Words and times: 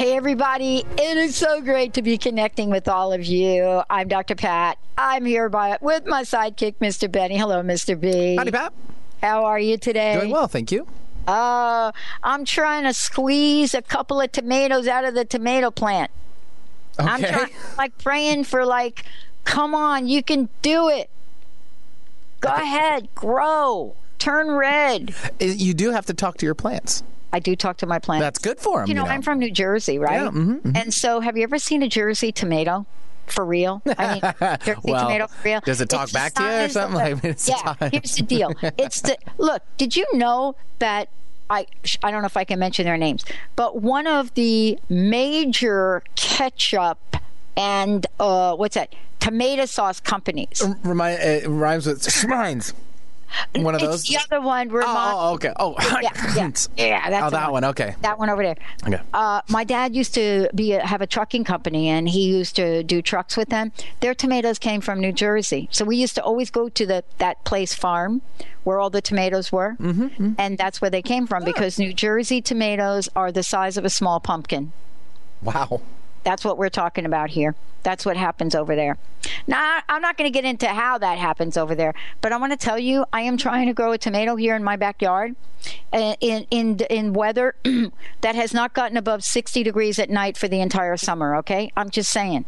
Hey, 0.00 0.16
everybody. 0.16 0.82
It 0.96 1.18
is 1.18 1.36
so 1.36 1.60
great 1.60 1.92
to 1.92 2.00
be 2.00 2.16
connecting 2.16 2.70
with 2.70 2.88
all 2.88 3.12
of 3.12 3.22
you. 3.22 3.82
I'm 3.90 4.08
Dr. 4.08 4.34
Pat. 4.34 4.78
I'm 4.96 5.26
here 5.26 5.50
by, 5.50 5.76
with 5.82 6.06
my 6.06 6.22
sidekick, 6.22 6.76
Mr. 6.80 7.12
Benny. 7.12 7.36
Hello, 7.36 7.60
Mr. 7.60 8.00
B. 8.00 8.34
Howdy, 8.34 8.50
Pat. 8.50 8.72
How 9.20 9.44
are 9.44 9.58
you 9.58 9.76
today? 9.76 10.14
Doing 10.14 10.30
well, 10.30 10.48
thank 10.48 10.72
you. 10.72 10.86
Uh, 11.28 11.92
I'm 12.22 12.46
trying 12.46 12.84
to 12.84 12.94
squeeze 12.94 13.74
a 13.74 13.82
couple 13.82 14.22
of 14.22 14.32
tomatoes 14.32 14.88
out 14.88 15.04
of 15.04 15.12
the 15.12 15.26
tomato 15.26 15.70
plant. 15.70 16.10
Okay. 16.98 17.06
I'm 17.06 17.22
trying, 17.22 17.50
like 17.76 17.98
praying 17.98 18.44
for, 18.44 18.64
like, 18.64 19.04
come 19.44 19.74
on, 19.74 20.08
you 20.08 20.22
can 20.22 20.48
do 20.62 20.88
it. 20.88 21.10
Go 22.40 22.48
ahead, 22.48 23.14
grow, 23.14 23.96
turn 24.18 24.50
red. 24.52 25.14
You 25.40 25.74
do 25.74 25.90
have 25.90 26.06
to 26.06 26.14
talk 26.14 26.38
to 26.38 26.46
your 26.46 26.54
plants. 26.54 27.02
I 27.32 27.38
do 27.38 27.54
talk 27.56 27.76
to 27.78 27.86
my 27.86 27.98
plants. 27.98 28.22
That's 28.24 28.38
good 28.38 28.58
for 28.58 28.80
them. 28.80 28.88
You 28.88 28.94
know, 28.94 29.04
I'm 29.06 29.22
from 29.22 29.38
New 29.38 29.50
Jersey, 29.50 29.98
right? 29.98 30.22
Yeah, 30.22 30.28
mhm, 30.30 30.60
mhm. 30.62 30.76
And 30.76 30.92
so, 30.92 31.20
have 31.20 31.36
you 31.36 31.42
ever 31.44 31.58
seen 31.58 31.82
a 31.82 31.88
Jersey 31.88 32.32
tomato? 32.32 32.86
For 33.26 33.44
real? 33.44 33.80
I 33.96 34.14
mean, 34.14 34.58
Jersey 34.64 34.80
Well, 34.82 35.04
tomato 35.06 35.28
for 35.28 35.44
real. 35.44 35.60
does 35.60 35.80
it 35.80 35.88
talk 35.88 36.04
It's 36.04 36.12
back 36.12 36.34
to 36.34 36.42
you 36.42 36.48
or 36.64 36.68
something? 36.68 36.98
the- 36.98 37.04
I 37.04 37.14
mean, 37.14 37.36
yeah. 37.46 37.88
Here's 37.92 38.16
the 38.16 38.22
deal. 38.24 38.52
It's 38.76 39.00
the 39.02 39.16
look. 39.38 39.62
Did 39.78 39.94
you 39.96 40.04
know 40.14 40.56
that? 40.80 41.08
I 41.48 41.66
I 42.02 42.10
don't 42.10 42.22
know 42.22 42.26
if 42.26 42.36
I 42.36 42.44
can 42.44 42.58
mention 42.58 42.84
their 42.84 42.96
names, 42.96 43.24
but 43.56 43.80
one 43.82 44.06
of 44.08 44.34
the 44.34 44.78
major 44.88 46.02
ketchup 46.16 46.98
and 47.56 48.06
uh, 48.18 48.54
what's 48.56 48.74
that? 48.74 48.94
Tomato 49.20 49.66
sauce 49.66 50.00
companies. 50.00 50.62
Remind, 50.82 51.20
it 51.20 51.46
rhymes 51.48 51.86
with 51.86 52.02
Schmines. 52.02 52.72
One 53.54 53.74
of 53.74 53.82
It's 53.82 53.90
those. 53.90 54.02
the 54.04 54.18
other 54.18 54.40
one. 54.40 54.68
Vermont. 54.68 54.88
Oh, 54.88 55.34
okay. 55.34 55.52
Oh, 55.58 55.74
yeah, 56.02 56.10
yeah, 56.36 56.50
yeah. 56.76 57.10
That's 57.10 57.26
oh, 57.26 57.30
that 57.30 57.52
one. 57.52 57.64
Okay. 57.64 57.94
That 58.02 58.18
one 58.18 58.30
over 58.30 58.42
there. 58.42 58.56
Okay. 58.86 59.00
Uh, 59.12 59.42
my 59.48 59.64
dad 59.64 59.94
used 59.94 60.14
to 60.14 60.48
be 60.54 60.72
a, 60.72 60.84
have 60.84 61.00
a 61.00 61.06
trucking 61.06 61.44
company, 61.44 61.88
and 61.88 62.08
he 62.08 62.28
used 62.28 62.56
to 62.56 62.82
do 62.82 63.02
trucks 63.02 63.36
with 63.36 63.48
them. 63.48 63.72
Their 64.00 64.14
tomatoes 64.14 64.58
came 64.58 64.80
from 64.80 65.00
New 65.00 65.12
Jersey, 65.12 65.68
so 65.70 65.84
we 65.84 65.96
used 65.96 66.14
to 66.16 66.22
always 66.22 66.50
go 66.50 66.68
to 66.68 66.86
the 66.86 67.04
that 67.18 67.42
place 67.44 67.74
farm 67.74 68.22
where 68.64 68.78
all 68.78 68.90
the 68.90 69.00
tomatoes 69.00 69.50
were, 69.50 69.76
mm-hmm. 69.80 70.32
and 70.38 70.58
that's 70.58 70.80
where 70.80 70.90
they 70.90 71.02
came 71.02 71.26
from 71.26 71.44
because 71.44 71.78
New 71.78 71.94
Jersey 71.94 72.42
tomatoes 72.42 73.08
are 73.16 73.32
the 73.32 73.42
size 73.42 73.76
of 73.76 73.84
a 73.84 73.90
small 73.90 74.20
pumpkin. 74.20 74.72
Wow. 75.42 75.80
That's 76.24 76.44
what 76.44 76.58
we're 76.58 76.68
talking 76.68 77.06
about 77.06 77.30
here. 77.30 77.54
That's 77.82 78.04
what 78.04 78.16
happens 78.16 78.54
over 78.54 78.76
there. 78.76 78.98
Now, 79.46 79.80
I'm 79.88 80.02
not 80.02 80.16
going 80.18 80.30
to 80.30 80.32
get 80.32 80.44
into 80.44 80.68
how 80.68 80.98
that 80.98 81.18
happens 81.18 81.56
over 81.56 81.74
there, 81.74 81.94
but 82.20 82.32
I 82.32 82.36
want 82.36 82.52
to 82.52 82.58
tell 82.58 82.78
you, 82.78 83.06
I 83.12 83.22
am 83.22 83.36
trying 83.36 83.66
to 83.68 83.72
grow 83.72 83.92
a 83.92 83.98
tomato 83.98 84.36
here 84.36 84.54
in 84.54 84.62
my 84.62 84.76
backyard, 84.76 85.34
in 85.92 86.46
in 86.50 86.78
in 86.90 87.12
weather 87.12 87.54
that 88.20 88.34
has 88.34 88.52
not 88.52 88.74
gotten 88.74 88.96
above 88.96 89.24
60 89.24 89.62
degrees 89.62 89.98
at 89.98 90.10
night 90.10 90.36
for 90.36 90.48
the 90.48 90.60
entire 90.60 90.96
summer. 90.96 91.36
Okay, 91.36 91.72
I'm 91.76 91.90
just 91.90 92.10
saying. 92.10 92.44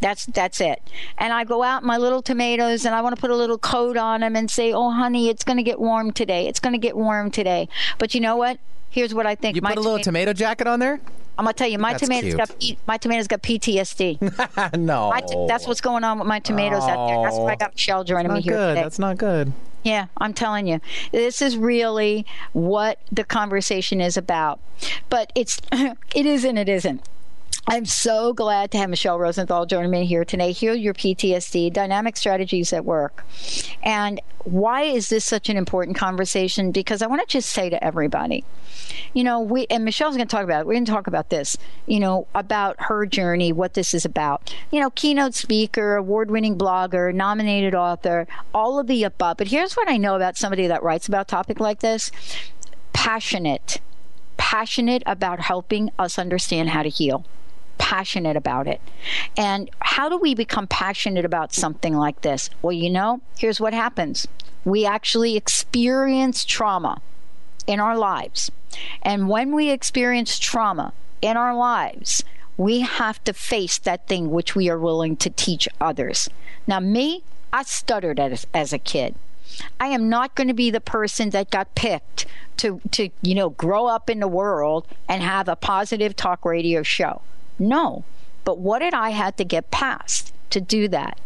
That's 0.00 0.26
that's 0.26 0.60
it. 0.60 0.82
And 1.16 1.32
I 1.32 1.44
go 1.44 1.62
out 1.62 1.84
my 1.84 1.96
little 1.96 2.22
tomatoes 2.22 2.84
and 2.84 2.94
I 2.94 3.00
want 3.02 3.14
to 3.14 3.20
put 3.20 3.30
a 3.30 3.36
little 3.36 3.58
coat 3.58 3.96
on 3.96 4.20
them 4.20 4.34
and 4.34 4.50
say, 4.50 4.72
"Oh, 4.72 4.90
honey, 4.90 5.28
it's 5.28 5.44
going 5.44 5.58
to 5.58 5.62
get 5.62 5.78
warm 5.78 6.12
today. 6.12 6.48
It's 6.48 6.58
going 6.60 6.72
to 6.72 6.78
get 6.78 6.96
warm 6.96 7.30
today." 7.30 7.68
But 7.98 8.14
you 8.14 8.20
know 8.20 8.36
what? 8.36 8.58
Here's 8.90 9.14
what 9.14 9.26
I 9.26 9.34
think. 9.36 9.54
You 9.54 9.62
put 9.62 9.76
a 9.76 9.80
little 9.80 9.92
tomato- 9.98 10.32
tomato 10.32 10.32
jacket 10.32 10.66
on 10.66 10.80
there? 10.80 11.00
I'm 11.38 11.44
gonna 11.44 11.54
tell 11.54 11.68
you, 11.68 11.78
my 11.78 11.92
That's 11.92 12.02
tomatoes 12.02 12.48
cute. 12.58 12.78
got 12.78 12.86
my 12.86 12.96
tomatoes 12.98 13.26
got 13.26 13.42
PTSD. 13.42 14.76
no. 14.78 15.12
T- 15.26 15.46
that's 15.48 15.66
what's 15.66 15.80
going 15.80 16.04
on 16.04 16.18
with 16.18 16.28
my 16.28 16.40
tomatoes 16.40 16.82
out 16.82 17.08
there. 17.08 17.22
That's 17.22 17.36
why 17.36 17.52
I 17.52 17.56
got 17.56 17.72
Michele 17.72 18.04
joining 18.04 18.32
me 18.32 18.42
here 18.42 18.52
good. 18.52 18.68
today. 18.70 18.82
That's 18.82 18.98
not 18.98 19.16
good. 19.16 19.52
Yeah, 19.82 20.06
I'm 20.18 20.32
telling 20.32 20.68
you, 20.68 20.80
this 21.10 21.42
is 21.42 21.56
really 21.56 22.24
what 22.52 23.00
the 23.10 23.24
conversation 23.24 24.00
is 24.00 24.16
about. 24.16 24.60
But 25.08 25.32
it's 25.34 25.60
it 25.72 26.26
is 26.26 26.44
and 26.44 26.58
it 26.58 26.68
isn't. 26.68 27.02
I'm 27.64 27.84
so 27.86 28.32
glad 28.32 28.72
to 28.72 28.78
have 28.78 28.90
Michele 28.90 29.20
Rosenthal 29.20 29.66
join 29.66 29.88
me 29.88 30.04
here 30.04 30.24
today. 30.24 30.50
Heal 30.50 30.74
your 30.74 30.94
PTSD, 30.94 31.72
dynamic 31.72 32.16
strategies 32.16 32.72
at 32.72 32.84
work. 32.84 33.24
And 33.84 34.20
why 34.44 34.82
is 34.82 35.10
this 35.10 35.24
such 35.24 35.48
an 35.48 35.56
important 35.56 35.96
conversation? 35.96 36.72
Because 36.72 37.02
I 37.02 37.06
want 37.06 37.20
to 37.20 37.26
just 37.32 37.50
say 37.50 37.70
to 37.70 37.82
everybody, 37.82 38.44
you 39.14 39.22
know, 39.22 39.38
we, 39.38 39.68
and 39.70 39.84
Michele's 39.84 40.16
going 40.16 40.26
to 40.26 40.30
talk 40.30 40.42
about 40.42 40.62
it. 40.62 40.66
We're 40.66 40.74
going 40.74 40.86
to 40.86 40.92
talk 40.92 41.06
about 41.06 41.30
this, 41.30 41.56
you 41.86 42.00
know, 42.00 42.26
about 42.34 42.74
her 42.80 43.06
journey, 43.06 43.52
what 43.52 43.74
this 43.74 43.94
is 43.94 44.04
about. 44.04 44.52
You 44.72 44.80
know, 44.80 44.90
keynote 44.90 45.34
speaker, 45.34 45.94
award 45.94 46.32
winning 46.32 46.58
blogger, 46.58 47.14
nominated 47.14 47.76
author, 47.76 48.26
all 48.52 48.80
of 48.80 48.88
the 48.88 49.04
above. 49.04 49.36
But 49.36 49.48
here's 49.48 49.74
what 49.74 49.88
I 49.88 49.98
know 49.98 50.16
about 50.16 50.36
somebody 50.36 50.66
that 50.66 50.82
writes 50.82 51.06
about 51.06 51.26
a 51.26 51.30
topic 51.30 51.60
like 51.60 51.78
this 51.78 52.10
passionate, 52.92 53.80
passionate 54.36 55.04
about 55.06 55.38
helping 55.38 55.90
us 55.96 56.18
understand 56.18 56.70
how 56.70 56.82
to 56.82 56.88
heal 56.88 57.24
passionate 57.92 58.36
about 58.38 58.66
it. 58.66 58.80
And 59.36 59.68
how 59.80 60.08
do 60.08 60.16
we 60.16 60.34
become 60.34 60.66
passionate 60.66 61.26
about 61.26 61.52
something 61.52 61.94
like 61.94 62.22
this? 62.22 62.48
Well, 62.62 62.72
you 62.72 62.88
know, 62.88 63.20
here's 63.36 63.60
what 63.60 63.74
happens 63.74 64.26
we 64.64 64.86
actually 64.86 65.36
experience 65.36 66.46
trauma 66.46 67.02
in 67.66 67.80
our 67.80 67.98
lives. 67.98 68.50
And 69.02 69.28
when 69.28 69.54
we 69.54 69.68
experience 69.68 70.38
trauma 70.38 70.94
in 71.20 71.36
our 71.36 71.54
lives, 71.54 72.24
we 72.56 72.80
have 72.80 73.22
to 73.24 73.34
face 73.34 73.76
that 73.80 74.06
thing 74.06 74.30
which 74.30 74.56
we 74.56 74.70
are 74.70 74.78
willing 74.78 75.14
to 75.18 75.28
teach 75.28 75.68
others. 75.78 76.30
Now, 76.66 76.80
me, 76.80 77.22
I 77.52 77.62
stuttered 77.62 78.18
as, 78.18 78.46
as 78.54 78.72
a 78.72 78.78
kid. 78.78 79.16
I 79.78 79.88
am 79.88 80.08
not 80.08 80.34
going 80.34 80.48
to 80.48 80.54
be 80.54 80.70
the 80.70 80.80
person 80.80 81.28
that 81.30 81.50
got 81.50 81.74
picked 81.74 82.24
to, 82.56 82.80
to, 82.92 83.10
you 83.20 83.34
know, 83.34 83.50
grow 83.50 83.86
up 83.86 84.08
in 84.08 84.20
the 84.20 84.28
world 84.28 84.86
and 85.10 85.22
have 85.22 85.46
a 85.46 85.56
positive 85.56 86.16
talk 86.16 86.46
radio 86.46 86.82
show. 86.82 87.20
No. 87.58 88.04
But 88.44 88.58
what 88.58 88.80
did 88.80 88.94
I 88.94 89.10
had 89.10 89.36
to 89.36 89.44
get 89.44 89.70
past 89.70 90.32
to 90.50 90.60
do 90.60 90.88
that? 90.88 91.18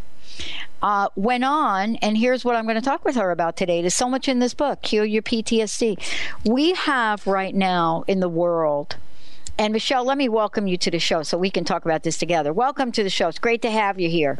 Uh, 0.83 1.09
went 1.17 1.45
on, 1.45 1.97
and 1.97 2.19
here's 2.19 2.45
what 2.45 2.55
I'm 2.55 2.65
going 2.65 2.77
to 2.77 2.83
talk 2.83 3.05
with 3.05 3.17
her 3.17 3.31
about 3.31 3.57
today. 3.57 3.81
There's 3.81 3.95
so 3.95 4.09
much 4.09 4.29
in 4.29 4.39
this 4.39 4.53
book, 4.53 4.85
Heal 4.85 5.05
Your 5.05 5.23
PTSD. 5.23 5.99
We 6.45 6.75
have 6.75 7.27
right 7.27 7.55
now 7.55 8.05
in 8.07 8.21
the 8.21 8.29
world, 8.29 8.97
and 9.59 9.73
Michele, 9.73 10.05
let 10.05 10.19
me 10.19 10.29
welcome 10.29 10.67
you 10.67 10.77
to 10.77 10.91
the 10.91 10.99
show 10.99 11.23
so 11.23 11.39
we 11.39 11.51
can 11.51 11.65
talk 11.65 11.87
about 11.87 12.03
this 12.03 12.19
together. 12.19 12.53
Welcome 12.53 12.93
to 12.93 13.03
the 13.03 13.09
show. 13.09 13.29
It's 13.29 13.39
great 13.39 13.63
to 13.63 13.71
have 13.71 13.99
you 13.99 14.11
here. 14.11 14.39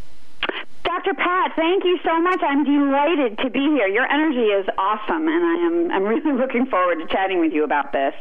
Dr. 0.85 1.15
Pat, 1.15 1.53
thank 1.57 1.85
you 1.85 1.99
so 2.05 2.21
much. 2.21 2.41
I'm 2.43 2.65
delighted 2.65 3.39
to 3.39 3.51
be 3.51 3.61
here. 3.61 3.89
Your 3.89 4.07
energy 4.07 4.45
is 4.45 4.67
awesome, 4.77 5.27
and 5.27 5.45
I 5.45 5.55
am 5.67 5.91
I'm 5.91 6.05
really 6.05 6.33
looking 6.39 6.67
forward 6.67 6.99
to 6.99 7.07
chatting 7.07 7.41
with 7.41 7.53
you 7.53 7.65
about 7.65 7.93
this. 7.93 8.15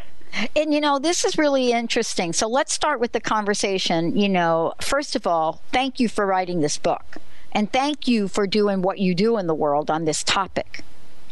And 0.55 0.73
you 0.73 0.81
know, 0.81 0.99
this 0.99 1.23
is 1.23 1.37
really 1.37 1.71
interesting. 1.71 2.33
So 2.33 2.47
let's 2.47 2.73
start 2.73 2.99
with 2.99 3.13
the 3.13 3.21
conversation. 3.21 4.17
You 4.17 4.29
know, 4.29 4.73
first 4.81 5.15
of 5.15 5.25
all, 5.25 5.61
thank 5.71 5.99
you 5.99 6.09
for 6.09 6.25
writing 6.25 6.61
this 6.61 6.77
book. 6.77 7.17
And 7.51 7.71
thank 7.71 8.07
you 8.07 8.27
for 8.27 8.45
doing 8.45 8.81
what 8.81 8.99
you 8.99 9.15
do 9.15 9.37
in 9.37 9.47
the 9.47 9.55
world 9.55 9.89
on 9.89 10.03
this 10.03 10.23
topic. 10.23 10.83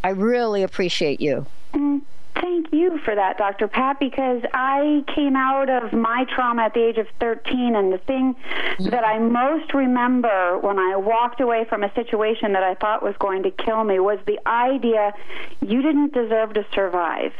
I 0.03 0.09
really 0.09 0.63
appreciate 0.63 1.19
you. 1.19 1.45
Mm, 1.73 2.01
thank 2.35 2.71
you 2.71 2.97
for 2.99 3.13
that, 3.13 3.37
Dr. 3.37 3.67
Pat, 3.67 3.99
because 3.99 4.41
I 4.53 5.03
came 5.13 5.35
out 5.35 5.69
of 5.69 5.91
my 5.91 6.25
trauma 6.33 6.63
at 6.63 6.73
the 6.73 6.81
age 6.81 6.97
of 6.97 7.07
13, 7.19 7.75
and 7.75 7.91
the 7.91 7.97
thing 7.97 8.35
mm-hmm. 8.35 8.89
that 8.89 9.05
I 9.05 9.19
most 9.19 9.73
remember 9.73 10.57
when 10.59 10.79
I 10.79 10.95
walked 10.95 11.41
away 11.41 11.65
from 11.65 11.83
a 11.83 11.93
situation 11.93 12.53
that 12.53 12.63
I 12.63 12.75
thought 12.75 13.03
was 13.03 13.15
going 13.19 13.43
to 13.43 13.51
kill 13.51 13.83
me 13.83 13.99
was 13.99 14.19
the 14.25 14.39
idea 14.47 15.13
you 15.61 15.81
didn't 15.81 16.13
deserve 16.13 16.53
to 16.53 16.65
survive. 16.73 17.33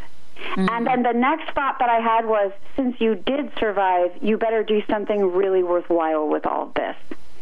Mm-hmm. 0.56 0.68
And 0.70 0.88
then 0.88 1.04
the 1.04 1.14
next 1.14 1.54
thought 1.54 1.80
that 1.80 1.90
I 1.90 2.00
had 2.00 2.26
was 2.26 2.52
since 2.76 3.00
you 3.00 3.16
did 3.16 3.52
survive, 3.60 4.12
you 4.22 4.38
better 4.38 4.64
do 4.64 4.82
something 4.90 5.34
really 5.34 5.64
worthwhile 5.64 6.28
with 6.28 6.46
all 6.46 6.64
of 6.64 6.74
this. 6.74 6.96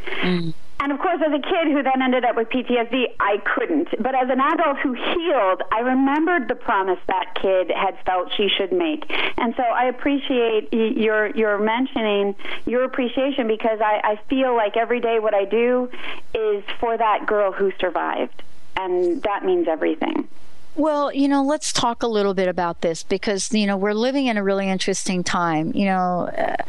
Mm-hmm. 0.05 0.51
And 0.81 0.91
of 0.91 0.97
course, 0.97 1.21
as 1.23 1.31
a 1.31 1.39
kid 1.39 1.71
who 1.71 1.83
then 1.83 2.01
ended 2.01 2.25
up 2.25 2.35
with 2.35 2.49
PTSD, 2.49 3.13
I 3.19 3.37
couldn't. 3.55 3.89
But 4.01 4.15
as 4.15 4.31
an 4.31 4.39
adult 4.39 4.79
who 4.79 4.93
healed, 4.93 5.61
I 5.71 5.81
remembered 5.81 6.47
the 6.47 6.55
promise 6.55 6.97
that 7.05 7.35
kid 7.39 7.69
had 7.69 7.99
felt 8.03 8.33
she 8.35 8.49
should 8.49 8.71
make. 8.71 9.05
And 9.37 9.53
so 9.55 9.61
I 9.61 9.85
appreciate 9.85 10.73
your 10.73 11.27
your 11.35 11.59
mentioning 11.59 12.33
your 12.65 12.83
appreciation 12.83 13.47
because 13.47 13.79
I, 13.79 14.01
I 14.03 14.19
feel 14.27 14.55
like 14.55 14.75
every 14.75 14.99
day 14.99 15.19
what 15.19 15.35
I 15.35 15.45
do 15.45 15.87
is 16.33 16.63
for 16.79 16.97
that 16.97 17.27
girl 17.27 17.51
who 17.51 17.71
survived, 17.79 18.41
and 18.75 19.21
that 19.21 19.45
means 19.45 19.67
everything. 19.67 20.27
Well, 20.75 21.13
you 21.13 21.27
know, 21.27 21.43
let's 21.43 21.73
talk 21.73 22.01
a 22.01 22.07
little 22.07 22.33
bit 22.33 22.47
about 22.47 22.79
this 22.81 23.03
because, 23.03 23.51
you 23.51 23.67
know, 23.67 23.75
we're 23.75 23.93
living 23.93 24.27
in 24.27 24.37
a 24.37 24.43
really 24.43 24.69
interesting 24.69 25.21
time. 25.23 25.73
You 25.75 25.85
know, 25.85 26.29
uh, 26.37 26.63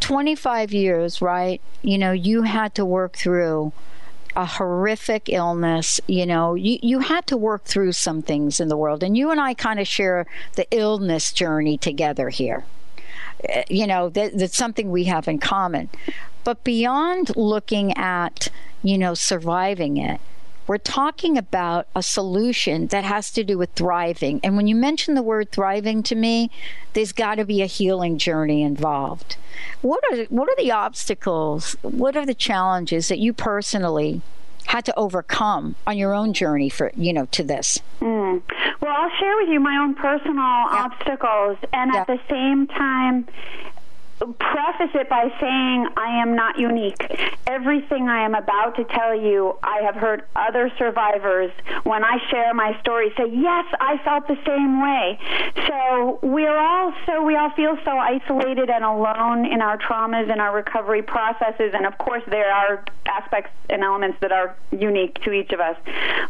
25 0.00 0.72
years, 0.72 1.22
right? 1.22 1.60
You 1.82 1.96
know, 1.96 2.12
you 2.12 2.42
had 2.42 2.74
to 2.74 2.84
work 2.84 3.16
through 3.16 3.72
a 4.36 4.44
horrific 4.44 5.28
illness 5.28 6.00
you 6.06 6.24
know 6.24 6.54
you, 6.54 6.78
you 6.82 7.00
had 7.00 7.26
to 7.26 7.36
work 7.36 7.64
through 7.64 7.90
some 7.90 8.22
things 8.22 8.60
in 8.60 8.68
the 8.68 8.76
world 8.76 9.02
and 9.02 9.16
you 9.16 9.30
and 9.30 9.40
i 9.40 9.52
kind 9.52 9.80
of 9.80 9.88
share 9.88 10.24
the 10.54 10.64
illness 10.70 11.32
journey 11.32 11.76
together 11.76 12.28
here 12.28 12.64
uh, 13.52 13.62
you 13.68 13.86
know 13.86 14.08
that, 14.08 14.38
that's 14.38 14.56
something 14.56 14.90
we 14.90 15.04
have 15.04 15.26
in 15.26 15.38
common 15.38 15.88
but 16.44 16.62
beyond 16.62 17.36
looking 17.36 17.92
at 17.96 18.46
you 18.84 18.96
know 18.96 19.14
surviving 19.14 19.96
it 19.96 20.20
we're 20.70 20.78
talking 20.78 21.36
about 21.36 21.88
a 21.96 22.02
solution 22.02 22.86
that 22.86 23.02
has 23.02 23.32
to 23.32 23.42
do 23.42 23.58
with 23.58 23.72
thriving. 23.72 24.38
And 24.44 24.56
when 24.56 24.68
you 24.68 24.76
mention 24.76 25.16
the 25.16 25.22
word 25.22 25.50
thriving 25.50 26.04
to 26.04 26.14
me, 26.14 26.48
there's 26.92 27.10
got 27.10 27.34
to 27.38 27.44
be 27.44 27.60
a 27.60 27.66
healing 27.66 28.18
journey 28.18 28.62
involved. 28.62 29.34
What 29.82 29.98
are 30.12 30.22
what 30.26 30.48
are 30.48 30.54
the 30.54 30.70
obstacles? 30.70 31.74
What 31.82 32.16
are 32.16 32.24
the 32.24 32.34
challenges 32.34 33.08
that 33.08 33.18
you 33.18 33.32
personally 33.32 34.22
had 34.66 34.84
to 34.84 34.96
overcome 34.96 35.74
on 35.88 35.98
your 35.98 36.14
own 36.14 36.32
journey 36.32 36.68
for 36.68 36.92
you 36.94 37.12
know 37.14 37.26
to 37.32 37.42
this? 37.42 37.80
Mm. 38.00 38.40
Well, 38.80 38.94
I'll 38.96 39.18
share 39.18 39.36
with 39.38 39.48
you 39.48 39.58
my 39.58 39.76
own 39.76 39.96
personal 39.96 40.36
yeah. 40.36 40.84
obstacles, 40.84 41.58
and 41.72 41.90
yeah. 41.92 42.02
at 42.02 42.06
the 42.06 42.20
same 42.30 42.68
time, 42.68 43.26
preface 44.26 44.90
it 44.94 45.08
by 45.08 45.32
saying 45.40 45.88
I 45.96 46.20
am 46.20 46.34
not 46.34 46.58
unique. 46.58 47.00
Everything 47.46 48.08
I 48.08 48.24
am 48.24 48.34
about 48.34 48.76
to 48.76 48.84
tell 48.84 49.14
you, 49.14 49.56
I 49.62 49.80
have 49.82 49.94
heard 49.94 50.24
other 50.36 50.70
survivors, 50.78 51.50
when 51.84 52.04
I 52.04 52.18
share 52.30 52.52
my 52.54 52.78
story, 52.80 53.12
say, 53.16 53.30
Yes, 53.30 53.64
I 53.80 53.98
felt 54.04 54.28
the 54.28 54.38
same 54.46 54.82
way. 54.82 55.18
So 55.66 56.18
we're 56.22 56.56
all 56.56 56.92
so, 57.06 57.22
we 57.22 57.36
all 57.36 57.50
feel 57.50 57.76
so 57.84 57.92
isolated 57.92 58.70
and 58.70 58.84
alone 58.84 59.46
in 59.46 59.62
our 59.62 59.78
traumas 59.78 60.30
and 60.30 60.40
our 60.40 60.54
recovery 60.54 61.02
processes. 61.02 61.72
And 61.74 61.86
of 61.86 61.96
course, 61.98 62.22
there 62.28 62.52
are 62.52 62.84
aspects 63.06 63.50
and 63.68 63.82
elements 63.82 64.18
that 64.20 64.32
are 64.32 64.56
unique 64.70 65.22
to 65.22 65.32
each 65.32 65.52
of 65.52 65.60
us. 65.60 65.76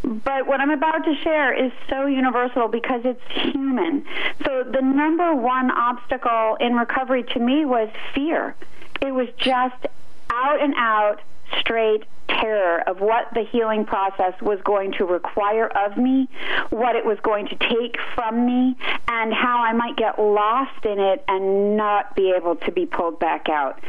But 0.02 0.46
what 0.46 0.60
I'm 0.60 0.70
about 0.70 1.04
to 1.04 1.14
share 1.22 1.52
is 1.52 1.72
so 1.88 2.06
universal 2.06 2.68
because 2.68 3.02
it's 3.04 3.20
human. 3.30 4.04
So 4.44 4.64
the 4.64 4.80
number 4.80 5.34
one 5.34 5.70
obstacle 5.70 6.56
in 6.60 6.74
recovery 6.74 7.24
to 7.24 7.40
me 7.40 7.64
was 7.64 7.79
was 7.80 7.90
fear. 8.14 8.54
It 9.00 9.12
was 9.12 9.28
just 9.38 9.86
out 10.30 10.62
and 10.62 10.74
out, 10.76 11.20
straight 11.58 12.04
terror 12.40 12.82
of 12.86 13.00
what 13.00 13.28
the 13.34 13.44
healing 13.50 13.84
process 13.84 14.34
was 14.40 14.58
going 14.64 14.92
to 14.92 15.04
require 15.04 15.66
of 15.66 15.96
me, 15.96 16.28
what 16.70 16.96
it 16.96 17.04
was 17.04 17.18
going 17.22 17.48
to 17.48 17.56
take 17.56 17.96
from 18.14 18.46
me, 18.46 18.76
and 19.08 19.32
how 19.32 19.58
I 19.58 19.72
might 19.72 19.96
get 19.96 20.18
lost 20.18 20.84
in 20.84 20.98
it 20.98 21.24
and 21.28 21.76
not 21.76 22.14
be 22.14 22.32
able 22.36 22.56
to 22.56 22.72
be 22.72 22.86
pulled 22.86 23.18
back 23.18 23.48
out. 23.48 23.80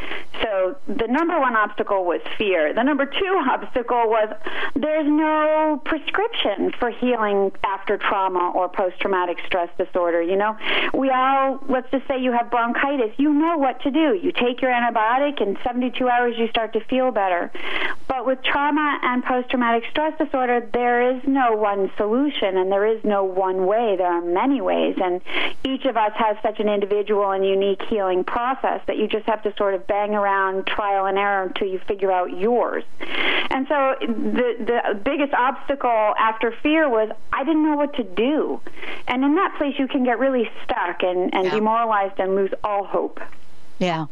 So 0.42 0.78
the 0.88 1.08
number 1.08 1.40
one 1.40 1.56
obstacle 1.56 2.06
was 2.06 2.22
fear. 2.38 2.74
The 2.74 2.84
number 2.84 3.06
two 3.06 3.42
obstacle 3.50 4.08
was 4.08 4.36
there's 4.76 5.08
no 5.08 5.82
prescription 5.86 6.72
for 6.80 6.90
healing 6.90 7.52
after 7.64 7.98
trauma 7.98 8.52
or 8.56 8.70
post 8.70 9.00
traumatic 9.00 9.38
stress 9.46 9.70
disorder. 9.78 10.22
You 10.22 10.38
know, 10.38 10.58
we 10.94 11.10
all, 11.10 11.64
let's 11.70 11.90
just 11.92 12.08
say 12.08 12.20
you 12.20 12.32
have 12.32 12.50
bronchitis, 12.50 13.14
you 13.18 13.34
know 13.34 13.58
what 13.58 13.82
to 13.82 13.92
do. 13.92 14.20
You 14.22 14.32
take 14.32 14.62
your 14.62 14.72
antibiotic, 14.72 15.42
and 15.42 15.58
72 15.64 16.08
hours 16.08 16.36
you 16.38 16.48
start 16.48 16.74
to 16.74 16.84
feel 16.86 17.12
better. 17.12 17.51
But 18.08 18.26
with 18.26 18.44
trauma 18.44 19.00
and 19.04 19.24
post 19.24 19.50
traumatic 19.50 19.84
stress 19.90 20.18
disorder, 20.18 20.68
there 20.74 21.16
is 21.16 21.24
no 21.26 21.54
one 21.54 21.92
solution 21.98 22.58
and 22.58 22.72
there 22.72 22.86
is 22.86 23.04
no 23.04 23.24
one 23.24 23.66
way. 23.66 23.96
There 23.98 24.12
are 24.12 24.22
many 24.22 24.62
ways, 24.62 24.98
and 25.02 25.22
each 25.64 25.86
of 25.86 25.96
us 25.98 26.12
has 26.16 26.38
such 26.44 26.60
an 26.60 26.68
individual 26.68 27.32
and 27.32 27.46
unique 27.46 27.82
healing 27.84 28.24
process 28.24 28.82
that 28.88 28.98
you 28.98 29.08
just 29.08 29.26
have 29.28 29.44
to 29.44 29.56
sort 29.56 29.74
of 29.74 29.88
bang 29.88 30.14
around 30.14 30.68
trial 30.68 31.06
and 31.06 31.18
error 31.18 31.44
until 31.44 31.68
you 31.68 31.80
figure 31.80 32.12
out 32.12 32.38
yours. 32.38 32.84
And 33.50 33.68
so 33.68 33.96
the 34.02 34.56
the 34.60 35.00
biggest 35.04 35.34
obstacle 35.34 36.14
after 36.20 36.52
fear 36.64 36.90
was 36.90 37.10
I 37.32 37.44
didn't 37.44 37.64
know 37.64 37.76
what 37.76 37.94
to 37.96 38.04
do. 38.04 38.62
And 39.08 39.24
in 39.24 39.36
that 39.36 39.56
place 39.58 39.76
you 39.78 39.88
can 39.88 40.04
get 40.04 40.20
really 40.20 40.50
stuck 40.64 41.04
and, 41.04 41.34
and 41.34 41.46
yeah. 41.46 41.56
demoralized 41.56 42.20
and 42.20 42.36
lose 42.36 42.52
all 42.64 42.86
hope. 42.86 43.20
Yeah. 43.80 44.06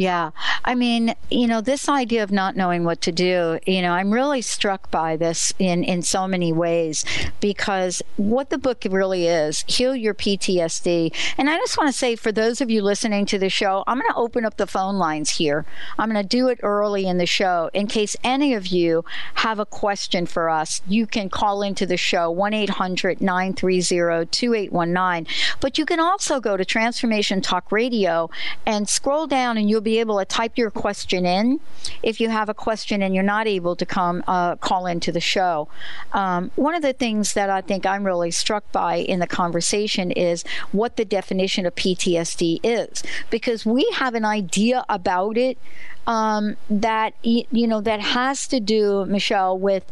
Yeah. 0.00 0.30
I 0.64 0.74
mean, 0.74 1.14
you 1.30 1.46
know, 1.46 1.60
this 1.60 1.86
idea 1.86 2.22
of 2.22 2.32
not 2.32 2.56
knowing 2.56 2.84
what 2.84 3.02
to 3.02 3.12
do, 3.12 3.58
you 3.66 3.82
know, 3.82 3.92
I'm 3.92 4.10
really 4.10 4.40
struck 4.40 4.90
by 4.90 5.14
this 5.14 5.52
in, 5.58 5.84
in 5.84 6.00
so 6.00 6.26
many 6.26 6.54
ways 6.54 7.04
because 7.42 8.00
what 8.16 8.48
the 8.48 8.56
book 8.56 8.82
really 8.88 9.26
is, 9.26 9.62
Heal 9.68 9.94
Your 9.94 10.14
PTSD. 10.14 11.14
And 11.36 11.50
I 11.50 11.58
just 11.58 11.76
want 11.76 11.92
to 11.92 11.98
say, 11.98 12.16
for 12.16 12.32
those 12.32 12.62
of 12.62 12.70
you 12.70 12.80
listening 12.80 13.26
to 13.26 13.38
the 13.38 13.50
show, 13.50 13.84
I'm 13.86 13.98
going 13.98 14.10
to 14.10 14.16
open 14.16 14.46
up 14.46 14.56
the 14.56 14.66
phone 14.66 14.96
lines 14.96 15.32
here. 15.32 15.66
I'm 15.98 16.10
going 16.10 16.22
to 16.22 16.26
do 16.26 16.48
it 16.48 16.60
early 16.62 17.06
in 17.06 17.18
the 17.18 17.26
show 17.26 17.68
in 17.74 17.86
case 17.86 18.16
any 18.24 18.54
of 18.54 18.68
you 18.68 19.04
have 19.34 19.58
a 19.58 19.66
question 19.66 20.24
for 20.24 20.48
us. 20.48 20.80
You 20.88 21.06
can 21.06 21.28
call 21.28 21.60
into 21.60 21.84
the 21.84 21.98
show, 21.98 22.30
1 22.30 22.54
800 22.54 23.20
930 23.20 24.24
2819. 24.30 25.26
But 25.60 25.76
you 25.76 25.84
can 25.84 26.00
also 26.00 26.40
go 26.40 26.56
to 26.56 26.64
Transformation 26.64 27.42
Talk 27.42 27.70
Radio 27.70 28.30
and 28.64 28.88
scroll 28.88 29.26
down 29.26 29.58
and 29.58 29.68
you'll 29.68 29.82
be 29.82 29.89
be 29.90 29.98
able 29.98 30.20
to 30.20 30.24
type 30.24 30.56
your 30.56 30.70
question 30.70 31.26
in 31.26 31.58
if 32.04 32.20
you 32.20 32.28
have 32.28 32.48
a 32.48 32.54
question 32.54 33.02
and 33.02 33.12
you're 33.12 33.24
not 33.24 33.48
able 33.48 33.74
to 33.74 33.84
come 33.84 34.22
uh, 34.28 34.54
call 34.54 34.86
into 34.86 35.10
the 35.10 35.20
show. 35.20 35.66
Um, 36.12 36.52
one 36.54 36.76
of 36.76 36.82
the 36.82 36.92
things 36.92 37.32
that 37.32 37.50
I 37.50 37.60
think 37.60 37.84
I'm 37.84 38.04
really 38.04 38.30
struck 38.30 38.70
by 38.70 38.96
in 38.96 39.18
the 39.18 39.26
conversation 39.26 40.12
is 40.12 40.44
what 40.70 40.96
the 40.96 41.04
definition 41.04 41.66
of 41.66 41.74
PTSD 41.74 42.60
is, 42.62 43.02
because 43.30 43.66
we 43.66 43.90
have 43.94 44.14
an 44.14 44.24
idea 44.24 44.84
about 44.88 45.36
it 45.36 45.58
um, 46.06 46.56
that 46.68 47.14
you 47.22 47.66
know 47.66 47.80
that 47.80 48.00
has 48.00 48.46
to 48.46 48.60
do, 48.60 49.04
Michele, 49.06 49.58
with 49.58 49.90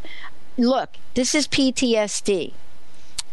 look, 0.57 0.91
this 1.15 1.35
is 1.35 1.49
PTSD. 1.49 2.53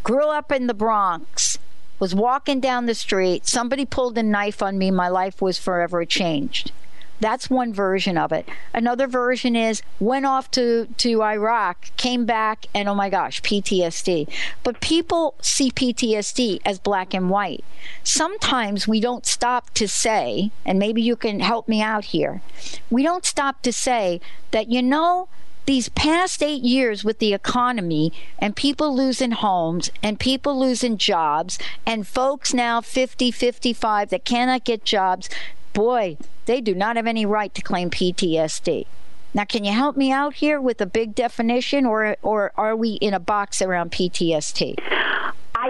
Grew 0.02 0.30
up 0.30 0.52
in 0.52 0.66
the 0.66 0.74
Bronx 0.74 1.60
was 2.00 2.16
walking 2.16 2.60
down 2.60 2.86
the 2.86 2.96
street, 2.96 3.46
somebody 3.48 3.86
pulled 3.86 4.18
a 4.18 4.24
knife 4.24 4.62
on 4.62 4.78
me, 4.78 4.92
my 4.92 5.08
life 5.08 5.42
was 5.42 5.58
forever 5.58 6.06
changed. 6.06 6.72
That's 7.20 7.50
one 7.50 7.74
version 7.74 8.18
of 8.18 8.32
it. 8.34 8.48
Another 8.74 9.08
version 9.08 9.56
is 9.56 9.82
went 10.00 10.26
off 10.26 10.52
to, 10.52 10.88
to 10.98 11.24
Iraq, 11.24 11.96
came 11.96 12.26
back, 12.26 12.66
and 12.74 12.90
oh 12.90 12.96
my 12.96 13.10
gosh, 13.10 13.42
PTSD. 13.42 14.28
But 14.64 14.82
people 14.82 15.36
see 15.42 15.72
PTSD 15.72 16.60
as 16.66 16.78
black 16.78 17.14
and 17.14 17.30
white. 17.30 17.64
Sometimes 18.04 18.88
we 18.88 19.00
don't 19.00 19.26
stop 19.26 19.74
to 19.76 19.88
say, 19.88 20.52
and 20.66 20.78
maybe 20.78 21.02
you 21.02 21.16
can 21.16 21.40
help 21.40 21.70
me 21.70 21.82
out 21.82 22.06
here, 22.06 22.42
we 22.90 23.02
don't 23.02 23.26
stop 23.26 23.62
to 23.62 23.72
say 23.72 24.20
that, 24.52 24.70
you 24.70 24.82
know, 24.82 25.30
these 25.66 25.90
past 25.90 26.44
eight 26.44 26.64
years 26.64 27.04
with 27.04 27.20
the 27.20 27.34
economy 27.34 28.14
and 28.40 28.56
people 28.56 28.96
losing 28.96 29.32
homes 29.32 29.92
and 30.04 30.20
people 30.20 30.60
losing 30.60 30.98
jobs 30.98 31.58
and 31.86 32.08
folks 32.08 32.54
now 32.54 32.82
50, 32.82 33.32
55 33.32 34.10
that 34.10 34.26
cannot 34.26 34.64
get 34.64 34.84
jobs, 34.84 35.30
boy, 35.74 36.18
they 36.46 36.62
do 36.62 36.76
not 36.76 36.96
have 36.96 37.08
any 37.08 37.26
right 37.26 37.54
to 37.54 37.62
claim 37.62 37.90
PTSD. 37.90 38.86
Now, 39.34 39.44
can 39.44 39.66
you 39.66 39.74
help 39.74 39.98
me 39.98 40.12
out 40.12 40.36
here 40.36 40.62
with 40.62 40.80
a 40.80 40.86
big 40.86 41.14
definition, 41.14 41.86
or 41.86 42.16
or 42.22 42.54
are 42.56 42.74
we 42.74 42.94
in 42.94 43.14
a 43.14 43.20
box 43.20 43.62
around 43.62 43.92
PTSD? 43.92 44.76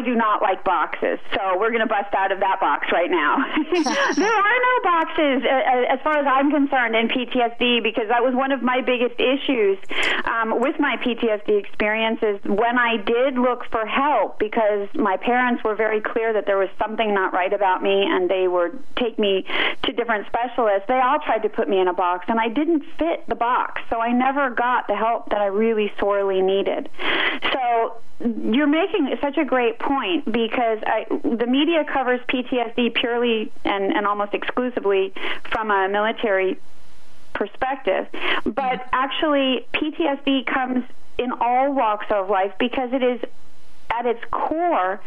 Do 0.05 0.13
not 0.13 0.41
like 0.41 0.63
boxes, 0.63 1.17
so 1.33 1.57
we're 1.57 1.71
going 1.71 1.81
to 1.81 1.89
bust 1.89 2.13
out 2.13 2.31
of 2.31 2.39
that 2.39 2.59
box 2.59 2.87
right 2.91 3.09
now. 3.09 3.37
there 4.15 4.37
are 4.37 4.59
no 4.61 4.75
boxes, 4.83 5.41
uh, 5.41 5.49
uh, 5.49 5.93
as 5.93 5.99
far 6.03 6.17
as 6.17 6.27
I'm 6.29 6.51
concerned, 6.51 6.95
in 6.95 7.07
PTSD 7.07 7.81
because 7.81 8.07
that 8.09 8.21
was 8.21 8.35
one 8.35 8.51
of 8.51 8.61
my 8.61 8.81
biggest 8.81 9.19
issues 9.19 9.79
um, 10.25 10.59
with 10.61 10.79
my 10.79 10.97
PTSD 10.97 11.57
experiences. 11.57 12.39
When 12.45 12.77
I 12.77 12.97
did 12.97 13.35
look 13.35 13.65
for 13.71 13.85
help, 13.85 14.37
because 14.37 14.87
my 14.93 15.17
parents 15.17 15.63
were 15.63 15.75
very 15.75 16.01
clear 16.01 16.33
that 16.33 16.45
there 16.45 16.57
was 16.57 16.69
something 16.77 17.13
not 17.13 17.33
right 17.33 17.51
about 17.51 17.81
me, 17.81 18.05
and 18.05 18.29
they 18.29 18.47
would 18.47 18.77
take 18.95 19.17
me 19.17 19.45
to 19.83 19.91
different 19.91 20.27
specialists. 20.27 20.85
They 20.87 21.01
all 21.01 21.19
tried 21.19 21.41
to 21.43 21.49
put 21.49 21.67
me 21.67 21.79
in 21.79 21.87
a 21.87 21.93
box, 21.93 22.25
and 22.27 22.39
I 22.39 22.49
didn't 22.49 22.83
fit 22.99 23.25
the 23.27 23.35
box, 23.35 23.81
so 23.89 23.99
I 23.99 24.11
never 24.11 24.51
got 24.51 24.87
the 24.87 24.95
help 24.95 25.29
that 25.29 25.41
I 25.41 25.47
really 25.47 25.91
sorely 25.99 26.41
needed. 26.41 26.89
So 27.51 27.97
you're 28.19 28.67
making 28.67 29.13
such 29.21 29.37
a 29.37 29.43
great 29.45 29.77
point 29.79 29.94
because 30.25 30.79
I, 30.85 31.05
the 31.09 31.47
media 31.47 31.83
covers 31.85 32.19
PTSD 32.27 32.93
purely 32.95 33.51
and, 33.63 33.95
and 33.95 34.05
almost 34.05 34.33
exclusively 34.33 35.13
from 35.51 35.71
a 35.71 35.87
military 35.89 36.57
perspective. 37.33 38.07
But 38.45 38.87
actually, 38.91 39.67
PTSD 39.73 40.45
comes 40.45 40.85
in 41.17 41.31
all 41.31 41.73
walks 41.73 42.07
of 42.09 42.29
life 42.29 42.53
because 42.59 42.91
it 42.93 43.03
is 43.03 43.21
at 43.89 44.05
its 44.05 44.23
core 44.31 45.01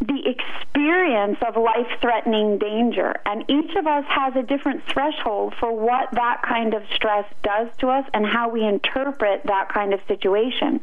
the 0.00 0.28
experience 0.28 1.38
of 1.46 1.56
life 1.56 1.88
threatening 2.00 2.58
danger. 2.58 3.14
And 3.26 3.44
each 3.48 3.74
of 3.76 3.86
us 3.86 4.04
has 4.08 4.36
a 4.36 4.42
different 4.42 4.84
threshold 4.86 5.54
for 5.58 5.72
what 5.72 6.10
that 6.12 6.42
kind 6.42 6.74
of 6.74 6.82
stress 6.94 7.24
does 7.42 7.68
to 7.78 7.88
us 7.88 8.08
and 8.14 8.24
how 8.24 8.48
we 8.48 8.64
interpret 8.64 9.42
that 9.44 9.68
kind 9.68 9.92
of 9.92 10.00
situation. 10.06 10.80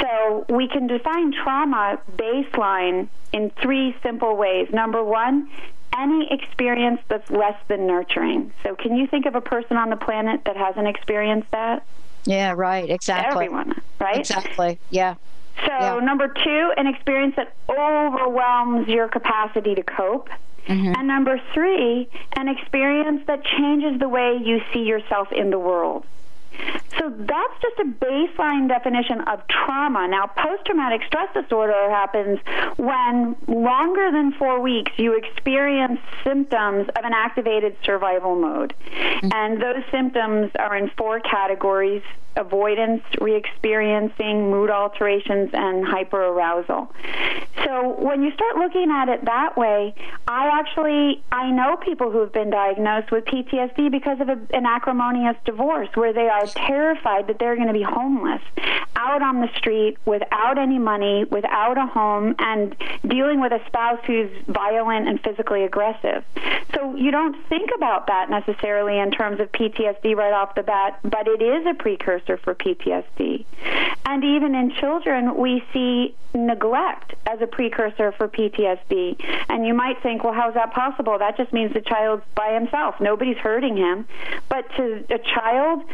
So 0.00 0.46
we 0.48 0.68
can 0.68 0.88
define 0.88 1.32
trauma 1.32 2.00
baseline 2.16 3.08
in 3.32 3.50
three 3.62 3.96
simple 4.02 4.36
ways. 4.36 4.68
Number 4.72 5.04
one, 5.04 5.48
any 5.96 6.32
experience 6.32 7.00
that's 7.08 7.30
less 7.30 7.56
than 7.68 7.86
nurturing. 7.86 8.52
So, 8.62 8.74
can 8.74 8.96
you 8.96 9.06
think 9.06 9.26
of 9.26 9.34
a 9.34 9.40
person 9.40 9.76
on 9.76 9.90
the 9.90 9.96
planet 9.96 10.42
that 10.44 10.56
hasn't 10.56 10.86
experienced 10.86 11.50
that? 11.50 11.84
Yeah, 12.26 12.52
right, 12.52 12.88
exactly. 12.88 13.46
Everyone, 13.46 13.80
right? 13.98 14.18
Exactly, 14.18 14.78
yeah. 14.90 15.14
So, 15.66 15.72
yeah. 15.72 16.00
number 16.02 16.28
two, 16.28 16.72
an 16.76 16.86
experience 16.86 17.36
that 17.36 17.54
overwhelms 17.68 18.88
your 18.88 19.08
capacity 19.08 19.74
to 19.74 19.82
cope. 19.82 20.28
Mm-hmm. 20.66 20.92
And 20.96 21.08
number 21.08 21.40
three, 21.54 22.08
an 22.36 22.48
experience 22.48 23.22
that 23.26 23.44
changes 23.44 23.98
the 23.98 24.08
way 24.08 24.38
you 24.42 24.60
see 24.72 24.80
yourself 24.80 25.32
in 25.32 25.50
the 25.50 25.58
world. 25.58 26.04
So 26.98 27.08
that's 27.08 27.62
just 27.62 27.78
a 27.78 27.84
baseline 27.84 28.68
definition 28.68 29.20
of 29.22 29.40
trauma. 29.48 30.06
Now, 30.08 30.26
post 30.26 30.66
traumatic 30.66 31.02
stress 31.06 31.28
disorder 31.32 31.88
happens 31.88 32.40
when 32.76 33.36
longer 33.46 34.10
than 34.10 34.32
four 34.32 34.60
weeks 34.60 34.92
you 34.96 35.16
experience 35.16 36.00
symptoms 36.24 36.88
of 36.88 37.04
an 37.04 37.14
activated 37.14 37.76
survival 37.84 38.36
mode. 38.36 38.74
Mm-hmm. 38.90 39.28
And 39.32 39.62
those 39.62 39.82
symptoms 39.90 40.50
are 40.58 40.76
in 40.76 40.90
four 40.98 41.20
categories 41.20 42.02
avoidance, 42.36 43.02
re-experiencing, 43.20 44.50
mood 44.50 44.70
alterations, 44.70 45.50
and 45.52 45.84
hyperarousal. 45.84 46.88
So 47.64 47.96
when 47.98 48.22
you 48.22 48.30
start 48.32 48.56
looking 48.56 48.90
at 48.90 49.08
it 49.08 49.24
that 49.24 49.56
way, 49.56 49.94
I 50.26 50.60
actually 50.60 51.22
I 51.32 51.50
know 51.50 51.76
people 51.76 52.10
who 52.10 52.20
have 52.20 52.32
been 52.32 52.50
diagnosed 52.50 53.10
with 53.10 53.24
PTSD 53.24 53.90
because 53.90 54.20
of 54.20 54.28
a, 54.28 54.38
an 54.52 54.66
acrimonious 54.66 55.36
divorce, 55.44 55.88
where 55.94 56.12
they 56.12 56.28
are 56.28 56.46
terrified 56.46 57.26
that 57.26 57.38
they're 57.38 57.56
going 57.56 57.68
to 57.68 57.74
be 57.74 57.82
homeless, 57.82 58.42
out 58.96 59.22
on 59.22 59.40
the 59.40 59.48
street 59.56 59.98
without 60.04 60.58
any 60.58 60.78
money, 60.78 61.24
without 61.24 61.78
a 61.78 61.86
home, 61.86 62.34
and 62.38 62.76
dealing 63.06 63.40
with 63.40 63.52
a 63.52 63.60
spouse 63.66 64.00
who's 64.06 64.30
violent 64.46 65.08
and 65.08 65.20
physically 65.22 65.64
aggressive. 65.64 66.24
So 66.74 66.94
you 66.94 67.10
don't 67.10 67.36
think 67.48 67.70
about 67.74 68.06
that 68.06 68.30
necessarily 68.30 68.98
in 68.98 69.10
terms 69.10 69.40
of 69.40 69.50
PTSD 69.52 70.14
right 70.14 70.32
off 70.32 70.54
the 70.54 70.62
bat, 70.62 71.00
but 71.02 71.26
it 71.26 71.42
is 71.42 71.66
a 71.66 71.74
precursor 71.74 72.19
precursor 72.20 72.42
for 72.42 72.54
PTSD. 72.54 73.44
And 74.06 74.24
even 74.24 74.54
in 74.54 74.72
children, 74.72 75.36
we 75.36 75.62
see 75.72 76.14
neglect 76.34 77.14
as 77.26 77.40
a 77.40 77.46
precursor 77.46 78.12
for 78.12 78.28
PTSD. 78.28 79.24
And 79.48 79.66
you 79.66 79.74
might 79.74 80.02
think, 80.02 80.24
well, 80.24 80.32
how's 80.32 80.54
that 80.54 80.72
possible? 80.72 81.18
That 81.18 81.36
just 81.36 81.52
means 81.52 81.72
the 81.74 81.80
child's 81.80 82.24
by 82.34 82.54
himself. 82.54 82.96
Nobody's 83.00 83.36
hurting 83.36 83.76
him. 83.76 84.06
But 84.48 84.64
to 84.76 85.04
a 85.10 85.18
child, 85.18 85.84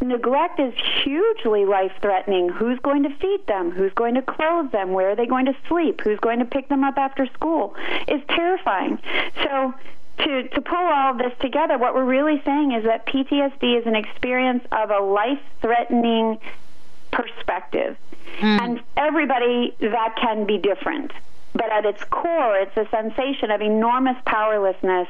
neglect 0.00 0.58
is 0.58 0.74
hugely 1.02 1.64
life 1.64 1.92
threatening. 2.00 2.48
Who's 2.48 2.78
going 2.80 3.02
to 3.04 3.10
feed 3.20 3.46
them? 3.46 3.70
Who's 3.70 3.92
going 3.92 4.14
to 4.14 4.22
clothe 4.22 4.72
them? 4.72 4.92
Where 4.92 5.10
are 5.10 5.16
they 5.16 5.26
going 5.26 5.46
to 5.46 5.56
sleep? 5.68 6.00
Who's 6.00 6.20
going 6.20 6.38
to 6.38 6.44
pick 6.44 6.68
them 6.68 6.82
up 6.82 6.96
after 6.96 7.26
school? 7.26 7.74
Is 8.08 8.20
terrifying. 8.28 8.98
So 9.44 9.74
to, 10.24 10.48
to 10.48 10.60
pull 10.60 10.76
all 10.78 11.14
this 11.16 11.32
together, 11.40 11.78
what 11.78 11.94
we're 11.94 12.04
really 12.04 12.42
saying 12.44 12.72
is 12.72 12.84
that 12.84 13.06
PTSD 13.06 13.80
is 13.80 13.86
an 13.86 13.96
experience 13.96 14.64
of 14.72 14.90
a 14.90 14.98
life 14.98 15.40
threatening 15.60 16.38
perspective. 17.10 17.96
Mm. 18.38 18.60
And 18.60 18.80
everybody, 18.96 19.74
that 19.80 20.16
can 20.20 20.46
be 20.46 20.58
different. 20.58 21.12
But 21.52 21.72
at 21.72 21.84
its 21.84 22.02
core, 22.04 22.56
it's 22.56 22.76
a 22.76 22.88
sensation 22.90 23.50
of 23.50 23.60
enormous 23.60 24.16
powerlessness 24.24 25.08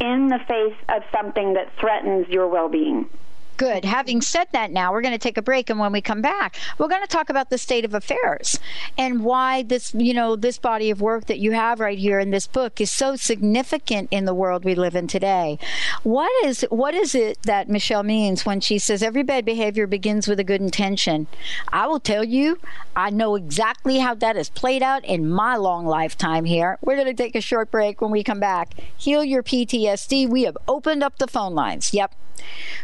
in 0.00 0.28
the 0.28 0.38
face 0.38 0.76
of 0.88 1.02
something 1.12 1.54
that 1.54 1.70
threatens 1.78 2.28
your 2.28 2.48
well 2.48 2.68
being. 2.68 3.08
Good. 3.56 3.84
Having 3.84 4.22
said 4.22 4.48
that, 4.52 4.72
now 4.72 4.92
we're 4.92 5.02
going 5.02 5.12
to 5.14 5.18
take 5.18 5.38
a 5.38 5.42
break, 5.42 5.70
and 5.70 5.78
when 5.78 5.92
we 5.92 6.00
come 6.00 6.20
back, 6.20 6.56
we're 6.78 6.88
going 6.88 7.02
to 7.02 7.08
talk 7.08 7.30
about 7.30 7.50
the 7.50 7.58
state 7.58 7.84
of 7.84 7.94
affairs 7.94 8.58
and 8.98 9.24
why 9.24 9.62
this, 9.62 9.94
you 9.94 10.12
know, 10.12 10.34
this 10.34 10.58
body 10.58 10.90
of 10.90 11.00
work 11.00 11.26
that 11.26 11.38
you 11.38 11.52
have 11.52 11.78
right 11.78 11.98
here 11.98 12.18
in 12.18 12.30
this 12.30 12.48
book 12.48 12.80
is 12.80 12.90
so 12.90 13.14
significant 13.14 14.08
in 14.10 14.24
the 14.24 14.34
world 14.34 14.64
we 14.64 14.74
live 14.74 14.96
in 14.96 15.06
today. 15.06 15.58
What 16.02 16.30
is 16.44 16.66
what 16.70 16.94
is 16.94 17.14
it 17.14 17.42
that 17.44 17.68
Michele 17.68 18.02
means 18.02 18.44
when 18.44 18.60
she 18.60 18.78
says 18.78 19.02
every 19.02 19.22
bad 19.22 19.44
behavior 19.44 19.86
begins 19.86 20.26
with 20.26 20.40
a 20.40 20.44
good 20.44 20.60
intention? 20.60 21.28
I 21.68 21.86
will 21.86 22.00
tell 22.00 22.24
you, 22.24 22.58
I 22.96 23.10
know 23.10 23.36
exactly 23.36 23.98
how 23.98 24.14
that 24.14 24.36
has 24.36 24.50
played 24.50 24.82
out 24.82 25.04
in 25.04 25.30
my 25.30 25.56
long 25.56 25.86
lifetime 25.86 26.44
here. 26.44 26.78
We're 26.80 26.96
going 26.96 27.06
to 27.06 27.14
take 27.14 27.36
a 27.36 27.40
short 27.40 27.70
break. 27.70 28.00
When 28.00 28.10
we 28.10 28.24
come 28.24 28.40
back, 28.40 28.74
heal 28.96 29.22
your 29.22 29.42
PTSD. 29.42 30.28
We 30.28 30.42
have 30.42 30.58
opened 30.66 31.02
up 31.02 31.18
the 31.18 31.28
phone 31.28 31.54
lines. 31.54 31.94
Yep. 31.94 32.12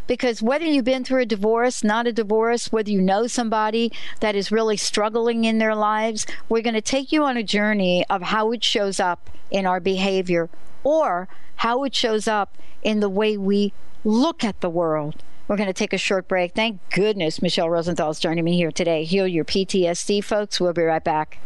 Because 0.07 0.43
whether 0.43 0.60
you've 0.67 0.85
been 0.85 1.05
through 1.05 1.23
a 1.23 1.27
divorce, 1.27 1.83
not 1.85 2.07
a 2.07 2.13
divorce, 2.13 2.73
whether 2.73 2.91
you 2.91 3.01
know 3.01 3.27
somebody 3.27 3.93
that 4.21 4.35
is 4.35 4.53
really 4.53 4.77
struggling 4.77 5.45
in 5.45 5.59
their 5.59 5.75
lives, 5.75 6.27
we're 6.49 6.63
going 6.63 6.75
to 6.75 6.81
take 6.81 7.13
you 7.13 7.25
on 7.25 7.37
a 7.37 7.43
journey 7.43 8.05
of 8.11 8.23
how 8.23 8.53
it 8.53 8.65
shows 8.65 9.01
up 9.01 9.31
in 9.51 9.67
our 9.67 9.81
behavior 9.81 10.49
or 10.85 11.29
how 11.57 11.85
it 11.85 11.95
shows 11.95 12.27
up 12.27 12.57
in 12.83 13.01
the 13.01 13.09
way 13.09 13.37
we 13.37 13.73
look 14.05 14.45
at 14.45 14.61
the 14.61 14.71
world. 14.71 15.23
We're 15.49 15.57
going 15.57 15.67
to 15.67 15.73
take 15.73 15.93
a 15.93 15.99
short 15.99 16.29
break. 16.29 16.55
Thank 16.55 16.79
goodness 16.91 17.43
Michele 17.43 17.69
Rosenthal 17.69 18.11
is 18.11 18.21
joining 18.21 18.45
me 18.45 18.57
here 18.57 18.71
today. 18.71 19.05
Heal 19.05 19.27
your 19.27 19.45
PTSD, 19.45 20.23
folks. 20.23 20.61
We'll 20.61 20.73
be 20.73 20.83
right 20.83 21.03
back. 21.03 21.39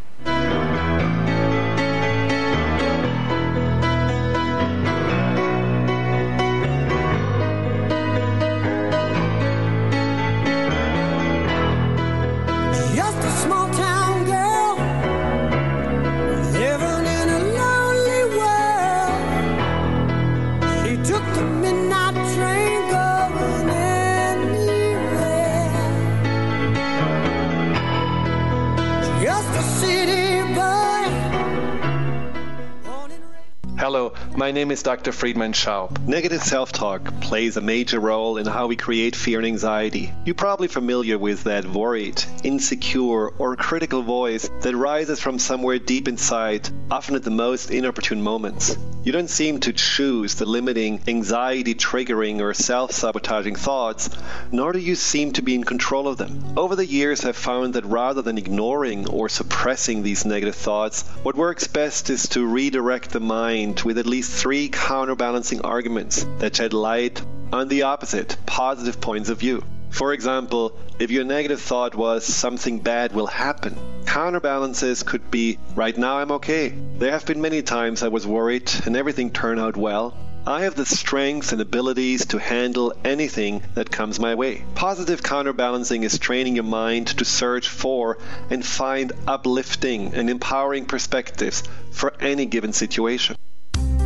Hello, 33.94 34.12
my 34.34 34.50
name 34.50 34.72
is 34.72 34.82
Dr. 34.82 35.12
Friedemann 35.12 35.52
Schaub. 35.52 36.04
Negative 36.08 36.42
self 36.42 36.72
talk 36.72 37.20
plays 37.20 37.56
a 37.56 37.60
major 37.60 38.00
role 38.00 38.38
in 38.38 38.44
how 38.44 38.66
we 38.66 38.74
create 38.74 39.14
fear 39.14 39.38
and 39.38 39.46
anxiety. 39.46 40.12
You're 40.24 40.34
probably 40.34 40.66
familiar 40.66 41.16
with 41.16 41.44
that 41.44 41.64
worried, 41.64 42.20
insecure, 42.42 43.28
or 43.28 43.54
critical 43.54 44.02
voice 44.02 44.50
that 44.62 44.74
rises 44.74 45.20
from 45.20 45.38
somewhere 45.38 45.78
deep 45.78 46.08
inside, 46.08 46.68
often 46.90 47.14
at 47.14 47.22
the 47.22 47.30
most 47.30 47.70
inopportune 47.70 48.20
moments. 48.20 48.76
You 49.04 49.12
don't 49.12 49.28
seem 49.28 49.61
to 49.61 49.75
choose 49.75 50.37
the 50.37 50.46
limiting, 50.46 51.02
anxiety 51.06 51.75
triggering, 51.75 52.40
or 52.40 52.54
self 52.54 52.92
sabotaging 52.92 53.54
thoughts, 53.54 54.08
nor 54.50 54.73
do 54.73 54.78
you 54.78 54.94
seem 54.94 55.32
to 55.32 55.42
be 55.42 55.54
in 55.54 55.62
control 55.62 56.08
of 56.08 56.16
them. 56.16 56.54
Over 56.56 56.75
the 56.75 56.87
years, 56.87 57.23
I've 57.23 57.37
found 57.37 57.75
that 57.75 57.84
rather 57.84 58.23
than 58.23 58.38
ignoring 58.38 59.06
or 59.06 59.28
suppressing 59.28 60.02
these 60.02 60.25
negative 60.25 60.54
thoughts, 60.54 61.02
what 61.23 61.37
works 61.37 61.66
best 61.66 62.08
is 62.08 62.28
to 62.28 62.46
redirect 62.46 63.11
the 63.11 63.20
mind 63.20 63.82
with 63.82 63.99
at 63.99 64.06
least 64.06 64.32
three 64.32 64.70
counterbalancing 64.70 65.61
arguments 65.61 66.25
that 66.38 66.56
shed 66.56 66.73
light 66.73 67.20
on 67.52 67.68
the 67.68 67.82
opposite, 67.82 68.38
positive 68.46 69.02
points 69.02 69.28
of 69.28 69.38
view. 69.38 69.62
For 69.94 70.12
example, 70.12 70.76
if 70.98 71.12
your 71.12 71.22
negative 71.22 71.60
thought 71.60 71.94
was 71.94 72.24
something 72.24 72.80
bad 72.80 73.14
will 73.14 73.28
happen, 73.28 73.78
counterbalances 74.06 75.04
could 75.04 75.30
be 75.30 75.56
right 75.76 75.96
now 75.96 76.18
I'm 76.18 76.32
okay. 76.32 76.74
There 76.98 77.12
have 77.12 77.24
been 77.24 77.40
many 77.40 77.62
times 77.62 78.02
I 78.02 78.08
was 78.08 78.26
worried 78.26 78.72
and 78.86 78.96
everything 78.96 79.30
turned 79.30 79.60
out 79.60 79.76
well. 79.76 80.16
I 80.48 80.62
have 80.62 80.74
the 80.74 80.84
strength 80.84 81.52
and 81.52 81.60
abilities 81.60 82.26
to 82.26 82.38
handle 82.38 82.92
anything 83.04 83.62
that 83.74 83.92
comes 83.92 84.18
my 84.18 84.34
way. 84.34 84.64
Positive 84.74 85.22
counterbalancing 85.22 86.02
is 86.02 86.18
training 86.18 86.56
your 86.56 86.64
mind 86.64 87.06
to 87.18 87.24
search 87.24 87.68
for 87.68 88.18
and 88.50 88.66
find 88.66 89.12
uplifting 89.28 90.12
and 90.14 90.28
empowering 90.28 90.86
perspectives 90.86 91.62
for 91.92 92.12
any 92.20 92.46
given 92.46 92.72
situation. 92.72 93.36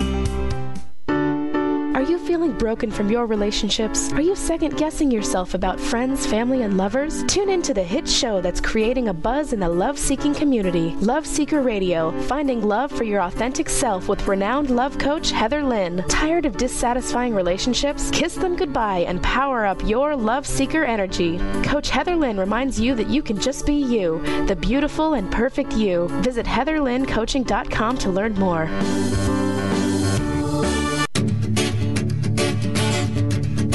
Are 1.96 2.02
you 2.02 2.20
feeling 2.20 2.52
broken 2.52 2.92
from 2.92 3.10
your 3.10 3.26
relationships? 3.26 4.12
Are 4.12 4.22
you 4.22 4.36
second 4.36 4.76
guessing 4.76 5.10
yourself 5.10 5.54
about 5.54 5.80
friends, 5.80 6.26
family, 6.26 6.64
and 6.64 6.76
lovers? 6.76 7.24
Tune 7.24 7.50
in 7.50 7.62
to 7.62 7.74
the 7.74 7.82
hit 7.82 8.06
show 8.06 8.42
that's 8.42 8.60
creating 8.60 9.08
a 9.08 9.14
buzz 9.14 9.54
in 9.54 9.62
the 9.62 9.70
love 9.70 9.98
seeking 9.98 10.34
community 10.34 10.90
Love 10.96 11.26
Seeker 11.26 11.62
Radio, 11.62 12.12
finding 12.24 12.62
love 12.62 12.92
for 12.92 13.06
your 13.06 13.22
authentic 13.22 13.70
self 13.70 14.10
with 14.10 14.28
renowned 14.28 14.72
love 14.72 14.98
coach 14.98 15.32
Heather 15.32 15.64
Lynn. 15.64 16.04
Tired 16.10 16.46
of 16.46 16.58
dissatisfying 16.58 17.34
relationships? 17.34 18.12
Kiss 18.12 18.36
them 18.36 18.58
goodbye 18.58 19.06
and 19.08 19.24
power 19.24 19.66
up 19.66 19.82
your 19.88 20.18
love 20.18 20.46
seeker 20.46 20.84
energy. 20.84 21.38
Coach 21.64 21.90
Heather 21.90 22.18
Lynn 22.18 22.38
reminds 22.38 22.78
you 22.78 22.94
that 22.96 23.08
you 23.08 23.24
can 23.24 23.40
just 23.40 23.66
be 23.66 23.76
you, 23.76 24.22
the 24.48 24.58
beautiful 24.58 25.14
and 25.14 25.32
perfect 25.32 25.72
you. 25.72 26.10
Visit 26.24 26.46
heatherlynncoaching.com 26.46 27.98
to 28.00 28.10
learn 28.10 28.34
more. 28.34 28.70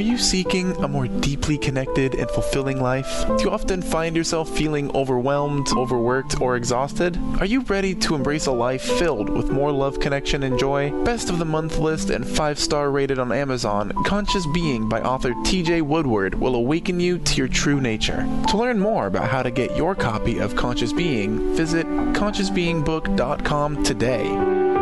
Are 0.00 0.02
you 0.02 0.16
seeking 0.16 0.74
a 0.82 0.88
more 0.88 1.06
deeply 1.06 1.58
connected 1.58 2.14
and 2.14 2.30
fulfilling 2.30 2.80
life? 2.80 3.26
Do 3.36 3.44
you 3.44 3.50
often 3.50 3.82
find 3.82 4.16
yourself 4.16 4.48
feeling 4.48 4.90
overwhelmed, 4.96 5.68
overworked, 5.76 6.40
or 6.40 6.56
exhausted? 6.56 7.18
Are 7.38 7.44
you 7.44 7.60
ready 7.60 7.94
to 7.96 8.14
embrace 8.14 8.46
a 8.46 8.50
life 8.50 8.80
filled 8.80 9.28
with 9.28 9.50
more 9.50 9.70
love, 9.70 10.00
connection, 10.00 10.42
and 10.42 10.58
joy? 10.58 10.90
Best 11.04 11.28
of 11.28 11.38
the 11.38 11.44
month 11.44 11.76
list 11.76 12.08
and 12.08 12.26
five 12.26 12.58
star 12.58 12.90
rated 12.90 13.18
on 13.18 13.30
Amazon, 13.30 13.92
Conscious 14.06 14.46
Being 14.54 14.88
by 14.88 15.02
author 15.02 15.34
TJ 15.44 15.82
Woodward 15.82 16.34
will 16.34 16.54
awaken 16.54 16.98
you 16.98 17.18
to 17.18 17.36
your 17.36 17.48
true 17.48 17.78
nature. 17.78 18.26
To 18.48 18.56
learn 18.56 18.78
more 18.78 19.06
about 19.06 19.28
how 19.28 19.42
to 19.42 19.50
get 19.50 19.76
your 19.76 19.94
copy 19.94 20.38
of 20.38 20.56
Conscious 20.56 20.94
Being, 20.94 21.54
visit 21.54 21.86
consciousbeingbook.com 21.86 23.84
today. 23.84 24.79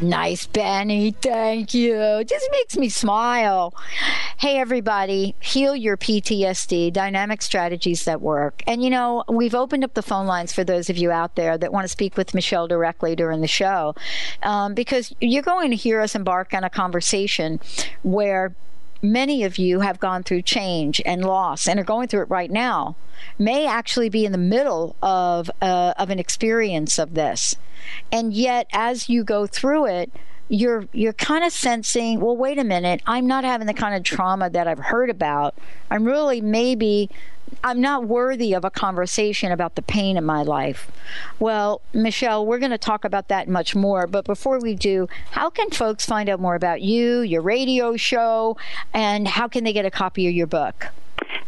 Nice, 0.00 0.46
Benny. 0.46 1.12
Thank 1.12 1.72
you. 1.72 2.22
Just 2.24 2.48
makes 2.52 2.76
me 2.76 2.90
smile. 2.90 3.74
Hey, 4.36 4.58
everybody, 4.58 5.34
heal 5.40 5.74
your 5.74 5.96
PTSD, 5.96 6.92
dynamic 6.92 7.40
strategies 7.40 8.04
that 8.04 8.20
work. 8.20 8.62
And, 8.66 8.82
you 8.82 8.90
know, 8.90 9.24
we've 9.26 9.54
opened 9.54 9.84
up 9.84 9.94
the 9.94 10.02
phone 10.02 10.26
lines 10.26 10.52
for 10.52 10.64
those 10.64 10.90
of 10.90 10.98
you 10.98 11.10
out 11.10 11.34
there 11.34 11.56
that 11.56 11.72
want 11.72 11.84
to 11.84 11.88
speak 11.88 12.16
with 12.18 12.34
Michele 12.34 12.68
directly 12.68 13.16
during 13.16 13.40
the 13.40 13.48
show 13.48 13.94
um, 14.42 14.74
because 14.74 15.14
you're 15.20 15.42
going 15.42 15.70
to 15.70 15.76
hear 15.76 16.00
us 16.00 16.14
embark 16.14 16.52
on 16.52 16.62
a 16.62 16.70
conversation 16.70 17.58
where 18.02 18.54
many 19.02 19.44
of 19.44 19.58
you 19.58 19.80
have 19.80 20.00
gone 20.00 20.22
through 20.22 20.42
change 20.42 21.00
and 21.04 21.24
loss 21.24 21.68
and 21.68 21.78
are 21.78 21.84
going 21.84 22.08
through 22.08 22.22
it 22.22 22.30
right 22.30 22.50
now 22.50 22.96
may 23.38 23.66
actually 23.66 24.08
be 24.08 24.24
in 24.24 24.32
the 24.32 24.38
middle 24.38 24.96
of 25.02 25.50
uh, 25.60 25.94
of 25.98 26.10
an 26.10 26.18
experience 26.18 26.98
of 26.98 27.14
this. 27.14 27.56
And 28.10 28.32
yet 28.32 28.66
as 28.72 29.08
you 29.08 29.24
go 29.24 29.46
through 29.46 29.86
it 29.86 30.12
you're 30.48 30.86
you're 30.92 31.12
kind 31.12 31.44
of 31.44 31.52
sensing 31.52 32.20
well 32.20 32.36
wait 32.36 32.58
a 32.58 32.64
minute 32.64 33.02
i'm 33.06 33.26
not 33.26 33.44
having 33.44 33.66
the 33.66 33.74
kind 33.74 33.94
of 33.94 34.02
trauma 34.02 34.48
that 34.48 34.68
i've 34.68 34.78
heard 34.78 35.10
about 35.10 35.54
i'm 35.90 36.04
really 36.04 36.40
maybe 36.40 37.10
I'm 37.62 37.80
not 37.80 38.06
worthy 38.06 38.54
of 38.54 38.64
a 38.64 38.70
conversation 38.70 39.52
about 39.52 39.76
the 39.76 39.82
pain 39.82 40.16
in 40.16 40.24
my 40.24 40.42
life. 40.42 40.90
Well, 41.38 41.80
Michele, 41.92 42.44
we're 42.44 42.58
going 42.58 42.72
to 42.72 42.78
talk 42.78 43.04
about 43.04 43.28
that 43.28 43.48
much 43.48 43.74
more. 43.74 44.06
But 44.06 44.24
before 44.24 44.60
we 44.60 44.74
do, 44.74 45.08
how 45.30 45.50
can 45.50 45.70
folks 45.70 46.06
find 46.06 46.28
out 46.28 46.40
more 46.40 46.54
about 46.54 46.82
you, 46.82 47.20
your 47.20 47.42
radio 47.42 47.96
show, 47.96 48.56
and 48.92 49.28
how 49.28 49.48
can 49.48 49.64
they 49.64 49.72
get 49.72 49.84
a 49.84 49.90
copy 49.90 50.26
of 50.26 50.34
your 50.34 50.46
book? 50.46 50.88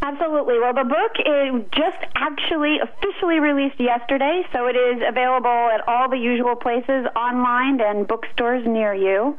Absolutely. 0.01 0.61
Well, 0.61 0.75
the 0.75 0.85
book 0.85 1.19
is 1.19 1.65
just 1.73 1.99
actually 2.15 2.79
officially 2.79 3.41
released 3.41 3.81
yesterday, 3.81 4.47
so 4.53 4.67
it 4.67 4.77
is 4.77 5.03
available 5.07 5.49
at 5.49 5.87
all 5.89 6.09
the 6.09 6.17
usual 6.17 6.55
places 6.55 7.05
online 7.17 7.81
and 7.81 8.07
bookstores 8.07 8.65
near 8.65 8.95
you. 8.95 9.37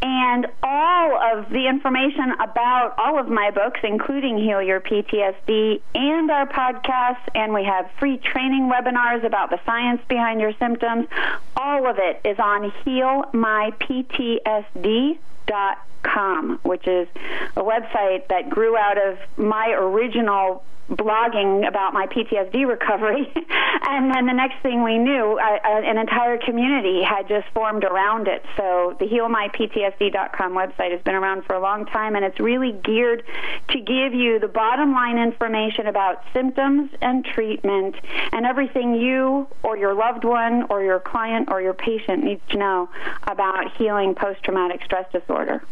And 0.00 0.46
all 0.62 1.18
of 1.20 1.50
the 1.50 1.66
information 1.68 2.30
about 2.40 2.94
all 2.96 3.18
of 3.18 3.28
my 3.28 3.50
books, 3.50 3.80
including 3.82 4.38
Heal 4.38 4.62
Your 4.62 4.80
PTSD 4.80 5.82
and 5.96 6.30
our 6.30 6.46
podcasts, 6.46 7.28
and 7.34 7.52
we 7.52 7.64
have 7.64 7.90
free 7.98 8.18
training 8.18 8.70
webinars 8.70 9.24
about 9.26 9.50
the 9.50 9.58
science 9.66 10.00
behind 10.08 10.40
your 10.40 10.52
symptoms, 10.60 11.08
all 11.56 11.90
of 11.90 11.98
it 11.98 12.20
is 12.24 12.38
on 12.38 12.70
healmyptsd.com 12.86 15.18
com, 16.02 16.58
which 16.62 16.86
is 16.86 17.08
a 17.56 17.62
website 17.62 18.28
that 18.28 18.48
grew 18.48 18.76
out 18.76 18.96
of 18.98 19.18
my 19.36 19.68
original 19.70 20.62
blogging 20.88 21.66
about 21.68 21.92
my 21.92 22.06
PTSD 22.06 22.66
recovery. 22.66 23.30
and 23.88 24.14
then 24.14 24.26
the 24.26 24.32
next 24.32 24.62
thing 24.62 24.82
we 24.82 24.98
knew, 24.98 25.38
I, 25.38 25.58
I, 25.62 25.80
an 25.80 25.98
entire 25.98 26.38
community 26.38 27.02
had 27.02 27.28
just 27.28 27.46
formed 27.54 27.84
around 27.84 28.28
it. 28.28 28.44
So 28.56 28.96
the 28.98 29.06
healmyptsd.com 29.06 30.52
website 30.52 30.92
has 30.92 31.02
been 31.02 31.14
around 31.14 31.44
for 31.44 31.54
a 31.54 31.60
long 31.60 31.86
time, 31.86 32.16
and 32.16 32.24
it's 32.24 32.40
really 32.40 32.72
geared 32.72 33.22
to 33.70 33.80
give 33.80 34.14
you 34.14 34.38
the 34.38 34.48
bottom 34.48 34.92
line 34.92 35.18
information 35.18 35.86
about 35.86 36.22
symptoms 36.32 36.90
and 37.00 37.24
treatment 37.24 37.94
and 38.32 38.46
everything 38.46 38.94
you 38.94 39.46
or 39.62 39.76
your 39.76 39.94
loved 39.94 40.24
one 40.24 40.64
or 40.70 40.82
your 40.82 41.00
client 41.00 41.48
or 41.50 41.60
your 41.60 41.74
patient 41.74 42.24
needs 42.24 42.42
to 42.50 42.56
know 42.56 42.88
about 43.24 43.76
healing 43.76 44.14
post 44.14 44.42
traumatic 44.42 44.82
stress 44.84 45.10
disorder. 45.12 45.62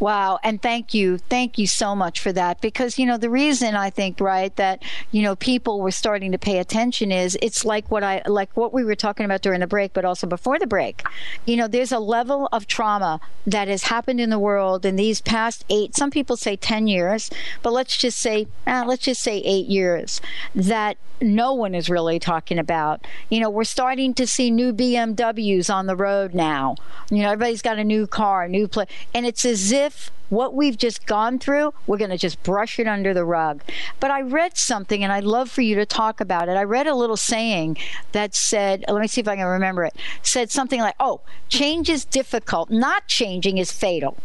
Wow. 0.00 0.38
And 0.42 0.62
thank 0.62 0.94
you. 0.94 1.18
Thank 1.18 1.58
you 1.58 1.66
so 1.66 1.96
much 1.96 2.20
for 2.20 2.32
that. 2.32 2.60
Because, 2.60 2.98
you 2.98 3.06
know, 3.06 3.16
the 3.16 3.30
reason 3.30 3.74
I 3.74 3.90
think, 3.90 4.20
right, 4.20 4.54
that, 4.56 4.82
you 5.10 5.22
know, 5.22 5.36
people 5.36 5.80
were 5.80 5.90
starting 5.90 6.32
to 6.32 6.38
pay 6.38 6.58
attention 6.58 7.10
is 7.10 7.36
it's 7.42 7.64
like 7.64 7.90
what 7.90 8.04
I, 8.04 8.22
like 8.26 8.56
what 8.56 8.72
we 8.72 8.84
were 8.84 8.94
talking 8.94 9.24
about 9.24 9.42
during 9.42 9.60
the 9.60 9.66
break, 9.66 9.92
but 9.92 10.04
also 10.04 10.26
before 10.26 10.58
the 10.58 10.66
break. 10.66 11.02
You 11.46 11.56
know, 11.56 11.68
there's 11.68 11.92
a 11.92 11.98
level 11.98 12.48
of 12.52 12.66
trauma 12.66 13.20
that 13.46 13.68
has 13.68 13.84
happened 13.84 14.20
in 14.20 14.30
the 14.30 14.38
world 14.38 14.84
in 14.84 14.96
these 14.96 15.20
past 15.20 15.64
eight, 15.70 15.96
some 15.96 16.10
people 16.10 16.36
say 16.36 16.56
10 16.56 16.86
years, 16.86 17.30
but 17.62 17.72
let's 17.72 17.96
just 17.96 18.18
say, 18.18 18.46
eh, 18.66 18.84
let's 18.84 19.02
just 19.02 19.22
say 19.22 19.38
eight 19.38 19.66
years 19.66 20.20
that 20.54 20.96
no 21.20 21.52
one 21.52 21.74
is 21.74 21.90
really 21.90 22.18
talking 22.18 22.58
about. 22.58 23.06
You 23.30 23.40
know, 23.40 23.50
we're 23.50 23.64
starting 23.64 24.14
to 24.14 24.26
see 24.26 24.50
new 24.50 24.72
BMWs 24.72 25.72
on 25.72 25.86
the 25.86 25.96
road 25.96 26.34
now. 26.34 26.76
You 27.10 27.22
know, 27.22 27.30
everybody's 27.30 27.62
got 27.62 27.78
a 27.78 27.84
new 27.84 28.06
car, 28.06 28.48
new 28.48 28.68
play, 28.68 28.86
and 29.14 29.26
it's 29.26 29.44
as 29.44 29.72
if 29.72 29.87
what 30.28 30.54
we've 30.54 30.76
just 30.76 31.06
gone 31.06 31.38
through, 31.38 31.72
we're 31.86 31.96
going 31.96 32.10
to 32.10 32.18
just 32.18 32.42
brush 32.42 32.78
it 32.78 32.86
under 32.86 33.14
the 33.14 33.24
rug. 33.24 33.62
But 34.00 34.10
I 34.10 34.20
read 34.20 34.56
something, 34.56 35.02
and 35.02 35.12
I'd 35.12 35.24
love 35.24 35.50
for 35.50 35.62
you 35.62 35.74
to 35.76 35.86
talk 35.86 36.20
about 36.20 36.48
it. 36.48 36.56
I 36.56 36.64
read 36.64 36.86
a 36.86 36.94
little 36.94 37.16
saying 37.16 37.78
that 38.12 38.34
said, 38.34 38.84
let 38.88 39.00
me 39.00 39.08
see 39.08 39.20
if 39.20 39.28
I 39.28 39.36
can 39.36 39.46
remember 39.46 39.84
it, 39.84 39.96
said 40.22 40.50
something 40.50 40.80
like, 40.80 40.96
oh, 41.00 41.20
change 41.48 41.88
is 41.88 42.04
difficult, 42.04 42.70
not 42.70 43.06
changing 43.06 43.58
is 43.58 43.72
fatal. 43.72 44.16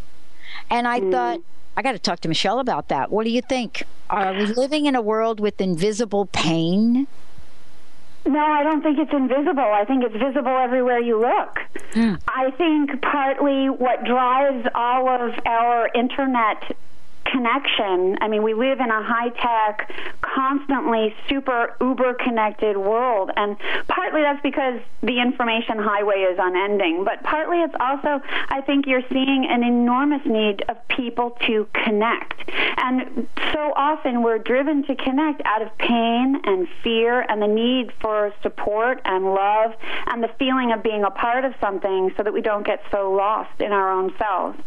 And 0.70 0.86
I 0.86 1.00
mm. 1.00 1.10
thought, 1.10 1.40
I 1.76 1.82
got 1.82 1.92
to 1.92 1.98
talk 1.98 2.20
to 2.20 2.28
Michele 2.28 2.60
about 2.60 2.88
that. 2.88 3.10
What 3.10 3.24
do 3.24 3.30
you 3.30 3.42
think? 3.42 3.84
Are 4.08 4.32
we 4.32 4.46
living 4.46 4.86
in 4.86 4.94
a 4.94 5.02
world 5.02 5.40
with 5.40 5.60
invisible 5.60 6.26
pain? 6.26 7.06
No, 8.26 8.40
I 8.40 8.62
don't 8.62 8.82
think 8.82 8.98
it's 8.98 9.12
invisible. 9.12 9.60
I 9.60 9.84
think 9.84 10.02
it's 10.02 10.16
visible 10.16 10.56
everywhere 10.56 10.98
you 10.98 11.20
look. 11.20 11.58
Mm. 11.92 12.20
I 12.26 12.50
think 12.52 13.02
partly 13.02 13.68
what 13.68 14.04
drives 14.04 14.66
all 14.74 15.08
of 15.08 15.34
our 15.44 15.90
internet 15.94 16.74
connection. 17.24 18.16
I 18.20 18.28
mean, 18.28 18.42
we 18.42 18.54
live 18.54 18.80
in 18.80 18.90
a 18.90 19.02
high 19.02 19.30
tech, 19.30 19.90
constantly 20.20 21.14
super 21.28 21.76
uber 21.80 22.14
connected 22.14 22.76
world. 22.76 23.30
And 23.36 23.56
partly 23.88 24.22
that's 24.22 24.42
because 24.42 24.80
the 25.02 25.20
information 25.20 25.78
highway 25.78 26.26
is 26.30 26.38
unending. 26.40 27.04
But 27.04 27.22
partly 27.22 27.58
it's 27.62 27.74
also, 27.80 28.20
I 28.48 28.60
think 28.60 28.86
you're 28.86 29.06
seeing 29.10 29.46
an 29.48 29.62
enormous 29.62 30.24
need 30.24 30.64
of 30.68 30.76
people 30.88 31.36
to 31.46 31.66
connect. 31.72 32.50
And 32.76 33.28
so 33.52 33.72
often 33.76 34.22
we're 34.22 34.38
driven 34.38 34.84
to 34.84 34.94
connect 34.94 35.42
out 35.44 35.62
of 35.62 35.76
pain 35.78 36.40
and 36.44 36.68
fear 36.82 37.22
and 37.28 37.40
the 37.40 37.46
need 37.46 37.92
for 38.00 38.32
support 38.42 39.00
and 39.04 39.24
love 39.34 39.74
and 40.06 40.22
the 40.22 40.30
feeling 40.38 40.72
of 40.72 40.82
being 40.82 41.04
a 41.04 41.10
part 41.10 41.44
of 41.44 41.54
something 41.60 42.12
so 42.16 42.22
that 42.22 42.32
we 42.32 42.40
don't 42.40 42.66
get 42.66 42.82
so 42.90 43.12
lost 43.12 43.60
in 43.60 43.72
our 43.72 43.90
own 43.90 44.12
selves. 44.18 44.58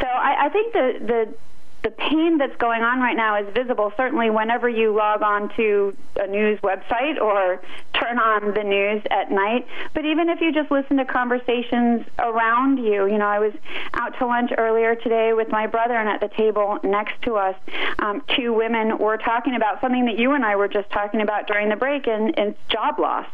So 0.00 0.06
I, 0.06 0.46
I 0.46 0.48
think 0.48 0.72
the, 0.72 0.92
the 1.00 1.34
the 1.82 1.90
pain 1.90 2.38
that's 2.38 2.56
going 2.56 2.82
on 2.82 3.00
right 3.00 3.16
now 3.16 3.40
is 3.40 3.52
visible 3.54 3.92
certainly 3.96 4.30
whenever 4.30 4.68
you 4.68 4.94
log 4.94 5.22
on 5.22 5.54
to 5.56 5.96
a 6.20 6.26
news 6.26 6.58
website 6.60 7.20
or 7.20 7.60
turn 7.94 8.18
on 8.18 8.54
the 8.54 8.62
news 8.62 9.02
at 9.10 9.30
night. 9.30 9.66
But 9.94 10.04
even 10.04 10.28
if 10.28 10.40
you 10.40 10.52
just 10.52 10.70
listen 10.70 10.96
to 10.98 11.04
conversations 11.04 12.06
around 12.18 12.78
you 12.78 13.06
you 13.06 13.18
know 13.18 13.26
i 13.26 13.38
was 13.38 13.52
out 13.94 14.16
to 14.18 14.26
lunch 14.26 14.50
earlier 14.56 14.94
today 14.94 15.32
with 15.32 15.48
my 15.48 15.66
brother 15.66 15.94
and 15.94 16.08
at 16.08 16.20
the 16.20 16.28
table 16.36 16.78
next 16.82 17.20
to 17.22 17.36
us 17.36 17.54
um, 17.98 18.22
two 18.36 18.52
women 18.52 18.98
were 18.98 19.16
talking 19.16 19.54
about 19.54 19.80
something 19.80 20.06
that 20.06 20.18
you 20.18 20.32
and 20.32 20.44
i 20.44 20.56
were 20.56 20.68
just 20.68 20.90
talking 20.90 21.20
about 21.20 21.46
during 21.46 21.68
the 21.68 21.76
break 21.76 22.06
and, 22.06 22.34
it's 22.36 22.58
job 22.68 22.98
loss. 22.98 23.26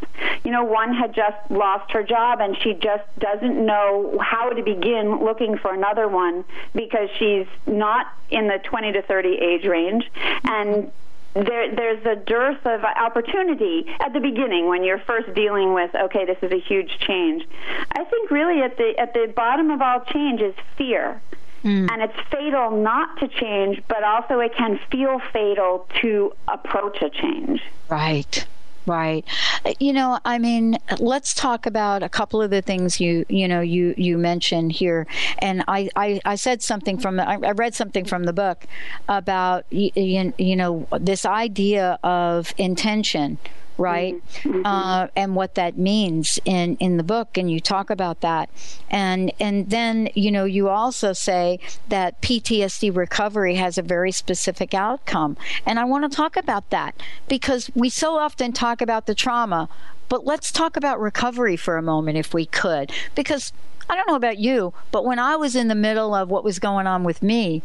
You 0.44 0.50
know 0.50 0.64
one 0.64 0.94
had 0.94 1.14
just 1.14 1.37
lost 1.50 1.90
her 1.92 2.02
job 2.02 2.40
and 2.40 2.56
she 2.62 2.74
just 2.74 3.04
doesn't 3.18 3.64
know 3.64 4.18
how 4.20 4.50
to 4.50 4.62
begin 4.62 5.24
looking 5.24 5.56
for 5.58 5.72
another 5.72 6.08
one 6.08 6.44
because 6.74 7.08
she's 7.18 7.46
not 7.66 8.06
the 8.46 8.59
20 8.62 8.92
to 8.92 9.03
30 9.03 9.29
age 9.29 9.64
range, 9.64 10.11
and 10.44 10.90
there, 11.35 11.74
there's 11.74 12.05
a 12.07 12.16
dearth 12.16 12.64
of 12.64 12.85
opportunity 12.85 13.87
at 14.01 14.12
the 14.12 14.20
beginning 14.20 14.66
when 14.66 14.83
you're 14.83 14.98
first 14.98 15.33
dealing 15.35 15.74
with 15.74 15.94
okay 15.94 16.24
this 16.24 16.38
is 16.42 16.53
a 16.53 16.61
huge 16.61 16.98
change. 17.01 17.46
I 17.92 18.05
think 18.05 18.31
really 18.31 18.62
at 18.62 18.77
the 18.77 18.98
at 18.98 19.12
the 19.12 19.33
bottom 19.35 19.70
of 19.70 19.81
all 19.81 20.01
change 20.01 20.40
is 20.40 20.55
fear. 20.77 21.20
Mm. 21.64 21.90
and 21.90 22.03
it's 22.03 22.14
fatal 22.31 22.70
not 22.70 23.18
to 23.18 23.27
change 23.27 23.83
but 23.88 24.05
also 24.05 24.38
it 24.38 24.55
can 24.55 24.79
feel 24.92 25.20
fatal 25.33 25.88
to 26.01 26.33
approach 26.46 27.03
a 27.03 27.11
change. 27.11 27.61
Right 27.88 28.46
Right. 28.88 29.24
Uh, 29.66 29.74
you 29.79 29.92
know, 29.92 30.18
I 30.24 30.38
mean, 30.38 30.79
let's 30.98 31.35
talk 31.35 31.66
about 31.66 32.03
a 32.03 32.09
couple 32.09 32.40
of 32.40 32.51
the 32.51 32.62
things 32.62 32.98
you 33.01 33.27
you 33.29 33.46
know 33.46 33.61
you 33.61 33.94
you 33.98 34.16
mentioned 34.16 34.72
here, 34.72 35.07
and 35.40 35.62
I 35.68 35.90
I, 35.94 36.20
I 36.24 36.37
said 36.37 36.62
something 36.62 36.98
from 36.98 37.20
I 37.20 37.37
read 37.37 37.74
something 37.74 38.07
from 38.07 38.24
the 38.24 38.33
book 38.33 38.64
about 39.07 39.66
you, 39.70 40.33
you 40.38 40.57
know 40.57 40.88
this 40.98 41.27
idea 41.27 41.98
of 42.03 42.55
intention 42.57 43.38
right? 43.79 44.17
Mm-hmm. 44.43 44.67
Uh, 44.67 45.07
and 45.17 45.35
what 45.35 45.55
that 45.55 45.79
means 45.79 46.38
in, 46.45 46.77
in 46.77 46.97
the 46.97 47.03
book, 47.03 47.38
and 47.38 47.51
you 47.51 47.61
talk 47.61 47.88
about 47.88 48.21
that. 48.21 48.51
And 48.91 49.33
and 49.41 49.71
then 49.71 50.11
you 50.14 50.31
know 50.31 50.45
you 50.45 50.69
also 50.69 51.12
say 51.12 51.61
that 51.88 52.21
PTSD 52.21 52.95
recovery 52.95 53.55
has 53.55 53.79
a 53.79 53.83
very 53.83 54.12
specific 54.12 54.75
outcome, 54.75 55.37
and 55.64 55.79
I 55.79 55.85
want 55.85 56.11
to 56.11 56.14
talk 56.14 56.37
about 56.37 56.69
that 56.71 57.01
because 57.29 57.71
we 57.75 57.88
so 57.88 58.19
often 58.19 58.53
talk 58.53 58.83
about 58.83 59.07
the 59.07 59.14
trauma, 59.14 59.69
but 60.09 60.27
let's 60.27 60.51
talk 60.53 60.77
about 60.77 61.01
recovery 61.01 61.57
for 61.57 61.77
a 61.77 61.83
moment 61.83 62.19
if 62.19 62.35
we 62.35 62.45
could, 62.45 62.93
because. 63.14 63.53
I 63.91 63.97
don't 63.97 64.07
know 64.07 64.17
about 64.17 64.37
you, 64.37 64.75
but 64.93 65.07
when 65.07 65.19
I 65.19 65.37
was 65.37 65.57
in 65.57 65.69
the 65.69 65.75
middle 65.75 66.14
of 66.14 66.29
what 66.29 66.45
was 66.45 66.59
going 66.59 66.87
on 66.87 67.05
with 67.05 67.23
me, 67.23 67.62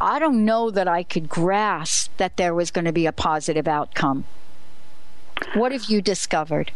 I 0.00 0.18
don't 0.18 0.46
know 0.46 0.70
that 0.70 0.88
I 0.88 1.02
could 1.02 1.28
grasp 1.28 2.16
that 2.16 2.38
there 2.38 2.54
was 2.54 2.70
going 2.70 2.86
to 2.86 2.92
be 2.92 3.04
a 3.04 3.12
positive 3.12 3.68
outcome. 3.68 4.24
What 5.54 5.72
have 5.72 5.84
you 5.84 6.00
discovered? 6.00 6.72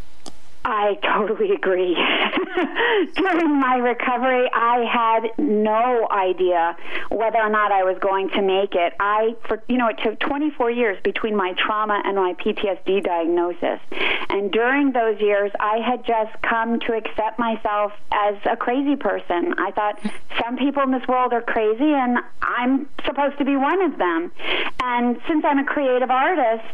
I 0.64 0.94
totally 1.02 1.50
agree. 1.50 1.94
During 3.16 3.60
my 3.60 3.76
recovery, 3.76 4.48
I 4.50 4.84
had 4.90 5.30
no 5.38 6.08
idea 6.10 6.74
whether 7.10 7.38
or 7.38 7.50
not 7.50 7.70
I 7.70 7.84
was 7.84 7.98
going 8.00 8.30
to 8.30 8.40
make 8.40 8.74
it. 8.74 8.94
I, 8.98 9.36
for 9.46 9.62
you 9.68 9.76
know, 9.76 9.88
it 9.88 9.98
took 10.02 10.18
24 10.20 10.70
years 10.70 10.98
between 11.04 11.36
my 11.36 11.52
trauma 11.58 12.00
and 12.02 12.16
my 12.16 12.32
PTSD 12.34 13.04
diagnosis, 13.04 13.80
and 14.30 14.50
during 14.50 14.92
those 14.92 15.20
years, 15.20 15.52
I 15.60 15.78
had 15.78 16.06
just 16.06 16.40
come 16.40 16.80
to 16.80 16.94
accept 16.94 17.38
myself 17.38 17.92
as 18.10 18.36
a 18.50 18.56
crazy 18.56 18.96
person. 18.96 19.54
I 19.58 19.70
thought 19.72 20.00
some 20.42 20.56
people 20.56 20.82
in 20.82 20.92
this 20.92 21.06
world 21.06 21.34
are 21.34 21.42
crazy, 21.42 21.92
and 21.92 22.18
I'm 22.40 22.88
supposed 23.04 23.36
to 23.36 23.44
be 23.44 23.56
one 23.56 23.82
of 23.82 23.98
them. 23.98 24.32
And 24.82 25.20
since 25.28 25.44
I'm 25.44 25.58
a 25.58 25.64
creative 25.64 26.10
artist, 26.10 26.64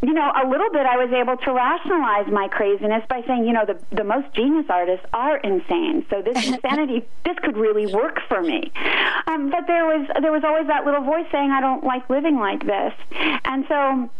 you 0.00 0.12
know, 0.12 0.30
a 0.30 0.46
little 0.48 0.70
bit 0.70 0.86
I 0.86 0.96
was 0.96 1.10
able 1.12 1.36
to 1.36 1.52
rationalize 1.52 2.30
my 2.30 2.46
craziness 2.48 3.02
by 3.08 3.22
saying, 3.26 3.46
you 3.46 3.52
know, 3.52 3.64
the 3.66 3.78
the 3.94 4.04
most 4.04 4.32
genius 4.32 4.66
artists 4.68 5.04
are 5.12 5.38
insane. 5.38 6.06
So 6.08 6.22
this 6.22 6.46
insanity, 6.52 7.06
this 7.24 7.36
could 7.40 7.56
really 7.56 7.92
work 7.92 8.20
for 8.28 8.40
me. 8.40 8.70
Um, 9.26 9.50
but 9.50 9.66
there 9.66 9.86
was 9.86 10.08
there 10.22 10.32
was 10.32 10.44
always 10.44 10.68
that 10.68 10.84
little 10.84 11.02
voice 11.02 11.26
saying, 11.32 11.50
I 11.50 11.60
don't 11.60 11.82
like 11.82 12.08
living 12.08 12.38
like 12.38 12.64
this. 12.64 12.92
And 13.44 13.64
so 13.68 14.10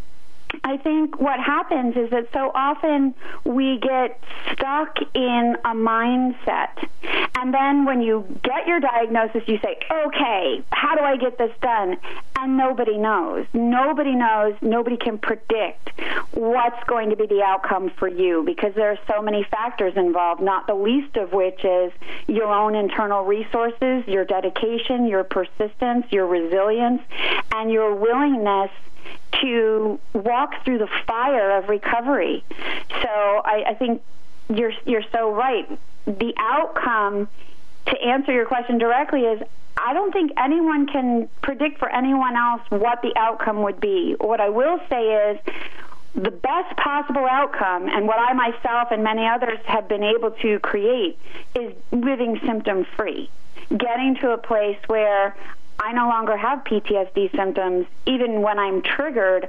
I 0.65 0.77
think 0.77 1.21
what 1.21 1.41
happens 1.41 1.97
is 1.97 2.11
that 2.11 2.29
so 2.33 2.51
often 2.55 3.15
we 3.45 3.79
get 3.79 4.21
stuck 4.53 4.99
in 5.15 5.57
a 5.65 5.75
mindset. 5.75 6.89
And 7.37 7.55
then 7.55 7.85
when 7.85 8.03
you 8.03 8.27
get 8.43 8.67
your 8.67 8.81
diagnosis, 8.81 9.43
you 9.47 9.59
say, 9.63 9.79
okay, 9.91 10.63
how 10.73 10.97
do 10.97 11.03
I 11.03 11.17
get 11.17 11.39
this 11.39 11.53
done? 11.63 11.97
And 12.37 12.57
nobody 12.57 12.99
knows. 12.99 13.47
Nobody 13.53 14.15
knows. 14.15 14.55
Nobody 14.61 14.97
can 14.97 15.19
predict 15.19 15.91
what's 16.33 16.83
going 16.85 17.11
to 17.11 17.17
be 17.17 17.27
the 17.27 17.43
outcome 17.43 17.91
for 17.99 18.09
you 18.09 18.43
because 18.45 18.75
there 18.75 18.91
are 18.91 18.99
so 19.07 19.23
many 19.23 19.45
factors 19.45 19.95
involved, 19.97 20.41
not 20.41 20.67
the 20.67 20.75
least 20.75 21.17
of 21.17 21.33
which 21.33 21.65
is 21.65 21.93
your 22.27 22.53
own 22.53 22.75
internal 22.75 23.25
resources, 23.25 24.07
your 24.07 24.25
dedication, 24.25 25.07
your 25.07 25.25
persistence, 25.25 26.07
your 26.11 26.27
resilience, 26.27 27.03
and 27.53 27.71
your 27.71 27.95
willingness 27.95 28.71
to 29.41 29.99
walk 30.13 30.65
through 30.65 30.79
the 30.79 30.89
fire 31.07 31.59
of 31.59 31.69
recovery. 31.69 32.45
So 33.03 33.09
I, 33.09 33.65
I 33.69 33.75
think 33.75 34.03
you're 34.49 34.73
you're 34.85 35.05
so 35.13 35.33
right. 35.33 35.69
The 36.07 36.33
outcome, 36.39 37.29
to 37.87 38.03
answer 38.03 38.33
your 38.33 38.47
question 38.47 38.79
directly, 38.79 39.21
is 39.21 39.43
I 39.77 39.93
don't 39.93 40.13
think 40.13 40.33
anyone 40.37 40.87
can 40.87 41.29
predict 41.43 41.79
for 41.79 41.89
anyone 41.89 42.37
else 42.37 42.63
what 42.71 43.03
the 43.03 43.13
outcome 43.17 43.63
would 43.63 43.81
be. 43.81 44.17
What 44.19 44.41
I 44.41 44.49
will 44.49 44.81
say 44.89 45.31
is 45.31 45.41
the 46.15 46.31
best 46.31 46.77
possible 46.77 47.27
outcome, 47.31 47.89
and 47.89 48.07
what 48.07 48.19
I 48.19 48.33
myself 48.33 48.89
and 48.91 49.05
many 49.05 49.27
others 49.27 49.59
have 49.67 49.89
been 49.89 50.03
able 50.03 50.31
to 50.43 50.59
create, 50.61 51.19
is 51.55 51.75
living 51.93 52.41
symptom 52.45 52.87
free. 52.97 53.31
Getting 53.69 54.17
to 54.23 54.31
a 54.31 54.39
place 54.39 54.79
where 54.87 55.37
I 55.79 55.93
no 55.93 56.09
longer 56.09 56.37
have 56.37 56.65
PTSD 56.65 57.35
symptoms. 57.37 57.87
Even 58.07 58.43
when 58.43 58.59
I'm 58.59 58.83
triggered, 58.83 59.49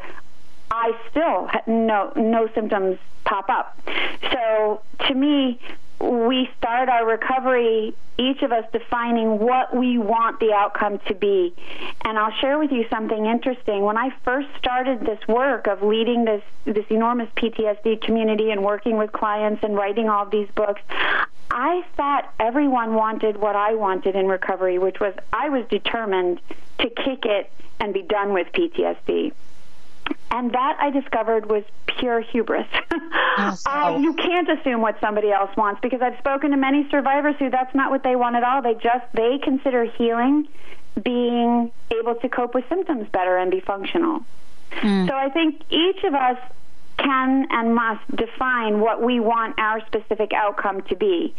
I 0.71 0.91
still 1.09 1.49
no 1.67 2.11
no 2.15 2.47
symptoms 2.53 2.99
pop 3.25 3.49
up. 3.49 3.77
So 4.31 4.81
to 5.07 5.13
me, 5.13 5.59
we 5.99 6.49
start 6.57 6.87
our 6.87 7.05
recovery, 7.05 7.93
each 8.17 8.41
of 8.41 8.51
us 8.51 8.63
defining 8.71 9.39
what 9.39 9.75
we 9.75 9.97
want 9.97 10.39
the 10.39 10.53
outcome 10.53 10.99
to 11.07 11.13
be. 11.13 11.53
And 12.05 12.17
I'll 12.17 12.33
share 12.39 12.57
with 12.57 12.71
you 12.71 12.85
something 12.89 13.25
interesting. 13.25 13.83
When 13.83 13.97
I 13.97 14.11
first 14.23 14.47
started 14.57 15.01
this 15.01 15.19
work 15.27 15.67
of 15.67 15.83
leading 15.83 16.25
this, 16.25 16.43
this 16.65 16.85
enormous 16.89 17.29
PTSD 17.35 18.01
community 18.01 18.51
and 18.51 18.63
working 18.63 18.97
with 18.97 19.11
clients 19.11 19.63
and 19.63 19.75
writing 19.75 20.09
all 20.09 20.25
these 20.25 20.47
books, 20.55 20.81
I 21.51 21.83
thought 21.95 22.33
everyone 22.39 22.93
wanted 22.93 23.37
what 23.37 23.55
I 23.55 23.75
wanted 23.75 24.15
in 24.15 24.27
recovery, 24.27 24.77
which 24.77 24.99
was 24.99 25.13
I 25.33 25.49
was 25.49 25.65
determined 25.69 26.41
to 26.79 26.89
kick 26.89 27.25
it 27.25 27.51
and 27.79 27.93
be 27.93 28.01
done 28.01 28.33
with 28.33 28.47
PTSD. 28.53 29.33
And 30.31 30.51
that 30.51 30.77
I 30.79 30.91
discovered 30.91 31.47
was 31.49 31.63
pure 31.87 32.21
hubris. 32.21 32.67
uh, 33.37 33.97
you 33.99 34.13
can't 34.13 34.47
assume 34.49 34.81
what 34.81 34.99
somebody 35.01 35.31
else 35.31 35.55
wants 35.57 35.81
because 35.81 36.01
I've 36.01 36.17
spoken 36.19 36.51
to 36.51 36.57
many 36.57 36.87
survivors 36.89 37.35
who 37.39 37.49
that's 37.49 37.73
not 37.73 37.89
what 37.89 38.03
they 38.03 38.15
want 38.15 38.35
at 38.35 38.43
all. 38.43 38.61
They 38.61 38.75
just 38.75 39.05
they 39.13 39.39
consider 39.43 39.85
healing 39.85 40.47
being 41.01 41.71
able 41.91 42.15
to 42.15 42.29
cope 42.29 42.53
with 42.53 42.67
symptoms 42.69 43.07
better 43.11 43.37
and 43.37 43.49
be 43.49 43.59
functional. 43.59 44.21
Mm. 44.71 45.07
So 45.07 45.15
I 45.15 45.29
think 45.29 45.61
each 45.69 46.03
of 46.03 46.13
us 46.13 46.37
can 46.99 47.47
and 47.49 47.73
must 47.73 48.03
define 48.15 48.79
what 48.79 49.01
we 49.01 49.19
want 49.19 49.57
our 49.57 49.85
specific 49.87 50.33
outcome 50.33 50.81
to 50.83 50.95
be. 50.95 51.33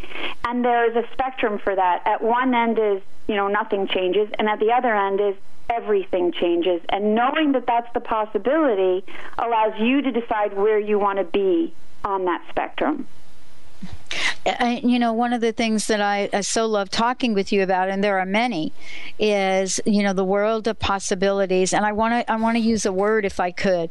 And 0.45 0.65
there 0.65 0.91
is 0.91 0.97
a 0.97 1.09
spectrum 1.13 1.59
for 1.59 1.75
that. 1.75 2.07
At 2.07 2.23
one 2.23 2.55
end 2.55 2.79
is, 2.79 3.03
you 3.29 3.37
know, 3.37 3.49
nothing 3.49 3.87
changes, 3.87 4.29
and 4.39 4.49
at 4.49 4.59
the 4.59 4.73
other 4.73 4.95
end 4.95 5.21
is 5.21 5.37
everything 5.71 6.33
changes. 6.33 6.81
And 6.89 7.15
knowing 7.15 7.53
that 7.53 7.67
that's 7.67 7.93
the 7.95 8.01
possibility 8.01 9.05
allows 9.39 9.79
you 9.79 10.03
to 10.03 10.11
decide 10.11 10.55
where 10.55 10.79
you 10.79 10.99
want 10.99 11.19
to 11.19 11.25
be 11.25 11.73
on 12.05 12.25
that 12.25 12.45
spectrum. 12.49 13.07
I, 14.47 14.81
you 14.83 14.99
know, 14.99 15.13
one 15.13 15.33
of 15.33 15.41
the 15.41 15.53
things 15.53 15.87
that 15.89 16.01
I, 16.01 16.29
I, 16.33 16.41
so 16.41 16.67
love 16.67 16.91
talking 16.91 17.35
with 17.35 17.53
you 17.53 17.63
about, 17.63 17.89
and 17.89 18.03
there 18.03 18.19
are 18.19 18.27
many, 18.27 18.73
is 19.19 19.81
you 19.85 20.03
know 20.03 20.13
the 20.13 20.25
world 20.25 20.67
of 20.67 20.79
possibilities. 20.79 21.73
And 21.73 21.85
I 21.85 21.93
want 21.93 22.27
to 22.27 22.33
I 22.33 22.37
want 22.37 22.57
to 22.57 22.61
use 22.61 22.87
a 22.87 22.93
word 22.93 23.25
if 23.25 23.39
I 23.39 23.51
could. 23.51 23.91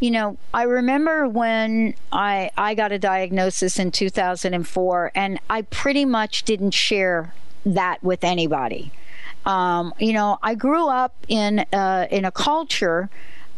You 0.00 0.10
know, 0.10 0.38
I 0.54 0.62
remember 0.62 1.28
when 1.28 1.94
I 2.10 2.50
I 2.56 2.74
got 2.74 2.92
a 2.92 2.98
diagnosis 2.98 3.78
in 3.78 3.90
2004, 3.90 5.12
and 5.14 5.38
I 5.50 5.62
pretty 5.62 6.04
much 6.04 6.44
didn't 6.44 6.72
share 6.72 7.34
that 7.66 8.02
with 8.02 8.24
anybody. 8.24 8.92
Um, 9.44 9.94
you 9.98 10.12
know, 10.12 10.38
I 10.42 10.54
grew 10.54 10.88
up 10.88 11.14
in 11.28 11.60
uh, 11.72 12.06
in 12.10 12.24
a 12.24 12.30
culture 12.30 13.10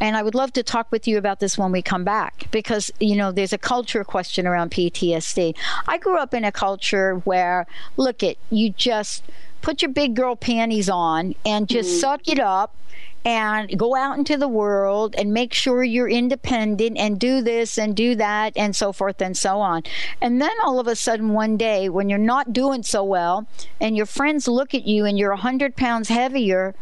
and 0.03 0.17
I 0.17 0.23
would 0.25 0.35
love 0.35 0.53
to 0.55 0.65
talk 0.65 0.91
with 0.91 1.07
you 1.07 1.17
about 1.17 1.39
this 1.39 1.57
when 1.57 1.71
we 1.71 1.81
come 1.81 2.03
back 2.03 2.49
because, 2.51 2.91
you 2.99 3.15
know, 3.15 3.31
there's 3.31 3.53
a 3.53 3.59
culture 3.59 4.03
question 4.03 4.49
around 4.49 4.73
PTSD. 4.73 5.55
I 5.87 5.97
grew 5.97 6.19
up 6.19 6.35
in 6.35 6.43
a 6.43 6.51
culture 6.51 7.19
where, 7.19 7.69
look 7.97 8.25
it, 8.25 8.37
you 8.51 8.71
just 8.71 9.23
put 9.61 9.81
your 9.81 9.93
big 9.93 10.17
girl 10.17 10.35
panties 10.35 10.89
on 10.89 11.37
and 11.47 11.69
just 11.69 11.89
mm. 11.89 12.01
suck 12.01 12.27
it 12.27 12.41
up 12.41 12.75
and 13.25 13.79
go 13.79 13.95
out 13.95 14.19
into 14.19 14.37
the 14.37 14.49
world 14.49 15.15
and 15.17 15.33
make 15.33 15.55
sure 15.55 15.85
you're 15.85 16.09
independent 16.09 16.99
and 16.99 17.21
do 17.21 17.41
this 17.41 17.79
and 17.79 17.95
do 17.95 18.17
that 18.17 18.53
and 18.57 18.75
so 18.75 18.93
forth 18.93 19.23
and 19.23 19.37
so 19.37 19.61
on. 19.61 19.85
And 20.21 20.43
then 20.43 20.51
all 20.65 20.81
of 20.81 20.89
a 20.89 20.97
sudden, 20.97 21.29
one 21.29 21.57
day, 21.57 21.89
when 21.89 22.09
you're 22.09 22.19
not 22.19 22.53
doing 22.53 22.83
so 22.83 23.05
well 23.05 23.47
and 23.81 23.97
your 23.97 24.07
friends 24.07 24.49
look 24.49 24.75
at 24.75 24.85
you 24.85 25.05
and 25.05 25.17
you're 25.17 25.31
100 25.31 25.77
pounds 25.77 26.09
heavier, 26.09 26.75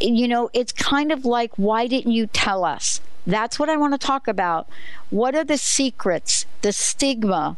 you 0.00 0.28
know, 0.28 0.50
it's 0.52 0.72
kind 0.72 1.12
of 1.12 1.24
like, 1.24 1.52
why 1.56 1.86
didn't 1.86 2.12
you 2.12 2.26
tell 2.26 2.64
us? 2.64 3.00
That's 3.26 3.58
what 3.58 3.68
I 3.68 3.76
want 3.76 3.92
to 3.94 4.06
talk 4.06 4.28
about. 4.28 4.68
What 5.10 5.34
are 5.34 5.44
the 5.44 5.58
secrets, 5.58 6.46
the 6.62 6.72
stigma 6.72 7.56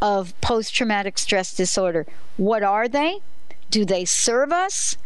of 0.00 0.38
post 0.40 0.74
traumatic 0.74 1.18
stress 1.18 1.54
disorder? 1.54 2.06
What 2.36 2.62
are 2.62 2.88
they? 2.88 3.18
Do 3.70 3.84
they 3.84 4.04
serve 4.04 4.52
us 4.52 4.96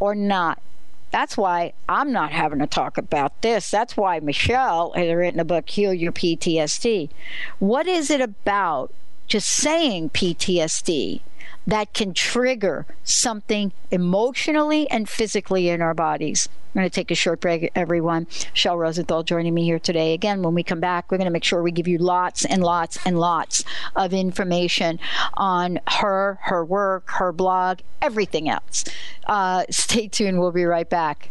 or 0.00 0.14
not? 0.14 0.60
That's 1.10 1.36
why 1.36 1.72
I'm 1.88 2.12
not 2.12 2.32
having 2.32 2.58
to 2.58 2.66
talk 2.66 2.98
about 2.98 3.40
this. 3.40 3.70
That's 3.70 3.96
why 3.96 4.20
Michele 4.20 4.92
has 4.92 5.14
written 5.14 5.40
a 5.40 5.44
book, 5.44 5.68
Heal 5.68 5.94
Your 5.94 6.12
PTSD. 6.12 7.08
What 7.58 7.86
is 7.86 8.10
it 8.10 8.20
about 8.20 8.92
just 9.28 9.48
saying 9.48 10.10
PTSD 10.10 11.20
that 11.66 11.92
can 11.92 12.14
trigger 12.14 12.86
something 13.04 13.72
emotionally 13.90 14.90
and 14.90 15.06
physically 15.08 15.68
in 15.68 15.82
our 15.82 15.92
bodies. 15.92 16.48
I'm 16.74 16.80
going 16.80 16.90
to 16.90 16.94
take 16.94 17.10
a 17.10 17.14
short 17.14 17.40
break, 17.40 17.70
everyone. 17.74 18.26
Shel 18.54 18.78
Rosenthal 18.78 19.22
joining 19.22 19.52
me 19.52 19.64
here 19.64 19.78
today. 19.78 20.14
Again, 20.14 20.42
when 20.42 20.54
we 20.54 20.62
come 20.62 20.80
back, 20.80 21.10
we're 21.10 21.18
going 21.18 21.26
to 21.26 21.32
make 21.32 21.44
sure 21.44 21.62
we 21.62 21.70
give 21.70 21.88
you 21.88 21.98
lots 21.98 22.44
and 22.44 22.62
lots 22.62 22.98
and 23.04 23.18
lots 23.18 23.64
of 23.94 24.14
information 24.14 24.98
on 25.34 25.78
her, 25.88 26.38
her 26.42 26.64
work, 26.64 27.10
her 27.12 27.32
blog, 27.32 27.80
everything 28.00 28.48
else. 28.48 28.84
Uh, 29.26 29.64
stay 29.70 30.08
tuned. 30.08 30.40
We'll 30.40 30.52
be 30.52 30.64
right 30.64 30.88
back. 30.88 31.30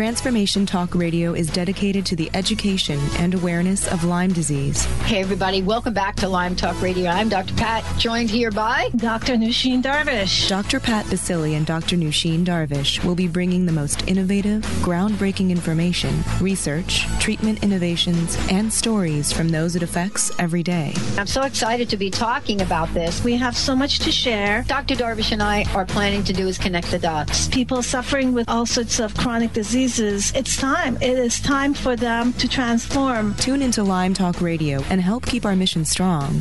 Transformation 0.00 0.64
Talk 0.64 0.94
Radio 0.94 1.34
is 1.34 1.50
dedicated 1.50 2.06
to 2.06 2.16
the 2.16 2.30
education 2.32 2.98
and 3.18 3.34
awareness 3.34 3.86
of 3.86 4.02
Lyme 4.02 4.32
disease. 4.32 4.86
Hey, 5.02 5.20
everybody, 5.20 5.60
welcome 5.60 5.92
back 5.92 6.16
to 6.16 6.26
Lyme 6.26 6.56
Talk 6.56 6.80
Radio. 6.80 7.10
I'm 7.10 7.28
Dr. 7.28 7.52
Pat, 7.56 7.84
joined 7.98 8.30
here 8.30 8.50
by 8.50 8.88
Dr. 8.96 9.34
Nooshin 9.34 9.82
Darvish. 9.82 10.48
Dr. 10.48 10.80
Pat 10.80 11.04
Baccili 11.04 11.54
and 11.54 11.66
Dr. 11.66 11.96
Nooshin 11.96 12.46
Darvish 12.46 13.04
will 13.04 13.14
be 13.14 13.28
bringing 13.28 13.66
the 13.66 13.72
most 13.72 14.08
innovative, 14.08 14.62
groundbreaking 14.80 15.50
information, 15.50 16.24
research, 16.40 17.04
treatment 17.18 17.62
innovations, 17.62 18.38
and 18.50 18.72
stories 18.72 19.34
from 19.34 19.50
those 19.50 19.76
it 19.76 19.82
affects 19.82 20.32
every 20.38 20.62
day. 20.62 20.94
I'm 21.18 21.26
so 21.26 21.42
excited 21.42 21.90
to 21.90 21.98
be 21.98 22.08
talking 22.08 22.62
about 22.62 22.88
this. 22.94 23.22
We 23.22 23.36
have 23.36 23.54
so 23.54 23.76
much 23.76 23.98
to 23.98 24.10
share. 24.10 24.64
Dr. 24.66 24.94
Darvish 24.94 25.32
and 25.32 25.42
I 25.42 25.64
are 25.74 25.84
planning 25.84 26.24
to 26.24 26.32
do 26.32 26.48
is 26.48 26.56
connect 26.56 26.90
the 26.90 26.98
dots. 26.98 27.48
People 27.48 27.82
suffering 27.82 28.32
with 28.32 28.48
all 28.48 28.64
sorts 28.64 28.98
of 28.98 29.14
chronic 29.14 29.52
disease 29.52 29.89
diseases, 29.90 30.32
it's 30.36 30.56
time. 30.56 30.96
It 31.00 31.18
is 31.18 31.40
time 31.40 31.74
for 31.74 31.96
them 31.96 32.32
to 32.34 32.48
transform. 32.48 33.34
Tune 33.34 33.60
into 33.60 33.82
Lyme 33.82 34.14
Talk 34.14 34.40
Radio 34.40 34.82
and 34.88 35.00
help 35.00 35.26
keep 35.26 35.44
our 35.44 35.56
mission 35.56 35.84
strong. 35.84 36.40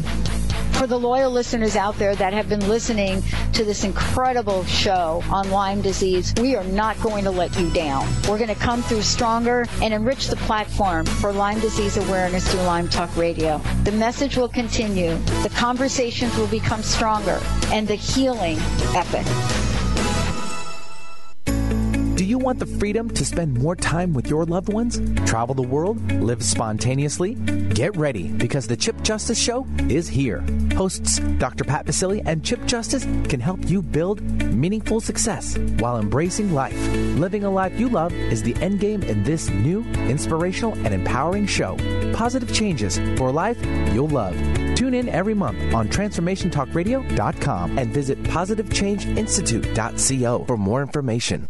For 0.74 0.86
the 0.86 0.98
loyal 0.98 1.32
listeners 1.32 1.76
out 1.76 1.98
there 1.98 2.16
that 2.16 2.32
have 2.32 2.48
been 2.48 2.66
listening 2.68 3.24
to 3.54 3.66
this 3.66 3.84
incredible 3.84 4.64
show 4.66 5.24
on 5.30 5.50
Lyme 5.50 5.82
disease, 5.82 6.34
we 6.40 6.56
are 6.56 6.64
not 6.66 7.00
going 7.02 7.24
to 7.24 7.32
let 7.32 7.58
you 7.60 7.70
down. 7.72 8.08
We're 8.30 8.38
going 8.38 8.50
to 8.50 8.56
come 8.56 8.84
through 8.84 9.02
stronger 9.02 9.66
and 9.82 9.94
enrich 9.94 10.28
the 10.28 10.38
platform 10.38 11.06
for 11.06 11.34
Lyme 11.34 11.60
disease 11.60 11.98
awareness 11.98 12.50
through 12.50 12.62
Lyme 12.62 12.88
Talk 12.88 13.16
Radio. 13.18 13.60
The 13.84 13.92
message 13.94 14.38
will 14.38 14.50
continue, 14.50 15.18
the 15.42 15.52
conversations 15.56 16.38
will 16.38 16.48
become 16.48 16.84
stronger, 16.84 17.40
and 17.72 17.88
the 17.88 17.96
healing 17.96 18.58
epic 18.96 19.26
you 22.40 22.46
want 22.46 22.60
the 22.60 22.66
freedom 22.66 23.10
to 23.10 23.26
spend 23.26 23.58
more 23.58 23.76
time 23.76 24.14
with 24.14 24.30
your 24.30 24.46
loved 24.46 24.72
ones, 24.72 25.02
travel 25.30 25.54
the 25.54 25.62
world, 25.62 26.00
live 26.22 26.42
spontaneously? 26.42 27.36
Get 27.74 27.98
ready 27.98 28.30
because 28.30 28.66
the 28.66 28.78
Chip 28.78 29.02
Justice 29.02 29.38
Show 29.38 29.68
is 29.90 30.08
here. 30.08 30.42
Hosts 30.76 31.20
Dr. 31.38 31.66
Pat 31.66 31.86
Baccili 31.86 32.24
and 32.26 32.42
Chip 32.44 32.66
Justice 32.66 33.04
can 33.28 33.42
help 33.42 33.70
you 33.70 33.82
build 33.82 34.22
meaningful 34.54 35.02
success 35.02 35.58
while 35.80 36.00
embracing 36.00 36.54
life. 36.54 36.78
Living 37.18 37.44
a 37.44 37.50
life 37.50 37.78
you 37.78 37.90
love 37.90 38.14
is 38.14 38.42
the 38.42 38.56
end 38.62 38.80
game 38.80 39.04
in 39.04 39.22
this 39.24 39.50
new, 39.50 39.84
inspirational, 40.08 40.72
and 40.86 40.94
empowering 40.94 41.46
show. 41.46 41.76
Positive 42.14 42.54
changes 42.54 43.00
for 43.18 43.34
life 43.34 43.58
you'll 43.94 44.08
love. 44.08 44.34
Tune 44.76 44.94
in 44.94 45.10
every 45.10 45.34
month 45.34 45.60
on 45.74 45.90
TransformationTalkRadio.com 45.90 47.78
and 47.78 47.94
visit 47.94 48.24
PositiveChangeInstitute.co 48.24 50.46
for 50.46 50.58
more 50.58 50.82
information. 50.82 51.50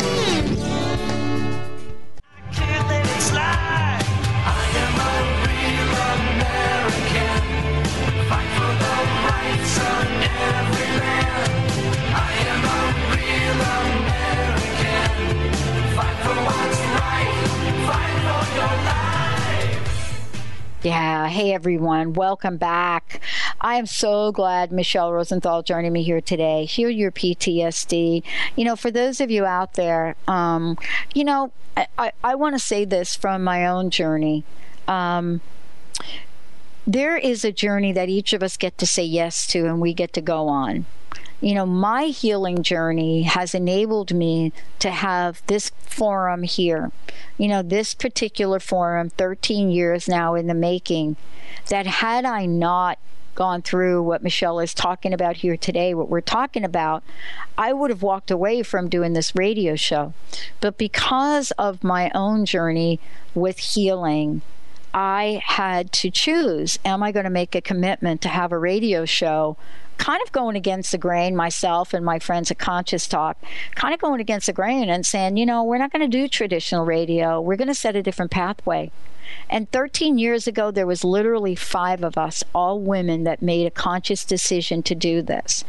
Yeah. 20.83 21.27
Hey, 21.27 21.53
everyone. 21.53 22.13
Welcome 22.13 22.57
back. 22.57 23.21
I 23.59 23.75
am 23.75 23.85
so 23.85 24.31
glad 24.31 24.71
Michele 24.71 25.13
Rosenthal 25.13 25.61
joining 25.61 25.93
me 25.93 26.01
here 26.01 26.21
today. 26.21 26.65
Heal 26.65 26.89
your 26.89 27.11
PTSD. 27.11 28.23
You 28.55 28.65
know, 28.65 28.75
for 28.75 28.89
those 28.89 29.21
of 29.21 29.29
you 29.29 29.45
out 29.45 29.73
there, 29.75 30.15
um, 30.27 30.79
you 31.13 31.23
know, 31.23 31.51
I, 31.77 31.85
I, 31.99 32.11
I 32.23 32.33
want 32.33 32.55
to 32.55 32.59
say 32.59 32.83
this 32.83 33.15
from 33.15 33.43
my 33.43 33.67
own 33.67 33.91
journey. 33.91 34.43
Um, 34.87 35.41
there 36.87 37.15
is 37.15 37.45
a 37.45 37.51
journey 37.51 37.91
that 37.93 38.09
each 38.09 38.33
of 38.33 38.41
us 38.41 38.57
get 38.57 38.79
to 38.79 38.87
say 38.87 39.03
yes 39.03 39.45
to 39.47 39.67
and 39.67 39.79
we 39.79 39.93
get 39.93 40.13
to 40.13 40.21
go 40.21 40.47
on 40.47 40.87
you 41.41 41.55
know, 41.55 41.65
my 41.65 42.05
healing 42.05 42.61
journey 42.61 43.23
has 43.23 43.55
enabled 43.55 44.13
me 44.13 44.53
to 44.79 44.91
have 44.91 45.41
this 45.47 45.71
forum 45.81 46.43
here. 46.43 46.91
You 47.37 47.47
know, 47.47 47.63
this 47.63 47.95
particular 47.95 48.59
forum, 48.59 49.09
13 49.09 49.71
years 49.71 50.07
now 50.07 50.35
in 50.35 50.45
the 50.45 50.53
making, 50.53 51.17
that 51.69 51.87
had 51.87 52.25
I 52.25 52.45
not 52.45 52.99
gone 53.33 53.61
through 53.61 54.03
what 54.03 54.21
Michele 54.21 54.59
is 54.59 54.73
talking 54.73 55.13
about 55.13 55.37
here 55.37 55.57
today, 55.57 55.93
what 55.93 56.09
we're 56.09 56.21
talking 56.21 56.63
about, 56.63 57.03
I 57.57 57.73
would 57.73 57.89
have 57.89 58.03
walked 58.03 58.29
away 58.29 58.61
from 58.61 58.89
doing 58.89 59.13
this 59.13 59.35
radio 59.35 59.75
show. 59.75 60.13
But 60.59 60.77
because 60.77 61.51
of 61.51 61.83
my 61.83 62.11
own 62.13 62.45
journey 62.45 62.99
with 63.33 63.57
healing, 63.57 64.41
I 64.93 65.41
had 65.45 65.91
to 65.93 66.11
choose 66.11 66.77
am 66.83 67.01
I 67.01 67.11
going 67.11 67.23
to 67.23 67.29
make 67.29 67.55
a 67.55 67.61
commitment 67.61 68.21
to 68.21 68.29
have 68.29 68.51
a 68.51 68.57
radio 68.57 69.05
show 69.05 69.57
kind 70.01 70.23
of 70.23 70.31
going 70.31 70.55
against 70.55 70.91
the 70.91 70.97
grain, 70.97 71.35
myself 71.35 71.93
and 71.93 72.03
my 72.03 72.17
friends 72.17 72.49
at 72.49 72.57
Conscious 72.57 73.07
Talk, 73.07 73.37
kind 73.75 73.93
of 73.93 73.99
going 73.99 74.19
against 74.19 74.47
the 74.47 74.53
grain 74.53 74.89
and 74.89 75.05
saying, 75.05 75.37
you 75.37 75.45
know, 75.45 75.63
we're 75.63 75.77
not 75.77 75.91
going 75.91 76.01
to 76.01 76.07
do 76.07 76.27
traditional 76.27 76.85
radio. 76.85 77.39
We're 77.39 77.55
going 77.55 77.67
to 77.67 77.75
set 77.75 77.95
a 77.95 78.01
different 78.01 78.31
pathway. 78.31 78.91
And 79.47 79.71
13 79.71 80.17
years 80.17 80.47
ago, 80.47 80.71
there 80.71 80.87
was 80.87 81.03
literally 81.03 81.53
five 81.53 82.03
of 82.03 82.17
us, 82.17 82.43
all 82.55 82.79
women, 82.79 83.25
that 83.25 83.43
made 83.43 83.67
a 83.67 83.71
conscious 83.71 84.25
decision 84.25 84.81
to 84.83 84.95
do 84.95 85.21
this. 85.21 85.63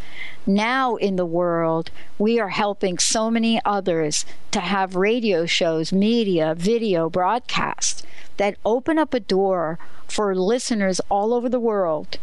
Now 0.47 0.97
in 0.97 1.17
the 1.17 1.27
world, 1.27 1.91
we 2.19 2.41
are 2.41 2.49
helping 2.49 2.99
so 2.99 3.31
many 3.31 3.61
others 3.67 4.25
to 4.53 4.61
have 4.61 4.97
radio 4.97 5.45
shows, 5.45 5.93
media, 5.93 6.55
video, 6.57 7.11
broadcasts 7.11 8.03
that 8.39 8.57
open 8.65 8.99
up 8.99 9.13
a 9.13 9.21
door 9.21 9.79
for 10.09 10.35
listeners 10.35 11.03
all 11.11 11.35
over 11.35 11.51
the 11.51 11.61
world 11.61 12.17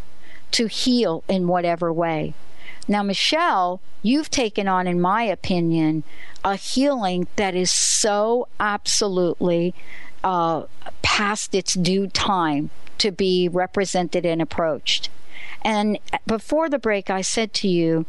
to 0.51 0.67
heal 0.67 1.23
in 1.27 1.47
whatever 1.47 1.91
way. 1.91 2.33
Now, 2.88 3.03
Michele, 3.03 3.79
you've 4.01 4.31
taken 4.31 4.67
on, 4.67 4.88
in 4.88 4.99
my 4.99 5.23
opinion, 5.23 6.03
a 6.43 6.55
healing 6.55 7.27
that 7.35 7.55
is 7.55 7.71
so 7.71 8.47
absolutely 8.59 9.75
uh, 10.23 10.63
past 11.01 11.53
its 11.53 11.73
due 11.73 12.07
time 12.07 12.69
to 12.97 13.12
be 13.12 13.47
represented 13.47 14.25
and 14.25 14.41
approached. 14.41 15.09
And 15.62 15.99
before 16.25 16.69
the 16.69 16.79
break, 16.79 17.09
I 17.09 17.21
said 17.21 17.53
to 17.55 17.67
you, 17.67 18.05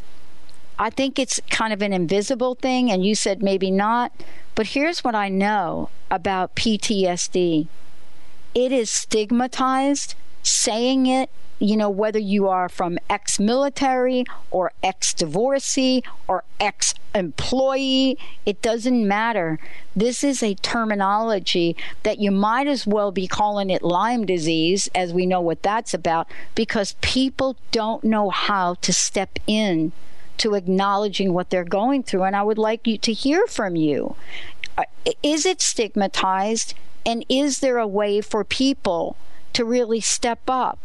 I 0.78 0.88
think 0.88 1.18
it's 1.18 1.40
kind 1.50 1.72
of 1.72 1.82
an 1.82 1.92
invisible 1.92 2.54
thing, 2.54 2.90
and 2.90 3.04
you 3.04 3.14
said 3.14 3.42
maybe 3.42 3.70
not. 3.70 4.12
But 4.54 4.68
here's 4.68 5.04
what 5.04 5.14
I 5.14 5.28
know 5.28 5.90
about 6.10 6.54
PTSD 6.54 7.68
it 8.54 8.72
is 8.72 8.90
stigmatized. 8.90 10.14
Saying 10.42 11.06
it 11.06 11.30
you 11.60 11.76
know, 11.76 11.90
whether 11.90 12.18
you 12.18 12.48
are 12.48 12.70
from 12.70 12.98
ex 13.10 13.38
military 13.38 14.24
or 14.50 14.72
ex 14.82 15.12
divorcee 15.12 16.02
or 16.26 16.42
ex 16.58 16.94
employee, 17.14 18.18
it 18.46 18.62
doesn't 18.62 19.06
matter. 19.06 19.58
This 19.94 20.24
is 20.24 20.42
a 20.42 20.54
terminology 20.54 21.76
that 22.02 22.18
you 22.18 22.30
might 22.30 22.66
as 22.66 22.86
well 22.86 23.12
be 23.12 23.26
calling 23.26 23.68
it 23.68 23.82
Lyme 23.82 24.24
disease, 24.24 24.88
as 24.94 25.12
we 25.12 25.26
know 25.26 25.42
what 25.42 25.62
that's 25.62 25.92
about, 25.92 26.26
because 26.54 26.96
people 27.02 27.56
don't 27.72 28.02
know 28.02 28.30
how 28.30 28.74
to 28.74 28.92
step 28.92 29.38
in 29.46 29.92
to 30.38 30.54
acknowledging 30.54 31.34
what 31.34 31.50
they're 31.50 31.62
going 31.62 32.02
through. 32.02 32.22
And 32.22 32.34
I 32.34 32.42
would 32.42 32.56
like 32.56 32.86
you 32.86 32.96
to 32.96 33.12
hear 33.12 33.46
from 33.46 33.76
you. 33.76 34.16
Uh, 34.78 34.84
is 35.22 35.44
it 35.44 35.60
stigmatized? 35.60 36.72
And 37.04 37.26
is 37.28 37.60
there 37.60 37.76
a 37.76 37.86
way 37.86 38.22
for 38.22 38.44
people 38.44 39.16
to 39.52 39.64
really 39.64 40.00
step 40.00 40.40
up? 40.48 40.78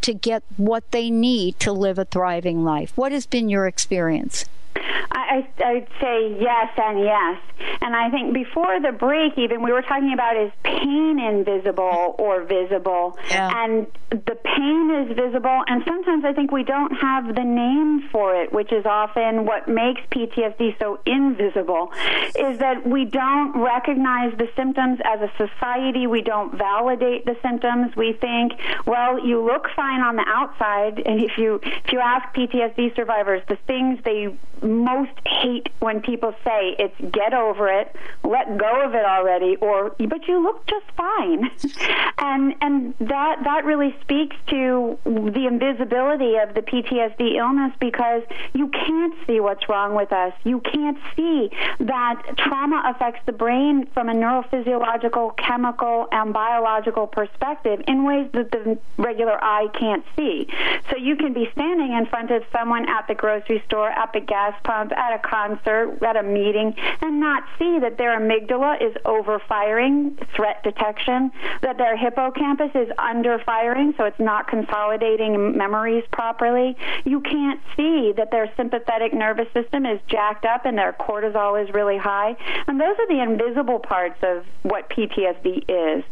to 0.00 0.14
get 0.14 0.42
what 0.56 0.90
they 0.92 1.10
need 1.10 1.58
to 1.60 1.72
live 1.72 1.98
a 1.98 2.04
thriving 2.04 2.64
life. 2.64 2.92
What 2.96 3.12
has 3.12 3.26
been 3.26 3.48
your 3.48 3.66
experience? 3.66 4.44
I, 4.76 5.46
I'd 5.64 5.88
say 6.00 6.36
yes 6.40 6.68
and 6.76 7.00
yes. 7.00 7.40
And 7.82 7.94
I 7.94 8.10
think 8.10 8.34
before 8.34 8.80
the 8.80 8.92
break, 8.92 9.36
even 9.36 9.62
we 9.62 9.72
were 9.72 9.82
talking 9.82 10.12
about 10.12 10.36
is 10.36 10.52
pain 10.62 11.18
invisible 11.18 12.14
or 12.18 12.42
visible? 12.44 13.18
Yeah. 13.28 13.50
And 13.52 13.86
the 14.10 14.34
pain 14.34 14.90
is 14.90 15.16
visible, 15.16 15.62
and 15.68 15.82
sometimes 15.86 16.24
I 16.24 16.32
think 16.32 16.50
we 16.50 16.64
don't 16.64 16.92
have 16.96 17.34
the 17.34 17.44
name 17.44 18.08
for 18.10 18.34
it, 18.34 18.52
which 18.52 18.72
is 18.72 18.84
often 18.84 19.46
what 19.46 19.68
makes 19.68 20.00
PTSD 20.10 20.78
so 20.78 21.00
invisible, 21.06 21.92
is 22.38 22.58
that 22.58 22.86
we 22.86 23.04
don't 23.04 23.56
recognize 23.60 24.36
the 24.36 24.48
symptoms 24.56 24.98
as 25.04 25.20
a 25.20 25.30
society. 25.36 26.06
We 26.06 26.22
don't 26.22 26.56
validate 26.56 27.24
the 27.24 27.36
symptoms. 27.42 27.94
We 27.94 28.14
think, 28.14 28.52
well, 28.86 29.24
you 29.24 29.44
look 29.44 29.68
fine 29.76 30.00
on 30.00 30.16
the 30.16 30.24
outside, 30.26 31.00
and 31.06 31.20
if 31.20 31.38
you 31.38 31.60
if 31.62 31.92
you 31.92 32.00
ask 32.00 32.34
PTSD 32.34 32.96
survivors, 32.96 33.42
the 33.48 33.58
things 33.66 34.00
they 34.04 34.34
most 34.62 35.12
hate 35.26 35.68
when 35.80 36.00
people 36.00 36.34
say 36.44 36.76
it's 36.78 36.94
get 37.12 37.32
over 37.34 37.68
it, 37.68 37.94
let 38.24 38.58
go 38.58 38.84
of 38.84 38.94
it 38.94 39.04
already, 39.04 39.56
or 39.56 39.94
but 39.98 40.26
you 40.28 40.42
look 40.42 40.66
just 40.66 40.86
fine, 40.96 41.50
and 42.18 42.54
and 42.60 42.94
that 43.00 43.44
that 43.44 43.64
really 43.64 43.94
speaks 44.00 44.36
to 44.48 44.98
the 45.04 45.46
invisibility 45.46 46.36
of 46.36 46.54
the 46.54 46.62
PTSD 46.62 47.36
illness 47.36 47.72
because 47.80 48.22
you 48.52 48.68
can't 48.68 49.14
see 49.26 49.40
what's 49.40 49.68
wrong 49.68 49.94
with 49.94 50.12
us. 50.12 50.32
You 50.44 50.60
can't 50.60 50.98
see 51.16 51.50
that 51.80 52.22
trauma 52.36 52.82
affects 52.86 53.20
the 53.26 53.32
brain 53.32 53.86
from 53.94 54.08
a 54.08 54.14
neurophysiological, 54.14 55.36
chemical, 55.36 56.08
and 56.12 56.32
biological 56.32 57.06
perspective 57.06 57.82
in 57.86 58.04
ways 58.04 58.28
that 58.32 58.50
the 58.50 58.78
regular 58.96 59.42
eye 59.42 59.68
can't 59.74 60.04
see. 60.16 60.48
So 60.90 60.96
you 60.96 61.16
can 61.16 61.32
be 61.32 61.48
standing 61.52 61.92
in 61.92 62.06
front 62.06 62.30
of 62.30 62.42
someone 62.52 62.88
at 62.88 63.06
the 63.08 63.14
grocery 63.14 63.62
store, 63.66 63.90
at 63.90 64.12
the 64.12 64.20
gas 64.20 64.49
pump, 64.64 64.92
at 64.92 65.14
a 65.14 65.18
concert, 65.18 65.98
at 66.02 66.16
a 66.16 66.22
meeting, 66.22 66.74
and 67.00 67.20
not 67.20 67.44
see 67.58 67.78
that 67.80 67.98
their 67.98 68.18
amygdala 68.18 68.82
is 68.82 68.94
overfiring, 69.04 70.16
threat 70.34 70.62
detection, 70.62 71.30
that 71.62 71.78
their 71.78 71.96
hippocampus 71.96 72.70
is 72.74 72.88
underfiring, 72.98 73.96
so 73.96 74.04
it's 74.04 74.20
not 74.20 74.48
consolidating 74.48 75.56
memories 75.56 76.04
properly. 76.12 76.76
You 77.04 77.20
can't 77.20 77.60
see 77.76 78.12
that 78.16 78.30
their 78.30 78.52
sympathetic 78.56 79.12
nervous 79.12 79.48
system 79.52 79.86
is 79.86 80.00
jacked 80.06 80.44
up 80.44 80.64
and 80.64 80.76
their 80.76 80.92
cortisol 80.92 81.62
is 81.62 81.72
really 81.74 81.98
high. 81.98 82.36
And 82.66 82.80
those 82.80 82.96
are 82.98 83.08
the 83.08 83.22
invisible 83.22 83.78
parts 83.78 84.18
of 84.22 84.44
what 84.62 84.88
PTSD 84.90 85.64
is. 85.68 86.04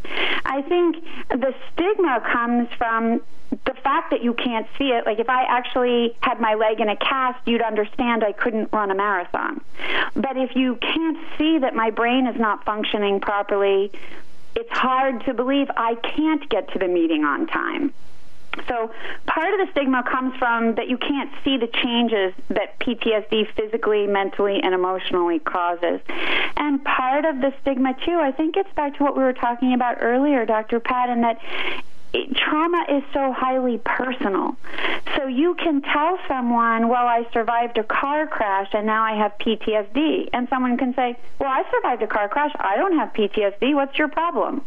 I 0.45 0.61
think 0.67 1.03
the 1.29 1.53
stigma 1.71 2.21
comes 2.31 2.69
from 2.77 3.21
the 3.65 3.73
fact 3.83 4.11
that 4.11 4.23
you 4.23 4.33
can't 4.33 4.67
see 4.77 4.89
it, 4.89 5.05
like 5.05 5.19
if 5.19 5.29
I 5.29 5.43
actually 5.43 6.15
had 6.21 6.39
my 6.39 6.53
leg 6.53 6.79
in 6.79 6.89
a 6.89 6.95
cast, 6.95 7.39
you'd 7.47 7.61
understand 7.61 8.21
couldn't 8.31 8.69
run 8.71 8.91
a 8.91 8.95
marathon. 8.95 9.61
But 10.15 10.37
if 10.37 10.55
you 10.55 10.75
can't 10.75 11.17
see 11.37 11.59
that 11.59 11.75
my 11.75 11.91
brain 11.91 12.27
is 12.27 12.39
not 12.39 12.65
functioning 12.65 13.19
properly, 13.19 13.91
it's 14.55 14.71
hard 14.71 15.25
to 15.25 15.33
believe 15.33 15.67
I 15.75 15.95
can't 15.95 16.47
get 16.49 16.71
to 16.73 16.79
the 16.79 16.87
meeting 16.87 17.23
on 17.23 17.47
time. 17.47 17.93
So 18.67 18.91
part 19.25 19.53
of 19.53 19.65
the 19.65 19.71
stigma 19.71 20.03
comes 20.03 20.35
from 20.37 20.75
that 20.75 20.89
you 20.89 20.97
can't 20.97 21.31
see 21.43 21.57
the 21.57 21.67
changes 21.67 22.33
that 22.49 22.79
PTSD 22.79 23.53
physically, 23.53 24.07
mentally, 24.07 24.59
and 24.61 24.73
emotionally 24.73 25.39
causes. 25.39 26.01
And 26.57 26.83
part 26.83 27.25
of 27.25 27.41
the 27.41 27.53
stigma, 27.61 27.95
too, 28.05 28.19
I 28.19 28.31
think 28.31 28.57
it's 28.57 28.71
back 28.73 28.97
to 28.97 29.03
what 29.03 29.15
we 29.15 29.23
were 29.23 29.33
talking 29.33 29.73
about 29.73 29.97
earlier, 30.01 30.45
Dr. 30.45 30.79
Patton, 30.79 31.21
that 31.21 31.39
trauma 32.13 32.85
is 32.89 33.03
so 33.13 33.31
highly 33.31 33.77
personal. 33.77 34.57
So 35.15 35.27
you 35.27 35.55
can 35.55 35.81
tell 35.81 36.17
someone, 36.27 36.87
well, 36.87 37.05
I 37.07 37.27
survived 37.33 37.77
a 37.77 37.83
car 37.83 38.27
crash 38.27 38.69
and 38.73 38.85
now 38.85 39.03
I 39.03 39.15
have 39.15 39.33
PTSD. 39.39 40.29
And 40.33 40.47
someone 40.49 40.77
can 40.77 40.93
say, 40.95 41.17
well, 41.39 41.49
I 41.49 41.63
survived 41.71 42.01
a 42.01 42.07
car 42.07 42.27
crash. 42.29 42.51
I 42.59 42.75
don't 42.77 42.97
have 42.97 43.13
PTSD. 43.13 43.75
What's 43.75 43.97
your 43.97 44.07
problem? 44.07 44.63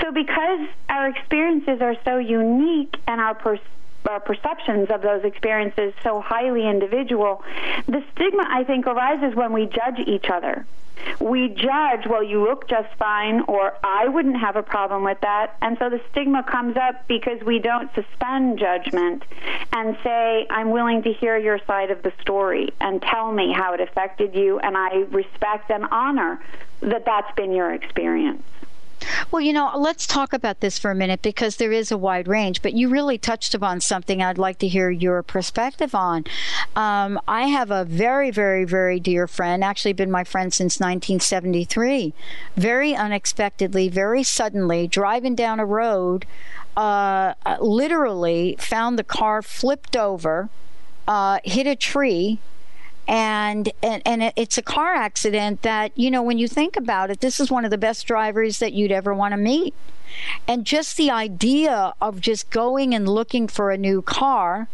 So 0.00 0.10
because 0.10 0.68
our 0.88 1.08
experiences 1.08 1.80
are 1.80 1.96
so 2.04 2.18
unique 2.18 2.96
and 3.06 3.20
our 3.20 3.34
per- 3.34 3.60
our 4.08 4.20
perceptions 4.20 4.90
of 4.90 5.02
those 5.02 5.24
experiences 5.24 5.92
so 6.02 6.20
highly 6.20 6.68
individual, 6.68 7.42
the 7.86 8.02
stigma 8.12 8.44
I 8.48 8.64
think 8.64 8.86
arises 8.86 9.34
when 9.34 9.52
we 9.52 9.66
judge 9.66 9.98
each 10.06 10.26
other. 10.28 10.66
We 11.20 11.48
judge, 11.48 12.06
well, 12.08 12.22
you 12.22 12.42
look 12.42 12.68
just 12.68 12.88
fine, 12.96 13.42
or 13.48 13.74
I 13.82 14.08
wouldn't 14.08 14.38
have 14.38 14.56
a 14.56 14.62
problem 14.62 15.04
with 15.04 15.20
that. 15.20 15.56
And 15.60 15.76
so 15.78 15.90
the 15.90 16.00
stigma 16.10 16.42
comes 16.44 16.76
up 16.76 17.06
because 17.08 17.42
we 17.42 17.58
don't 17.58 17.92
suspend 17.94 18.58
judgment 18.58 19.24
and 19.72 19.96
say, 20.04 20.46
I'm 20.48 20.70
willing 20.70 21.02
to 21.02 21.12
hear 21.12 21.36
your 21.36 21.58
side 21.66 21.90
of 21.90 22.02
the 22.02 22.12
story 22.20 22.70
and 22.80 23.02
tell 23.02 23.32
me 23.32 23.52
how 23.52 23.74
it 23.74 23.80
affected 23.80 24.34
you, 24.34 24.58
and 24.60 24.76
I 24.76 25.04
respect 25.10 25.70
and 25.70 25.84
honor 25.90 26.40
that 26.80 27.04
that's 27.04 27.34
been 27.34 27.52
your 27.52 27.72
experience. 27.72 28.42
Well, 29.30 29.40
you 29.40 29.52
know, 29.52 29.72
let's 29.76 30.06
talk 30.06 30.32
about 30.32 30.60
this 30.60 30.78
for 30.78 30.90
a 30.90 30.94
minute 30.94 31.22
because 31.22 31.56
there 31.56 31.72
is 31.72 31.90
a 31.90 31.98
wide 31.98 32.28
range, 32.28 32.62
but 32.62 32.74
you 32.74 32.88
really 32.88 33.18
touched 33.18 33.54
upon 33.54 33.80
something 33.80 34.22
I'd 34.22 34.38
like 34.38 34.58
to 34.58 34.68
hear 34.68 34.90
your 34.90 35.22
perspective 35.22 35.94
on. 35.94 36.24
Um, 36.76 37.20
I 37.26 37.48
have 37.48 37.70
a 37.70 37.84
very, 37.84 38.30
very, 38.30 38.64
very 38.64 39.00
dear 39.00 39.26
friend, 39.26 39.64
actually 39.64 39.92
been 39.92 40.10
my 40.10 40.24
friend 40.24 40.52
since 40.52 40.78
1973. 40.78 42.14
Very 42.56 42.94
unexpectedly, 42.94 43.88
very 43.88 44.22
suddenly, 44.22 44.86
driving 44.86 45.34
down 45.34 45.60
a 45.60 45.66
road, 45.66 46.26
uh, 46.76 47.34
literally 47.60 48.56
found 48.58 48.98
the 48.98 49.04
car 49.04 49.42
flipped 49.42 49.96
over, 49.96 50.48
uh, 51.06 51.38
hit 51.44 51.66
a 51.66 51.76
tree, 51.76 52.38
and 53.06 53.70
and, 53.82 54.02
and 54.06 54.32
it's 54.36 54.56
a 54.56 54.62
car 54.62 54.94
accident 54.94 55.62
that 55.62 55.96
you 55.96 56.10
know 56.10 56.22
when 56.22 56.38
you 56.38 56.48
think 56.48 56.76
about 56.76 57.10
it 57.10 57.20
this 57.20 57.38
is 57.38 57.50
one 57.50 57.64
of 57.64 57.70
the 57.70 57.78
best 57.78 58.06
drivers 58.06 58.58
that 58.58 58.72
you'd 58.72 58.92
ever 58.92 59.14
want 59.14 59.32
to 59.32 59.38
meet. 59.38 59.74
And 60.46 60.64
just 60.64 60.96
the 60.96 61.10
idea 61.10 61.92
of 62.00 62.20
just 62.20 62.50
going 62.50 62.94
and 62.94 63.08
looking 63.08 63.48
for 63.48 63.70
a 63.70 63.78
new 63.78 64.00
car 64.00 64.68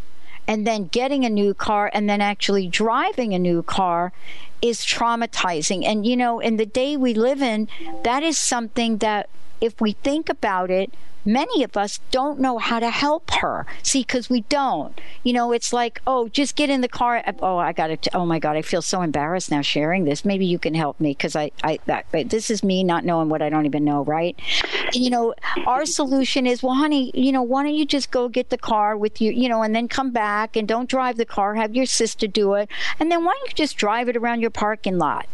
and 0.46 0.66
then 0.66 0.88
getting 0.88 1.24
a 1.24 1.30
new 1.30 1.54
car 1.54 1.90
and 1.94 2.10
then 2.10 2.20
actually 2.20 2.66
driving 2.66 3.32
a 3.32 3.38
new 3.38 3.62
car 3.62 4.12
is 4.60 4.80
traumatizing. 4.80 5.84
And 5.84 6.06
you 6.06 6.16
know 6.16 6.40
in 6.40 6.56
the 6.56 6.66
day 6.66 6.96
we 6.96 7.14
live 7.14 7.40
in 7.40 7.68
that 8.04 8.22
is 8.22 8.38
something 8.38 8.98
that 8.98 9.28
if 9.60 9.80
we 9.80 9.92
think 9.92 10.28
about 10.28 10.70
it 10.70 10.92
many 11.24 11.62
of 11.62 11.76
us 11.76 12.00
don't 12.10 12.40
know 12.40 12.58
how 12.58 12.80
to 12.80 12.90
help 12.90 13.30
her. 13.32 13.66
See, 13.82 14.00
because 14.00 14.30
we 14.30 14.42
don't. 14.42 14.98
You 15.22 15.32
know, 15.32 15.52
it's 15.52 15.72
like, 15.72 16.00
oh, 16.06 16.28
just 16.28 16.56
get 16.56 16.70
in 16.70 16.80
the 16.80 16.88
car. 16.88 17.22
Oh, 17.40 17.58
I 17.58 17.72
got 17.72 17.90
it. 17.90 18.08
Oh 18.14 18.24
my 18.24 18.38
God, 18.38 18.56
I 18.56 18.62
feel 18.62 18.82
so 18.82 19.02
embarrassed 19.02 19.50
now 19.50 19.62
sharing 19.62 20.04
this. 20.04 20.24
Maybe 20.24 20.46
you 20.46 20.58
can 20.58 20.74
help 20.74 20.98
me 21.00 21.10
because 21.10 21.36
I, 21.36 21.50
I, 21.62 21.78
that, 21.86 22.06
this 22.12 22.50
is 22.50 22.62
me 22.62 22.84
not 22.84 23.04
knowing 23.04 23.28
what 23.28 23.42
I 23.42 23.48
don't 23.50 23.66
even 23.66 23.84
know, 23.84 24.04
right? 24.04 24.38
And 24.86 24.96
you 24.96 25.10
know, 25.10 25.34
our 25.66 25.86
solution 25.86 26.46
is, 26.46 26.62
well, 26.62 26.74
honey, 26.74 27.10
you 27.14 27.32
know, 27.32 27.42
why 27.42 27.62
don't 27.62 27.74
you 27.74 27.86
just 27.86 28.10
go 28.10 28.28
get 28.28 28.50
the 28.50 28.58
car 28.58 28.96
with 28.96 29.20
you, 29.20 29.32
you 29.32 29.48
know, 29.48 29.62
and 29.62 29.74
then 29.74 29.88
come 29.88 30.10
back 30.10 30.56
and 30.56 30.66
don't 30.66 30.88
drive 30.88 31.16
the 31.16 31.26
car. 31.26 31.54
Have 31.54 31.74
your 31.74 31.86
sister 31.86 32.26
do 32.26 32.54
it, 32.54 32.68
and 32.98 33.10
then 33.10 33.24
why 33.24 33.34
don't 33.34 33.48
you 33.48 33.54
just 33.54 33.76
drive 33.76 34.08
it 34.08 34.16
around 34.16 34.40
your 34.40 34.50
parking 34.50 34.98
lot? 34.98 35.26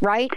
right? 0.00 0.30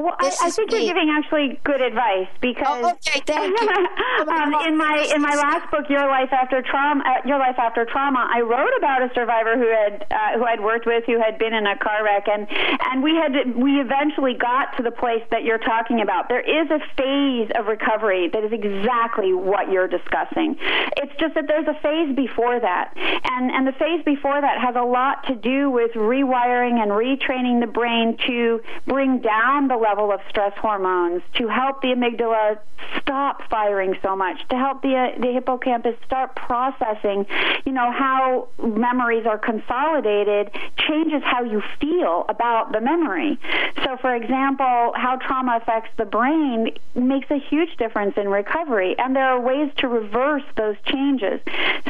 Well, 0.00 0.16
I, 0.18 0.32
I, 0.48 0.50
think 0.50 0.72
you're 0.72 0.80
giving 0.80 1.12
actually 1.12 1.60
good 1.62 1.82
advice 1.82 2.32
because 2.40 2.80
oh, 2.80 2.96
okay, 2.96 3.20
thank 3.26 3.52
you. 3.52 3.68
um, 4.32 4.54
in 4.64 4.78
my 4.78 4.96
in 5.14 5.20
my 5.20 5.36
last 5.36 5.70
book, 5.70 5.90
Your 5.90 6.08
Life 6.08 6.32
After 6.32 6.62
Trauma, 6.62 7.04
uh, 7.04 7.28
Your 7.28 7.38
Life 7.38 7.58
After 7.58 7.84
Trauma, 7.84 8.24
I 8.32 8.40
wrote 8.40 8.72
about 8.78 9.02
a 9.02 9.12
survivor 9.12 9.60
who 9.60 9.68
had 9.68 10.06
uh, 10.10 10.38
who 10.38 10.44
I'd 10.46 10.64
worked 10.64 10.86
with 10.86 11.04
who 11.04 11.20
had 11.20 11.38
been 11.38 11.52
in 11.52 11.66
a 11.66 11.76
car 11.76 12.02
wreck, 12.02 12.28
and 12.32 12.48
and 12.48 13.02
we 13.02 13.12
had 13.12 13.54
we 13.60 13.76
eventually 13.76 14.32
got 14.32 14.74
to 14.78 14.82
the 14.82 14.90
place 14.90 15.20
that 15.32 15.44
you're 15.44 15.60
talking 15.60 16.00
about. 16.00 16.30
There 16.30 16.40
is 16.40 16.70
a 16.72 16.80
phase 16.96 17.52
of 17.60 17.66
recovery 17.66 18.30
that 18.32 18.42
is 18.42 18.52
exactly 18.56 19.34
what 19.34 19.70
you're 19.70 19.88
discussing. 19.88 20.56
It's 20.96 21.12
just 21.20 21.34
that 21.34 21.44
there's 21.46 21.68
a 21.68 21.76
phase 21.84 22.16
before 22.16 22.58
that, 22.58 22.96
and 22.96 23.52
and 23.52 23.68
the 23.68 23.76
phase 23.76 24.00
before 24.06 24.40
that 24.40 24.64
has 24.64 24.76
a 24.76 24.86
lot 24.86 25.28
to 25.28 25.36
do 25.36 25.68
with 25.68 25.92
rewiring 25.92 26.80
and 26.80 26.88
retraining 26.88 27.60
the 27.60 27.68
brain 27.68 28.16
to 28.26 28.62
bring 28.86 29.20
down 29.20 29.68
the 29.68 29.76
level 29.76 29.89
of 29.98 30.20
stress 30.28 30.52
hormones, 30.56 31.22
to 31.34 31.48
help 31.48 31.82
the 31.82 31.88
amygdala 31.88 32.58
stop 33.00 33.42
firing 33.48 33.94
so 34.02 34.16
much, 34.16 34.36
to 34.48 34.56
help 34.56 34.82
the 34.82 34.94
uh, 34.94 35.20
the 35.20 35.32
hippocampus 35.32 35.96
start 36.04 36.34
processing, 36.36 37.26
you 37.64 37.72
know, 37.72 37.90
how 37.90 38.48
memories 38.62 39.26
are 39.26 39.38
consolidated 39.38 40.50
changes 40.76 41.22
how 41.24 41.42
you 41.42 41.62
feel 41.80 42.24
about 42.28 42.72
the 42.72 42.80
memory. 42.80 43.38
So 43.84 43.96
for 44.00 44.14
example, 44.14 44.92
how 44.94 45.18
trauma 45.20 45.58
affects 45.60 45.90
the 45.96 46.04
brain 46.04 46.70
makes 46.94 47.30
a 47.30 47.38
huge 47.38 47.76
difference 47.76 48.14
in 48.16 48.28
recovery 48.28 48.94
and 48.98 49.14
there 49.14 49.24
are 49.24 49.40
ways 49.40 49.70
to 49.78 49.88
reverse 49.88 50.42
those 50.56 50.76
changes. 50.84 51.40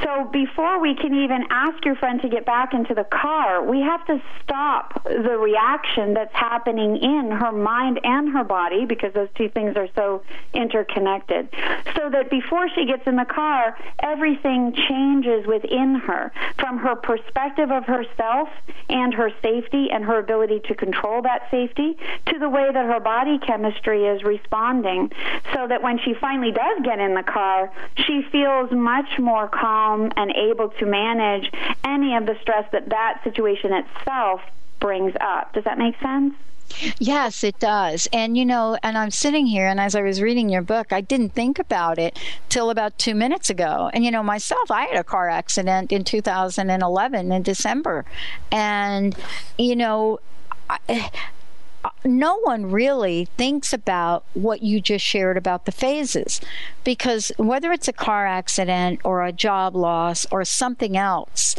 So 0.02 0.28
before 0.32 0.80
we 0.80 0.94
can 0.94 1.14
even 1.14 1.44
ask 1.50 1.84
your 1.84 1.96
friend 1.96 2.20
to 2.22 2.28
get 2.28 2.46
back 2.46 2.74
into 2.74 2.94
the 2.94 3.04
car, 3.04 3.62
we 3.64 3.80
have 3.80 4.04
to 4.06 4.20
stop 4.42 5.04
the 5.04 5.36
reaction 5.38 6.14
that's 6.14 6.34
happening 6.34 6.96
in 6.96 7.30
her 7.30 7.52
mind 7.52 7.79
and 7.80 8.32
her 8.32 8.44
body 8.44 8.84
because 8.84 9.12
those 9.12 9.28
two 9.34 9.48
things 9.48 9.76
are 9.76 9.88
so 9.94 10.22
interconnected. 10.54 11.48
So 11.96 12.10
that 12.10 12.30
before 12.30 12.68
she 12.74 12.86
gets 12.86 13.06
in 13.06 13.16
the 13.16 13.24
car, 13.24 13.76
everything 14.02 14.74
changes 14.88 15.46
within 15.46 15.94
her 15.94 16.32
from 16.58 16.78
her 16.78 16.96
perspective 16.96 17.70
of 17.70 17.84
herself 17.84 18.48
and 18.88 19.14
her 19.14 19.30
safety 19.42 19.90
and 19.90 20.04
her 20.04 20.18
ability 20.18 20.60
to 20.68 20.74
control 20.74 21.22
that 21.22 21.48
safety 21.50 21.96
to 22.26 22.38
the 22.38 22.48
way 22.48 22.70
that 22.72 22.86
her 22.86 23.00
body 23.00 23.38
chemistry 23.38 24.04
is 24.04 24.22
responding 24.22 25.10
so 25.54 25.66
that 25.66 25.82
when 25.82 25.98
she 25.98 26.14
finally 26.14 26.52
does 26.52 26.78
get 26.84 26.98
in 26.98 27.14
the 27.14 27.22
car, 27.22 27.72
she 27.96 28.22
feels 28.30 28.70
much 28.70 29.18
more 29.18 29.48
calm 29.48 30.10
and 30.16 30.30
able 30.32 30.68
to 30.68 30.86
manage 30.86 31.50
any 31.84 32.14
of 32.16 32.26
the 32.26 32.36
stress 32.42 32.66
that 32.72 32.88
that 32.90 33.20
situation 33.24 33.72
itself 33.72 34.40
brings 34.80 35.14
up. 35.20 35.52
Does 35.52 35.64
that 35.64 35.78
make 35.78 35.98
sense? 36.00 36.34
Yes, 36.98 37.44
it 37.44 37.58
does. 37.58 38.08
And 38.12 38.36
you 38.36 38.44
know, 38.44 38.78
and 38.82 38.96
I'm 38.96 39.10
sitting 39.10 39.46
here, 39.46 39.66
and 39.66 39.80
as 39.80 39.94
I 39.94 40.02
was 40.02 40.22
reading 40.22 40.48
your 40.48 40.62
book, 40.62 40.92
I 40.92 41.00
didn't 41.00 41.30
think 41.30 41.58
about 41.58 41.98
it 41.98 42.18
till 42.48 42.70
about 42.70 42.98
two 42.98 43.14
minutes 43.14 43.50
ago. 43.50 43.90
And 43.92 44.04
you 44.04 44.10
know, 44.10 44.22
myself, 44.22 44.70
I 44.70 44.86
had 44.86 44.96
a 44.96 45.04
car 45.04 45.28
accident 45.28 45.92
in 45.92 46.04
2011 46.04 47.32
in 47.32 47.42
December, 47.42 48.04
and 48.50 49.16
you 49.58 49.76
know. 49.76 50.20
I, 50.68 51.10
no 52.04 52.38
one 52.40 52.70
really 52.70 53.26
thinks 53.36 53.72
about 53.72 54.24
what 54.34 54.62
you 54.62 54.80
just 54.80 55.04
shared 55.04 55.36
about 55.36 55.64
the 55.64 55.72
phases 55.72 56.40
because 56.84 57.32
whether 57.38 57.72
it's 57.72 57.88
a 57.88 57.92
car 57.92 58.26
accident 58.26 59.00
or 59.02 59.24
a 59.24 59.32
job 59.32 59.74
loss 59.74 60.26
or 60.30 60.44
something 60.44 60.96
else, 60.96 61.56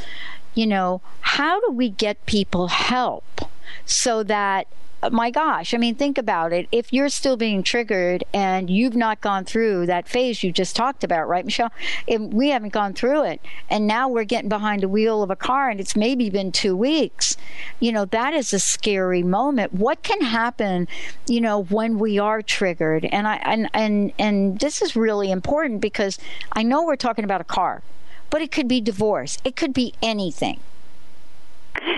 you 0.53 0.67
know, 0.67 1.01
how 1.21 1.59
do 1.61 1.71
we 1.71 1.89
get 1.89 2.23
people 2.25 2.67
help 2.67 3.40
so 3.85 4.23
that 4.23 4.67
uh, 5.03 5.09
my 5.09 5.31
gosh, 5.31 5.73
I 5.73 5.77
mean, 5.77 5.95
think 5.95 6.17
about 6.17 6.53
it. 6.53 6.67
If 6.71 6.93
you're 6.93 7.09
still 7.09 7.35
being 7.35 7.63
triggered 7.63 8.23
and 8.33 8.69
you've 8.69 8.95
not 8.95 9.19
gone 9.19 9.45
through 9.45 9.87
that 9.87 10.07
phase 10.07 10.43
you 10.43 10.51
just 10.51 10.75
talked 10.75 11.03
about, 11.03 11.27
right, 11.27 11.43
Michele? 11.43 11.71
If 12.05 12.21
we 12.21 12.49
haven't 12.49 12.71
gone 12.73 12.93
through 12.93 13.23
it, 13.23 13.41
and 13.69 13.87
now 13.87 14.07
we're 14.07 14.25
getting 14.25 14.49
behind 14.49 14.83
the 14.83 14.87
wheel 14.87 15.23
of 15.23 15.31
a 15.31 15.35
car 15.35 15.69
and 15.69 15.79
it's 15.79 15.95
maybe 15.95 16.29
been 16.29 16.51
two 16.51 16.75
weeks, 16.75 17.35
you 17.79 17.91
know, 17.91 18.05
that 18.05 18.33
is 18.33 18.53
a 18.53 18.59
scary 18.59 19.23
moment. 19.23 19.73
What 19.73 20.03
can 20.03 20.21
happen, 20.21 20.87
you 21.27 21.41
know, 21.41 21.63
when 21.63 21.97
we 21.97 22.19
are 22.19 22.43
triggered? 22.43 23.05
And 23.05 23.27
I 23.27 23.37
and 23.37 23.69
and 23.73 24.13
and 24.19 24.59
this 24.59 24.81
is 24.81 24.95
really 24.95 25.31
important 25.31 25.81
because 25.81 26.19
I 26.53 26.61
know 26.61 26.83
we're 26.83 26.95
talking 26.95 27.25
about 27.25 27.41
a 27.41 27.45
car, 27.45 27.81
but 28.29 28.41
it 28.41 28.51
could 28.51 28.67
be 28.67 28.79
divorce. 28.81 29.39
It 29.43 29.55
could 29.55 29.73
be 29.73 29.93
anything 30.01 30.59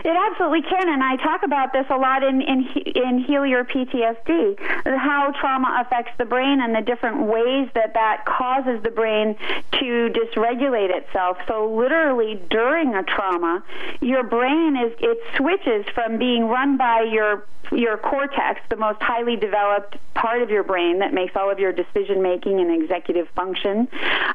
It 0.04 0.18
absolutely 0.18 0.64
can, 0.64 0.90
and 0.90 1.02
I 1.02 1.16
talk 1.16 1.44
about 1.44 1.72
this 1.72 1.86
a 1.90 1.96
lot 1.96 2.24
in 2.24 2.42
in 2.42 2.68
in 2.96 3.24
Heal 3.24 3.46
Your 3.46 3.64
PTSD, 3.64 4.60
how 4.86 5.32
trauma 5.40 5.84
affects 5.86 6.12
the 6.18 6.26
brain 6.26 6.60
and 6.62 6.76
the 6.76 6.82
different 6.82 7.28
ways 7.28 7.70
that 7.74 7.94
that 7.94 8.26
causes 8.26 8.84
the 8.84 8.92
brain 8.92 9.38
to 9.80 10.10
dysregulate 10.10 10.90
itself. 10.90 11.38
So 11.48 11.74
literally 11.74 12.42
during 12.50 12.96
a 12.96 13.04
trauma, 13.04 13.64
your 14.02 14.24
brain 14.24 14.76
is 14.76 14.92
it 15.00 15.20
switches 15.38 15.86
from 15.94 16.18
being 16.18 16.46
run 16.46 16.76
by 16.76 17.04
your 17.04 17.46
your 17.72 17.98
cortex, 17.98 18.60
the 18.70 18.76
most 18.76 19.02
highly 19.02 19.36
developed 19.36 19.98
part 20.14 20.42
of 20.42 20.50
your 20.50 20.64
brain 20.64 21.00
that 21.00 21.14
makes 21.14 21.36
all 21.36 21.50
of 21.50 21.60
your 21.60 21.72
decision 21.72 22.22
making 22.22 22.60
and 22.60 22.84
executive 22.84 23.28
function, 23.30 23.88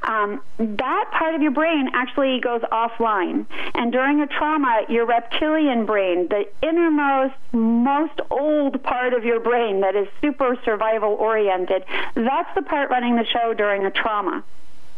um, 0.03 0.41
that 0.59 1.11
part 1.13 1.35
of 1.35 1.43
your 1.43 1.51
brain 1.51 1.89
actually 1.95 2.41
goes 2.41 2.63
offline. 2.73 3.47
And 3.75 3.93
during 3.93 4.21
a 4.21 4.27
trauma, 4.27 4.83
your 4.89 5.07
reptilian 5.07 5.58
brain, 5.87 6.29
the 6.29 6.45
innermost, 6.63 7.35
most 7.53 8.21
old 8.31 8.83
part 8.83 9.13
of 9.13 9.25
your 9.25 9.41
brain 9.41 9.81
that 9.81 9.97
is 9.97 10.07
super 10.21 10.57
survival 10.65 11.11
oriented, 11.15 11.85
that's 12.15 12.55
the 12.55 12.63
part 12.63 12.91
running 12.91 13.17
the 13.17 13.25
show 13.25 13.55
during 13.55 13.85
a 13.85 13.91
trauma. 13.91 14.45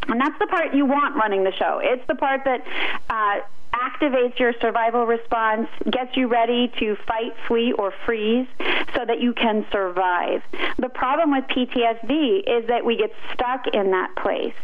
And 0.08 0.20
that's 0.20 0.38
the 0.38 0.46
part 0.46 0.74
you 0.74 0.86
want 0.86 1.16
running 1.16 1.44
the 1.44 1.52
show. 1.52 1.80
It's 1.82 2.06
the 2.06 2.14
part 2.14 2.44
that 2.44 2.64
uh, 3.08 3.40
activates 3.72 4.38
your 4.38 4.52
survival 4.60 5.06
response, 5.06 5.68
gets 5.90 6.16
you 6.16 6.28
ready 6.28 6.68
to 6.78 6.96
fight, 7.06 7.34
flee, 7.46 7.72
or 7.72 7.92
freeze 8.04 8.46
so 8.94 9.04
that 9.04 9.20
you 9.20 9.32
can 9.32 9.66
survive. 9.70 10.42
The 10.78 10.88
problem 10.88 11.32
with 11.32 11.44
PTSD 11.44 12.42
is 12.46 12.66
that 12.68 12.84
we 12.84 12.96
get 12.96 13.12
stuck 13.32 13.66
in 13.68 13.90
that 13.90 14.14
place. 14.16 14.54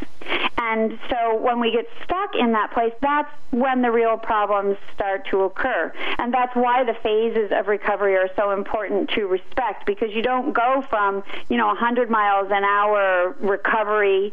And 0.59 0.99
so 1.09 1.37
when 1.37 1.61
we 1.61 1.71
get 1.71 1.87
stuck 2.03 2.35
in 2.35 2.53
that 2.53 2.73
place, 2.73 2.93
that's 3.01 3.31
when 3.51 3.83
the 3.83 3.91
real 3.91 4.17
problems 4.17 4.77
start 4.95 5.27
to 5.29 5.43
occur. 5.43 5.93
And 6.19 6.33
that's 6.33 6.55
why 6.57 6.83
the 6.85 6.95
phases 6.95 7.53
of 7.53 7.69
recovery 7.69 8.17
are 8.17 8.31
so 8.35 8.51
important 8.51 9.11
to 9.11 9.27
respect 9.27 9.87
because 9.87 10.13
you 10.13 10.23
don't 10.23 10.53
go 10.53 10.85
from, 10.89 11.23
you 11.49 11.57
know, 11.57 11.67
100 11.69 12.11
miles 12.11 12.49
an 12.51 12.65
hour 12.65 13.37
recovery 13.39 14.33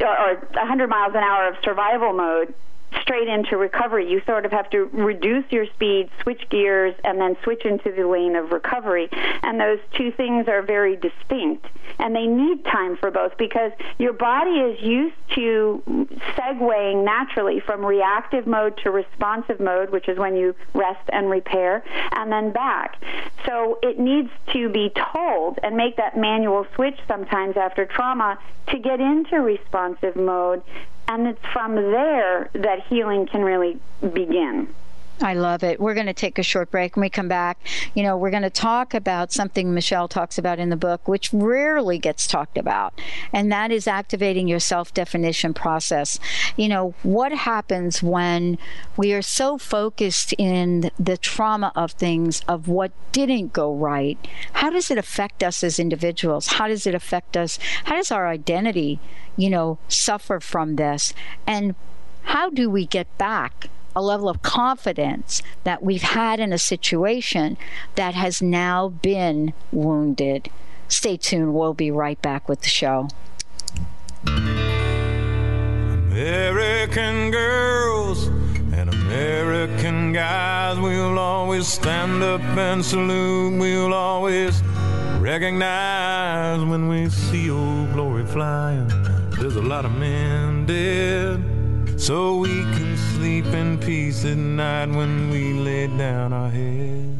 or, 0.00 0.36
100 0.52 0.88
miles 0.88 1.14
an 1.14 1.22
hour 1.22 1.48
of 1.48 1.56
survival 1.62 2.12
mode 2.12 2.54
straight 3.10 3.28
into 3.28 3.56
recovery. 3.56 4.08
You 4.08 4.22
sort 4.24 4.46
of 4.46 4.52
have 4.52 4.70
to 4.70 4.84
reduce 4.92 5.44
your 5.50 5.66
speed, 5.74 6.10
switch 6.22 6.48
gears, 6.48 6.94
and 7.02 7.20
then 7.20 7.36
switch 7.42 7.64
into 7.64 7.90
the 7.90 8.06
lane 8.06 8.36
of 8.36 8.52
recovery. 8.52 9.08
And 9.42 9.60
those 9.60 9.80
two 9.96 10.12
things 10.12 10.46
are 10.46 10.62
very 10.62 10.94
distinct. 10.94 11.66
And 11.98 12.14
they 12.14 12.26
need 12.26 12.64
time 12.64 12.96
for 12.96 13.10
both 13.10 13.36
because 13.36 13.72
your 13.98 14.12
body 14.12 14.60
is 14.60 14.80
used 14.80 15.16
to 15.34 15.82
segueing 16.38 17.04
naturally 17.04 17.58
from 17.58 17.84
reactive 17.84 18.46
mode 18.46 18.78
to 18.84 18.92
responsive 18.92 19.58
mode, 19.58 19.90
which 19.90 20.08
is 20.08 20.16
when 20.16 20.36
you 20.36 20.54
rest 20.72 21.02
and 21.12 21.28
repair, 21.28 21.82
and 22.12 22.30
then 22.30 22.52
back. 22.52 23.02
So 23.44 23.80
it 23.82 23.98
needs 23.98 24.30
to 24.52 24.68
be 24.68 24.92
told 25.12 25.58
and 25.64 25.76
make 25.76 25.96
that 25.96 26.16
manual 26.16 26.64
switch 26.76 26.98
sometimes 27.08 27.56
after 27.56 27.86
trauma 27.86 28.38
to 28.68 28.78
get 28.78 29.00
into 29.00 29.40
responsive 29.40 30.14
mode 30.14 30.62
and 31.10 31.26
it's 31.26 31.44
from 31.52 31.74
there 31.74 32.48
that 32.54 32.86
healing 32.88 33.26
can 33.26 33.42
really 33.42 33.78
begin. 34.00 34.68
I 35.22 35.34
love 35.34 35.62
it. 35.62 35.78
We're 35.78 35.94
going 35.94 36.06
to 36.06 36.14
take 36.14 36.38
a 36.38 36.42
short 36.42 36.70
break. 36.70 36.96
When 36.96 37.02
we 37.02 37.10
come 37.10 37.28
back, 37.28 37.58
you 37.94 38.02
know, 38.02 38.16
we're 38.16 38.30
going 38.30 38.42
to 38.42 38.50
talk 38.50 38.94
about 38.94 39.32
something 39.32 39.74
Michele 39.74 40.08
talks 40.08 40.38
about 40.38 40.58
in 40.58 40.70
the 40.70 40.76
book, 40.76 41.06
which 41.06 41.30
rarely 41.32 41.98
gets 41.98 42.26
talked 42.26 42.56
about, 42.56 42.98
and 43.32 43.52
that 43.52 43.70
is 43.70 43.86
activating 43.86 44.48
your 44.48 44.60
self 44.60 44.94
definition 44.94 45.52
process. 45.52 46.18
You 46.56 46.68
know, 46.68 46.94
what 47.02 47.32
happens 47.32 48.02
when 48.02 48.56
we 48.96 49.12
are 49.12 49.22
so 49.22 49.58
focused 49.58 50.32
in 50.38 50.90
the 50.98 51.18
trauma 51.18 51.72
of 51.76 51.92
things, 51.92 52.42
of 52.48 52.66
what 52.66 52.92
didn't 53.12 53.52
go 53.52 53.74
right? 53.74 54.18
How 54.54 54.70
does 54.70 54.90
it 54.90 54.96
affect 54.96 55.42
us 55.42 55.62
as 55.62 55.78
individuals? 55.78 56.46
How 56.46 56.68
does 56.68 56.86
it 56.86 56.94
affect 56.94 57.36
us? 57.36 57.58
How 57.84 57.96
does 57.96 58.10
our 58.10 58.26
identity, 58.26 59.00
you 59.36 59.50
know, 59.50 59.78
suffer 59.88 60.40
from 60.40 60.76
this? 60.76 61.12
And 61.46 61.74
how 62.22 62.48
do 62.48 62.70
we 62.70 62.86
get 62.86 63.18
back? 63.18 63.68
A 63.94 64.02
level 64.02 64.28
of 64.28 64.42
confidence 64.42 65.42
that 65.64 65.82
we've 65.82 66.02
had 66.02 66.40
in 66.40 66.52
a 66.52 66.58
situation 66.58 67.56
that 67.94 68.14
has 68.14 68.40
now 68.40 68.88
been 68.88 69.52
wounded. 69.72 70.50
Stay 70.88 71.16
tuned. 71.16 71.54
We'll 71.54 71.74
be 71.74 71.90
right 71.90 72.20
back 72.20 72.48
with 72.48 72.62
the 72.62 72.68
show. 72.68 73.08
American 76.10 77.30
girls 77.30 78.26
and 78.72 78.90
American 78.90 80.12
guys, 80.12 80.78
we'll 80.78 81.18
always 81.18 81.66
stand 81.66 82.22
up 82.22 82.40
and 82.40 82.84
salute. 82.84 83.58
We'll 83.58 83.94
always 83.94 84.62
recognize 85.20 86.64
when 86.64 86.88
we 86.88 87.08
see 87.08 87.50
old 87.50 87.92
glory 87.92 88.26
flying. 88.26 88.88
There's 89.38 89.56
a 89.56 89.62
lot 89.62 89.84
of 89.84 89.92
men 89.92 90.66
dead 90.66 91.98
so 92.00 92.36
we 92.36 92.48
can 92.48 92.89
sleep 93.20 93.52
in 93.52 93.76
peace 93.76 94.24
at 94.24 94.38
night 94.38 94.88
when 94.88 95.28
we 95.28 95.52
lay 95.52 95.86
down 95.98 96.32
our 96.32 96.48
heads. 96.48 97.19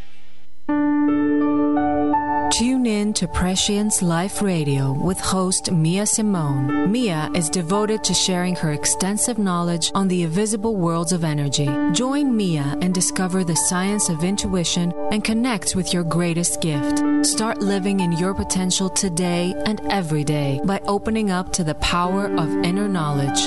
Tune 2.61 2.85
in 2.85 3.09
to 3.13 3.27
Prescience 3.27 4.03
Life 4.03 4.43
Radio 4.43 4.91
with 4.91 5.19
host 5.19 5.71
Mia 5.71 6.05
Simone. 6.05 6.91
Mia 6.91 7.27
is 7.33 7.49
devoted 7.49 8.03
to 8.03 8.13
sharing 8.13 8.55
her 8.57 8.71
extensive 8.71 9.39
knowledge 9.39 9.91
on 9.95 10.07
the 10.07 10.21
invisible 10.21 10.75
worlds 10.75 11.11
of 11.11 11.23
energy. 11.23 11.67
Join 11.91 12.37
Mia 12.37 12.77
and 12.79 12.93
discover 12.93 13.43
the 13.43 13.55
science 13.55 14.09
of 14.09 14.23
intuition 14.23 14.93
and 15.11 15.23
connect 15.23 15.75
with 15.75 15.91
your 15.91 16.03
greatest 16.03 16.61
gift. 16.61 17.01
Start 17.25 17.63
living 17.63 17.99
in 17.99 18.11
your 18.11 18.35
potential 18.35 18.91
today 18.91 19.55
and 19.65 19.81
every 19.89 20.23
day 20.23 20.61
by 20.63 20.79
opening 20.85 21.31
up 21.31 21.51
to 21.53 21.63
the 21.63 21.73
power 21.73 22.27
of 22.37 22.63
inner 22.63 22.87
knowledge. 22.87 23.43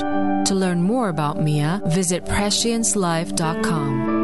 To 0.49 0.57
learn 0.57 0.83
more 0.83 1.09
about 1.09 1.41
Mia, 1.41 1.81
visit 1.87 2.25
presciencelife.com. 2.25 4.24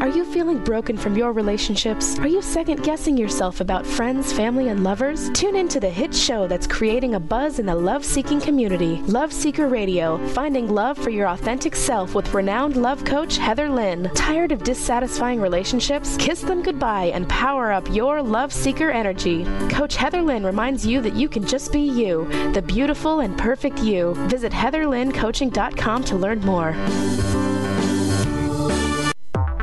Are 0.00 0.08
you 0.08 0.26
feeling 0.26 0.62
broken 0.62 0.98
from 0.98 1.16
your 1.16 1.32
relationships? 1.32 2.18
Are 2.18 2.26
you 2.26 2.42
second 2.42 2.82
guessing 2.82 3.16
yourself 3.16 3.62
about 3.62 3.86
friends, 3.86 4.30
family, 4.30 4.68
and 4.68 4.84
lovers? 4.84 5.30
Tune 5.30 5.56
into 5.56 5.80
the 5.80 5.88
hit 5.88 6.14
show 6.14 6.46
that's 6.46 6.66
creating 6.66 7.14
a 7.14 7.20
buzz 7.20 7.58
in 7.58 7.64
the 7.64 7.74
love 7.74 8.04
seeking 8.04 8.38
community 8.38 8.96
Love 9.06 9.32
Seeker 9.32 9.68
Radio, 9.68 10.18
finding 10.28 10.68
love 10.68 10.98
for 10.98 11.08
your 11.08 11.28
authentic 11.28 11.74
self 11.74 12.14
with 12.14 12.34
renowned 12.34 12.76
love 12.76 13.06
coach 13.06 13.38
Heather 13.38 13.70
Lynn. 13.70 14.10
Tired 14.14 14.52
of 14.52 14.62
dissatisfying 14.62 15.40
relationships? 15.40 16.16
Kiss 16.18 16.42
them 16.42 16.62
goodbye 16.62 17.06
and 17.06 17.26
power 17.30 17.72
up 17.72 17.88
your 17.90 18.22
love 18.22 18.52
seeker 18.52 18.90
energy. 18.90 19.44
Coach 19.70 19.96
Heather 19.96 20.20
Lynn 20.20 20.44
reminds 20.44 20.84
you 20.84 21.00
that 21.00 21.16
you 21.16 21.26
can 21.26 21.46
just 21.46 21.72
be 21.72 21.80
you, 21.80 22.28
the 22.52 22.62
beautiful 22.62 23.20
and 23.20 23.36
perfect 23.38 23.78
you. 23.78 24.14
Visit 24.28 24.52
heatherlynncoaching.com 24.52 26.04
to 26.04 26.16
learn 26.16 26.40
more. 26.40 26.76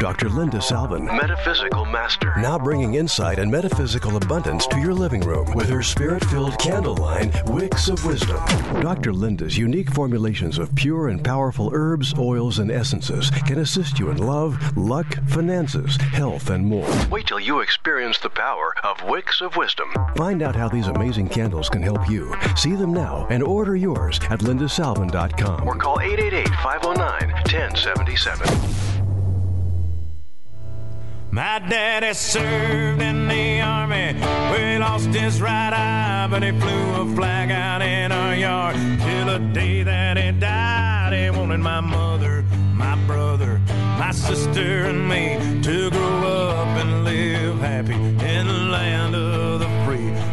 Dr. 0.03 0.27
Linda 0.27 0.61
Salvin, 0.61 1.05
Metaphysical 1.05 1.85
Master. 1.85 2.33
now 2.37 2.59
bringing 2.59 2.95
insight 2.95 3.39
and 3.39 3.49
metaphysical 3.49 4.17
abundance 4.17 4.67
to 4.67 4.77
your 4.77 4.93
living 4.93 5.21
room 5.21 5.53
with 5.53 5.69
her 5.69 5.81
spirit 5.81 6.25
filled 6.25 6.59
candle 6.59 6.97
line, 6.97 7.31
Wicks 7.45 7.87
of 7.87 8.03
Wisdom. 8.05 8.35
Dr. 8.81 9.13
Linda's 9.13 9.57
unique 9.57 9.89
formulations 9.89 10.57
of 10.57 10.75
pure 10.75 11.07
and 11.07 11.23
powerful 11.23 11.71
herbs, 11.73 12.13
oils, 12.17 12.59
and 12.59 12.69
essences 12.69 13.31
can 13.47 13.59
assist 13.59 13.97
you 13.97 14.09
in 14.09 14.17
love, 14.17 14.75
luck, 14.75 15.07
finances, 15.29 15.95
health, 15.95 16.49
and 16.49 16.65
more. 16.65 16.89
Wait 17.09 17.25
till 17.25 17.39
you 17.39 17.61
experience 17.61 18.19
the 18.19 18.29
power 18.29 18.73
of 18.83 19.01
Wicks 19.07 19.39
of 19.39 19.55
Wisdom. 19.55 19.87
Find 20.17 20.41
out 20.41 20.53
how 20.53 20.67
these 20.67 20.87
amazing 20.87 21.29
candles 21.29 21.69
can 21.69 21.81
help 21.81 22.09
you. 22.09 22.35
See 22.57 22.75
them 22.75 22.93
now 22.93 23.25
and 23.29 23.41
order 23.41 23.77
yours 23.77 24.19
at 24.29 24.41
lindasalvin.com. 24.41 25.65
Or 25.65 25.75
call 25.75 26.01
888 26.01 26.49
509 26.59 27.31
1077. 27.45 29.02
My 31.33 31.57
daddy 31.57 32.13
served 32.13 33.01
in 33.01 33.27
the 33.27 33.59
army. 33.59 34.13
We 34.53 34.77
lost 34.77 35.07
his 35.07 35.41
right 35.41 35.73
eye, 35.73 36.27
but 36.29 36.43
he 36.43 36.51
flew 36.51 37.01
a 37.01 37.15
flag 37.15 37.49
out 37.49 37.81
in 37.81 38.11
our 38.11 38.35
yard. 38.35 38.75
Till 38.75 39.25
the 39.25 39.39
day 39.51 39.81
that 39.81 40.15
he 40.15 40.31
died, 40.31 41.11
he 41.11 41.31
wanted 41.31 41.57
my 41.57 41.81
mother, 41.81 42.45
my 42.75 42.95
brother, 43.07 43.59
my 43.97 44.11
sister, 44.11 44.85
and 44.85 45.09
me 45.09 45.39
to 45.63 45.89
grow 45.89 46.49
up 46.49 46.67
and 46.77 47.03
live 47.03 47.57
happy 47.61 47.95
in 47.95 48.47
the 48.47 48.65
land 48.69 49.15
of 49.15 49.59
the 49.59 49.69
free. 49.85 50.32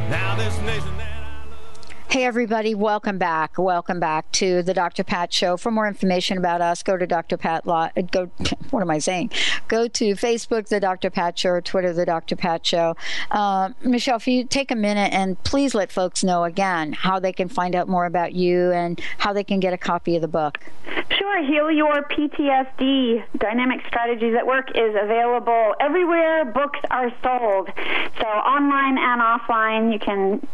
Hey, 2.11 2.25
everybody, 2.25 2.75
welcome 2.75 3.19
back. 3.19 3.57
Welcome 3.57 4.01
back 4.01 4.33
to 4.33 4.65
the 4.65 4.75
Dr. 4.75 5.05
Pat 5.05 5.33
Show. 5.33 5.57
For 5.57 5.71
more 5.71 5.87
information 5.87 6.39
about 6.39 6.61
us, 6.61 6.83
go 6.83 6.97
to 6.97 7.07
Dr. 7.07 7.37
Pat 7.37 7.69
Law. 7.69 7.89
Go, 8.11 8.27
what 8.71 8.81
am 8.81 8.91
I 8.91 8.99
saying? 8.99 9.31
Go 9.69 9.87
to 9.87 10.15
Facebook, 10.15 10.67
The 10.67 10.81
Dr. 10.81 11.09
Pat 11.09 11.39
Show, 11.39 11.51
or 11.51 11.61
Twitter, 11.61 11.93
The 11.93 12.05
Dr. 12.05 12.35
Pat 12.35 12.67
Show. 12.67 12.97
Uh, 13.31 13.69
Michele, 13.85 14.17
if 14.17 14.27
you 14.27 14.43
take 14.43 14.73
a 14.73 14.75
minute 14.75 15.13
and 15.13 15.41
please 15.45 15.73
let 15.73 15.93
folks 15.93 16.25
know 16.25 16.43
again 16.43 16.95
how 16.95 17.21
they 17.21 17.33
can 17.33 17.49
find 17.49 17.77
out 17.77 17.87
more 17.87 18.07
about 18.07 18.33
you 18.33 18.73
and 18.73 19.01
how 19.19 19.33
they 19.33 19.45
can 19.45 19.61
get 19.61 19.73
a 19.73 19.79
copy 19.79 20.17
of 20.17 20.23
the 20.23 20.27
book. 20.27 20.59
Sure, 21.17 21.45
Heal 21.45 21.71
Your 21.71 22.03
PTSD 22.09 23.23
Dynamic 23.39 23.87
Strategies 23.87 24.35
at 24.35 24.45
Work 24.45 24.71
is 24.71 24.97
available 25.01 25.77
everywhere 25.79 26.45
books 26.45 26.81
are 26.91 27.11
sold. 27.23 27.71
So 28.19 28.27
online 28.27 28.99
and 28.99 29.21
offline, 29.21 29.93
you 29.93 30.01
can 30.01 30.45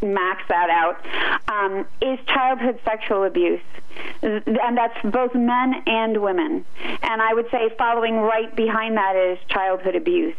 max 0.03 0.43
that 0.49 0.70
out, 0.70 1.05
um, 1.49 1.87
is 2.01 2.18
childhood 2.26 2.78
sexual 2.85 3.24
abuse. 3.24 3.61
And 4.22 4.76
that's 4.76 4.97
both 5.05 5.35
men 5.35 5.83
and 5.87 6.22
women. 6.22 6.64
And 7.03 7.22
I 7.22 7.35
would 7.35 7.51
say 7.51 7.70
following 7.76 8.16
right 8.16 8.55
behind 8.55 8.97
that 8.97 9.16
is 9.16 9.39
childhood 9.49 9.97
abuse. 9.97 10.37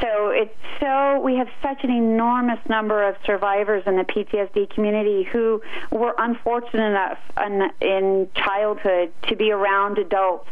So 0.00 0.30
it's 0.30 0.54
so 0.80 1.20
we 1.20 1.36
have 1.36 1.48
such 1.62 1.84
an 1.84 1.90
enormous 1.90 2.58
number 2.68 3.08
of 3.08 3.16
survivors 3.24 3.84
in 3.86 3.96
the 3.96 4.02
PTSD 4.02 4.70
community 4.70 5.22
who 5.22 5.62
were 5.90 6.14
unfortunate 6.18 6.90
enough 6.90 7.18
in, 7.46 7.70
in 7.80 8.28
childhood 8.34 9.12
to 9.28 9.36
be 9.36 9.52
around 9.52 9.98
adults 9.98 10.48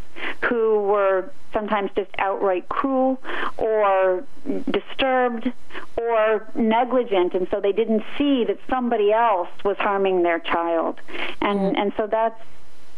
who 0.48 0.82
were 0.82 1.32
sometimes 1.52 1.90
just 1.96 2.10
outright 2.18 2.68
cruel 2.68 3.20
or 3.56 4.24
disturbed 4.70 5.52
or 5.96 6.48
negligent. 6.54 7.34
And 7.34 7.48
so 7.50 7.60
they 7.60 7.72
didn't 7.72 8.04
see 8.16 8.44
that 8.44 8.58
somebody 8.68 9.12
else 9.12 9.48
was 9.64 9.76
harming 9.78 10.22
their 10.22 10.38
child. 10.38 11.00
And 11.40 11.58
mm-hmm. 11.58 11.76
and 11.76 11.92
so 11.96 12.06
that's 12.06 12.40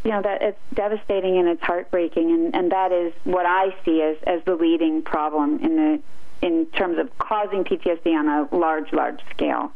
you 0.05 0.11
know 0.11 0.22
that 0.22 0.42
it's 0.42 0.59
devastating 0.74 1.38
and 1.38 1.48
it's 1.48 1.62
heartbreaking 1.62 2.30
and 2.30 2.55
and 2.55 2.72
that 2.72 2.92
is 2.92 3.12
what 3.24 3.46
I 3.46 3.74
see 3.84 4.03
as 4.03 4.16
as 4.26 4.44
the 4.44 4.55
leading 4.55 5.03
problem 5.03 5.61
in 5.61 5.76
the 5.76 6.00
in 6.46 6.66
terms 6.66 6.98
of 6.98 7.16
causing 7.18 7.64
PTSD 7.64 8.07
on 8.07 8.28
a 8.28 8.55
large 8.55 8.92
large 8.92 9.20
scale. 9.30 9.72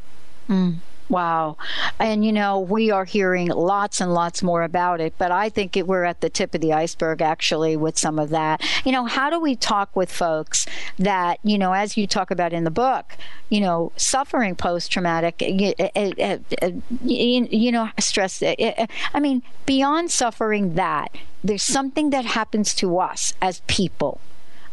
Mm. 0.49 0.75
Wow. 1.09 1.57
And, 1.99 2.25
you 2.25 2.33
know, 2.33 2.59
we 2.59 2.91
are 2.91 3.05
hearing 3.05 3.47
lots 3.47 4.01
and 4.01 4.13
lots 4.13 4.43
more 4.43 4.63
about 4.63 4.99
it, 4.99 5.13
but 5.17 5.31
I 5.31 5.49
think 5.49 5.77
it, 5.77 5.87
we're 5.87 6.03
at 6.03 6.21
the 6.21 6.29
tip 6.29 6.53
of 6.53 6.61
the 6.61 6.73
iceberg 6.73 7.21
actually 7.21 7.77
with 7.77 7.97
some 7.97 8.19
of 8.19 8.29
that. 8.29 8.61
You 8.83 8.91
know, 8.91 9.05
how 9.05 9.29
do 9.29 9.39
we 9.39 9.55
talk 9.55 9.95
with 9.95 10.11
folks 10.11 10.65
that, 10.99 11.39
you 11.43 11.57
know, 11.57 11.73
as 11.73 11.95
you 11.95 12.07
talk 12.07 12.29
about 12.29 12.51
in 12.51 12.65
the 12.65 12.71
book, 12.71 13.15
you 13.49 13.61
know, 13.61 13.93
suffering 13.95 14.55
post 14.55 14.91
traumatic, 14.91 15.41
eh, 15.41 15.73
eh, 15.79 16.11
eh, 16.17 16.71
you, 17.01 17.47
you 17.49 17.71
know, 17.71 17.89
stress? 17.99 18.43
I 18.43 19.19
mean, 19.19 19.43
beyond 19.65 20.11
suffering 20.11 20.75
that, 20.75 21.15
there's 21.43 21.63
something 21.63 22.09
that 22.09 22.25
happens 22.25 22.73
to 22.75 22.99
us 22.99 23.33
as 23.41 23.61
people 23.67 24.19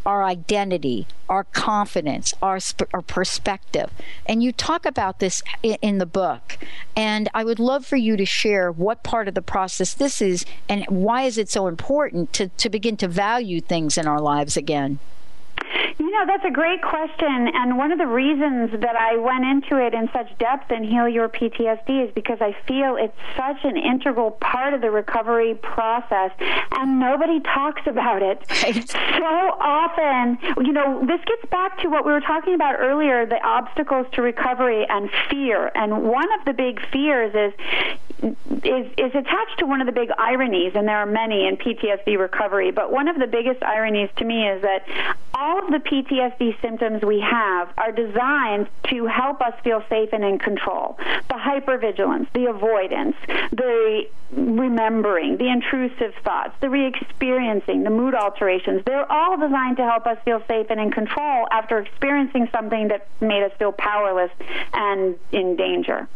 our 0.07 0.22
identity, 0.22 1.07
our 1.28 1.44
confidence, 1.44 2.34
our, 2.42 2.61
sp- 2.61 2.90
our 2.92 3.02
perspective. 3.02 3.90
And 4.26 4.42
you 4.42 4.52
talk 4.52 4.86
about 4.86 5.18
this 5.18 5.42
in, 5.62 5.76
in 5.82 5.98
the 5.98 6.07
book. 6.07 6.59
And 6.96 7.28
I 7.34 7.44
would 7.44 7.59
love 7.59 7.86
for 7.86 7.96
you 7.96 8.16
to 8.16 8.24
share 8.24 8.70
what 8.70 9.02
part 9.02 9.28
of 9.28 9.34
the 9.34 9.42
process 9.42 9.94
this 9.94 10.20
is 10.20 10.44
and 10.68 10.84
why 10.88 11.22
is 11.22 11.38
it 11.38 11.48
so 11.48 11.66
important 11.66 12.32
to, 12.34 12.48
to 12.48 12.68
begin 12.68 12.96
to 12.98 13.09
value 13.09 13.61
things 13.61 13.98
in 13.98 14.07
our 14.07 14.20
lives 14.20 14.57
again. 14.57 14.98
Know, 16.14 16.26
that's 16.26 16.44
a 16.44 16.50
great 16.50 16.80
question. 16.80 17.48
And 17.54 17.76
one 17.76 17.90
of 17.90 17.98
the 17.98 18.06
reasons 18.06 18.70
that 18.80 18.94
I 18.94 19.16
went 19.16 19.44
into 19.44 19.84
it 19.84 19.94
in 19.94 20.08
such 20.12 20.38
depth 20.38 20.70
in 20.70 20.84
Heal 20.84 21.08
Your 21.08 21.28
PTSD 21.28 22.06
is 22.06 22.14
because 22.14 22.38
I 22.40 22.54
feel 22.68 22.96
it's 22.96 23.18
such 23.36 23.64
an 23.64 23.76
integral 23.76 24.30
part 24.30 24.74
of 24.74 24.80
the 24.80 24.92
recovery 24.92 25.56
process, 25.56 26.30
and 26.70 27.00
nobody 27.00 27.40
talks 27.40 27.82
about 27.86 28.22
it. 28.22 28.40
So 28.48 29.24
often, 29.24 30.38
you 30.64 30.72
know, 30.72 31.04
this 31.04 31.20
gets 31.26 31.50
back 31.50 31.80
to 31.82 31.88
what 31.88 32.06
we 32.06 32.12
were 32.12 32.20
talking 32.20 32.54
about 32.54 32.76
earlier 32.78 33.26
the 33.26 33.42
obstacles 33.42 34.06
to 34.12 34.22
recovery 34.22 34.86
and 34.88 35.10
fear. 35.28 35.72
And 35.74 36.04
one 36.04 36.32
of 36.38 36.44
the 36.44 36.52
big 36.52 36.80
fears 36.92 37.34
is 37.34 37.52
is, 38.24 38.86
is 38.96 39.14
attached 39.14 39.58
to 39.58 39.66
one 39.66 39.80
of 39.80 39.86
the 39.86 39.92
big 39.92 40.10
ironies, 40.18 40.72
and 40.74 40.88
there 40.88 40.98
are 40.98 41.06
many 41.06 41.46
in 41.46 41.56
PTSD 41.56 42.18
recovery, 42.18 42.70
but 42.70 42.90
one 42.90 43.08
of 43.08 43.18
the 43.18 43.26
biggest 43.26 43.62
ironies 43.62 44.08
to 44.16 44.24
me 44.24 44.48
is 44.48 44.62
that 44.62 44.86
all 45.34 45.58
of 45.62 45.70
the 45.70 45.78
PTSD 45.78 46.60
symptoms 46.62 47.02
we 47.02 47.20
have 47.20 47.68
are 47.76 47.92
designed 47.92 48.68
to 48.88 49.06
help 49.06 49.40
us 49.40 49.52
feel 49.62 49.82
safe 49.88 50.10
and 50.12 50.24
in 50.24 50.38
control. 50.38 50.96
The 51.28 51.34
hypervigilance, 51.34 52.28
the 52.32 52.46
avoidance, 52.46 53.16
the 53.50 54.04
remembering, 54.37 55.37
the 55.37 55.49
intrusive 55.49 56.14
thoughts, 56.24 56.55
the 56.61 56.68
re 56.68 56.87
experiencing, 56.87 57.85
the 57.85 57.91
mood 57.91 58.14
alterations, 58.14 58.82
they're 58.85 59.11
all 59.11 59.37
designed 59.37 59.76
to 59.76 59.85
help 59.85 60.07
us 60.07 60.18
feel 60.24 60.43
safe 60.49 60.66
and 60.70 60.80
in 60.80 60.91
control 60.91 61.47
after 61.51 61.78
experiencing 61.78 62.49
something 62.53 62.89
that 62.89 63.09
made 63.20 63.43
us 63.43 63.53
feel 63.59 63.72
powerless 63.72 64.30
and 64.72 65.16
in 65.32 65.57
danger. 65.57 66.09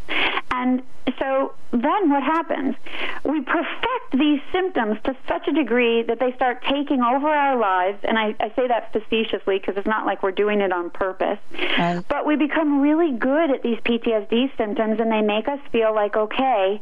And 0.51 0.81
so 1.17 1.53
then 1.71 2.09
what 2.09 2.23
happens? 2.23 2.75
We 3.23 3.41
perfect 3.41 4.11
these 4.13 4.41
symptoms 4.51 4.97
to 5.03 5.15
such 5.27 5.47
a 5.47 5.51
degree 5.51 6.03
that 6.03 6.19
they 6.19 6.33
start 6.33 6.63
taking 6.63 7.01
over 7.01 7.27
our 7.27 7.57
lives, 7.57 7.99
and 8.03 8.17
I, 8.17 8.35
I 8.39 8.51
say 8.55 8.67
that 8.67 8.91
facetiously 8.91 9.59
because 9.59 9.77
it's 9.77 9.87
not 9.87 10.05
like 10.05 10.23
we're 10.23 10.31
doing 10.31 10.61
it 10.61 10.71
on 10.71 10.89
purpose. 10.89 11.39
Right. 11.77 12.03
But 12.07 12.25
we 12.25 12.35
become 12.35 12.81
really 12.81 13.11
good 13.11 13.51
at 13.51 13.63
these 13.63 13.77
PTSD 13.79 14.57
symptoms, 14.57 14.99
and 14.99 15.11
they 15.11 15.21
make 15.21 15.47
us 15.47 15.59
feel 15.71 15.93
like, 15.93 16.15
okay, 16.15 16.81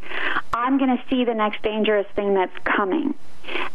I'm 0.53 0.77
going 0.77 0.95
to 0.95 1.03
see 1.09 1.25
the 1.27 1.35
next 1.35 1.61
dangerous 1.61 2.07
thing 2.15 2.33
that's 2.33 2.57
coming. 2.63 3.13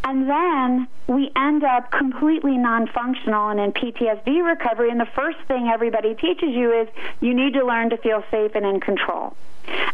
And 0.04 0.28
then 0.28 0.88
we 1.06 1.30
end 1.36 1.64
up 1.64 1.90
completely 1.90 2.58
non 2.58 2.86
functional 2.88 3.48
and 3.48 3.60
in 3.60 3.72
PTSD 3.72 4.44
recovery. 4.44 4.90
And 4.90 5.00
the 5.00 5.08
first 5.14 5.38
thing 5.48 5.68
everybody 5.68 6.14
teaches 6.14 6.50
you 6.50 6.72
is 6.72 6.88
you 7.20 7.34
need 7.34 7.54
to 7.54 7.64
learn 7.64 7.90
to 7.90 7.96
feel 7.96 8.24
safe 8.30 8.54
and 8.54 8.66
in 8.66 8.80
control. 8.80 9.36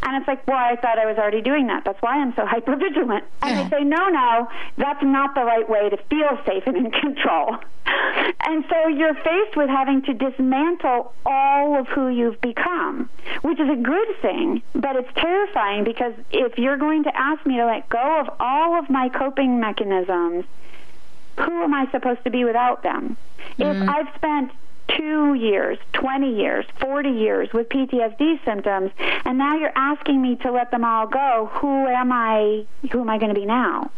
And 0.02 0.16
it's 0.16 0.26
like, 0.26 0.46
well, 0.46 0.56
I 0.56 0.76
thought 0.76 0.98
I 0.98 1.06
was 1.06 1.18
already 1.18 1.42
doing 1.42 1.66
that. 1.66 1.84
That's 1.84 2.00
why 2.00 2.16
I'm 2.16 2.34
so 2.34 2.46
hyper 2.46 2.76
vigilant. 2.76 3.24
And 3.42 3.56
yeah. 3.56 3.64
they 3.64 3.78
say, 3.78 3.84
no, 3.84 4.08
no, 4.08 4.48
that's 4.76 5.02
not 5.02 5.34
the 5.34 5.44
right 5.44 5.68
way 5.68 5.90
to 5.90 5.96
feel 6.08 6.38
safe 6.46 6.66
and 6.66 6.76
in 6.76 6.90
control. 6.90 7.56
And 8.40 8.64
so 8.70 8.88
you're 8.88 9.14
faced 9.14 9.56
with 9.56 9.68
having 9.68 10.02
to 10.02 10.14
dismantle 10.14 11.12
all 11.26 11.78
of 11.78 11.86
who 11.88 12.08
you've 12.08 12.40
become, 12.40 13.10
which 13.42 13.60
is 13.60 13.68
a 13.68 13.76
good 13.76 14.08
thing, 14.22 14.62
but 14.74 14.96
it's 14.96 15.12
terrifying 15.16 15.84
because 15.84 16.14
if 16.30 16.56
you're 16.56 16.78
going 16.78 17.04
to 17.04 17.16
ask 17.16 17.44
me 17.44 17.56
to 17.56 17.66
let 17.66 17.88
go 17.88 18.20
of 18.20 18.30
all 18.40 18.78
of 18.78 18.88
my 18.88 19.08
coping 19.08 19.60
mechanisms, 19.60 20.44
who 21.36 21.62
am 21.62 21.74
I 21.74 21.90
supposed 21.90 22.24
to 22.24 22.30
be 22.30 22.44
without 22.44 22.82
them? 22.82 23.16
Mm-hmm. 23.58 23.82
If 23.82 23.88
I've 23.88 24.14
spent 24.14 24.52
two 24.96 25.34
years, 25.34 25.78
20 25.92 26.34
years, 26.36 26.64
40 26.80 27.10
years 27.10 27.52
with 27.52 27.68
PTSD 27.68 28.44
symptoms, 28.44 28.90
and 29.24 29.38
now 29.38 29.56
you're 29.56 29.76
asking 29.76 30.22
me 30.22 30.36
to 30.36 30.50
let 30.50 30.70
them 30.70 30.84
all 30.84 31.06
go. 31.06 31.50
Who 31.54 31.86
am 31.86 32.12
I? 32.12 32.64
Who 32.90 33.00
am 33.00 33.10
I 33.10 33.18
going 33.18 33.34
to 33.34 33.38
be 33.38 33.46
now? 33.46 33.90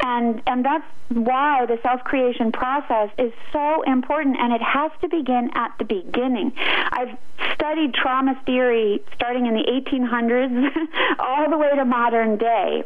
And 0.00 0.42
and 0.46 0.64
that's 0.64 0.84
why 1.08 1.66
the 1.66 1.78
self-creation 1.82 2.52
process 2.52 3.10
is 3.18 3.32
so 3.52 3.82
important 3.82 4.36
and 4.38 4.52
it 4.52 4.62
has 4.62 4.92
to 5.00 5.08
begin 5.08 5.50
at 5.54 5.72
the 5.78 5.84
beginning. 5.84 6.52
I've 6.90 7.16
studied 7.54 7.94
trauma 7.94 8.40
theory 8.44 9.02
starting 9.14 9.46
in 9.46 9.54
the 9.54 9.64
1800s 9.64 10.88
all 11.18 11.50
the 11.50 11.58
way 11.58 11.74
to 11.74 11.84
modern 11.84 12.36
day. 12.36 12.84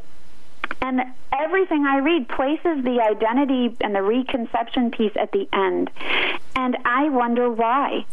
And 0.82 1.00
everything 1.32 1.86
I 1.86 1.98
read 1.98 2.28
places 2.28 2.82
the 2.82 3.00
identity 3.00 3.76
and 3.80 3.94
the 3.94 4.02
reconception 4.02 4.90
piece 4.90 5.12
at 5.14 5.30
the 5.30 5.48
end. 5.52 5.90
And 6.56 6.76
I 6.84 7.08
wonder 7.08 7.48
why. 7.48 8.04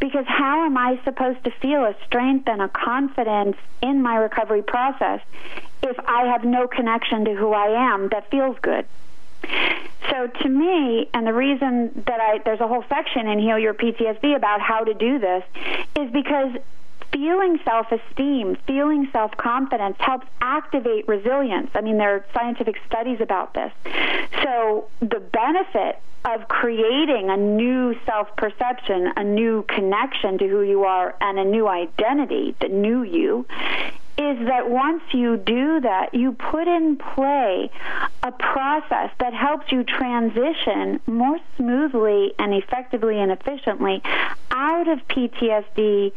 Because 0.00 0.26
how 0.26 0.66
am 0.66 0.76
I 0.76 1.00
supposed 1.04 1.44
to 1.44 1.52
feel 1.52 1.84
a 1.84 1.94
strength 2.04 2.48
and 2.48 2.60
a 2.60 2.68
confidence 2.68 3.56
in 3.80 4.02
my 4.02 4.16
recovery 4.16 4.62
process 4.62 5.20
if 5.84 5.96
I 6.00 6.26
have 6.26 6.44
no 6.44 6.66
connection 6.66 7.24
to 7.26 7.34
who 7.34 7.52
I 7.52 7.94
am 7.94 8.08
that 8.08 8.28
feels 8.28 8.56
good? 8.60 8.86
So 10.10 10.26
to 10.26 10.48
me, 10.48 11.08
and 11.14 11.26
the 11.26 11.32
reason 11.32 12.02
that 12.06 12.20
I 12.20 12.38
there's 12.44 12.60
a 12.60 12.66
whole 12.66 12.84
section 12.88 13.28
in 13.28 13.38
Heal 13.38 13.58
Your 13.58 13.74
PTSD 13.74 14.34
about 14.34 14.60
how 14.60 14.82
to 14.82 14.94
do 14.94 15.18
this 15.18 15.44
is 15.96 16.10
because 16.10 16.56
feeling 17.12 17.58
self 17.64 17.86
esteem, 17.90 18.56
feeling 18.66 19.08
self 19.12 19.36
confidence 19.36 19.96
helps 19.98 20.26
activate 20.40 21.08
resilience. 21.08 21.70
I 21.74 21.80
mean, 21.80 21.98
there 21.98 22.14
are 22.14 22.24
scientific 22.34 22.76
studies 22.86 23.20
about 23.20 23.54
this. 23.54 23.72
So, 24.42 24.88
the 25.00 25.20
benefit 25.20 26.00
of 26.24 26.48
creating 26.48 27.30
a 27.30 27.36
new 27.36 27.96
self 28.04 28.34
perception, 28.36 29.12
a 29.16 29.24
new 29.24 29.62
connection 29.62 30.38
to 30.38 30.48
who 30.48 30.62
you 30.62 30.84
are, 30.84 31.14
and 31.20 31.38
a 31.38 31.44
new 31.44 31.68
identity, 31.68 32.54
the 32.60 32.68
new 32.68 33.02
you, 33.02 33.46
is 34.18 34.38
that 34.46 34.68
once 34.68 35.02
you 35.12 35.36
do 35.36 35.80
that, 35.80 36.14
you 36.14 36.32
put 36.32 36.66
in 36.66 36.96
play 36.96 37.70
a 38.22 38.32
process 38.32 39.10
that 39.20 39.34
helps 39.34 39.70
you 39.70 39.84
transition 39.84 41.00
more 41.06 41.38
smoothly 41.56 42.32
and 42.38 42.54
effectively 42.54 43.20
and 43.20 43.30
efficiently 43.30 44.02
out 44.50 44.88
of 44.88 45.06
PTSD 45.08 46.12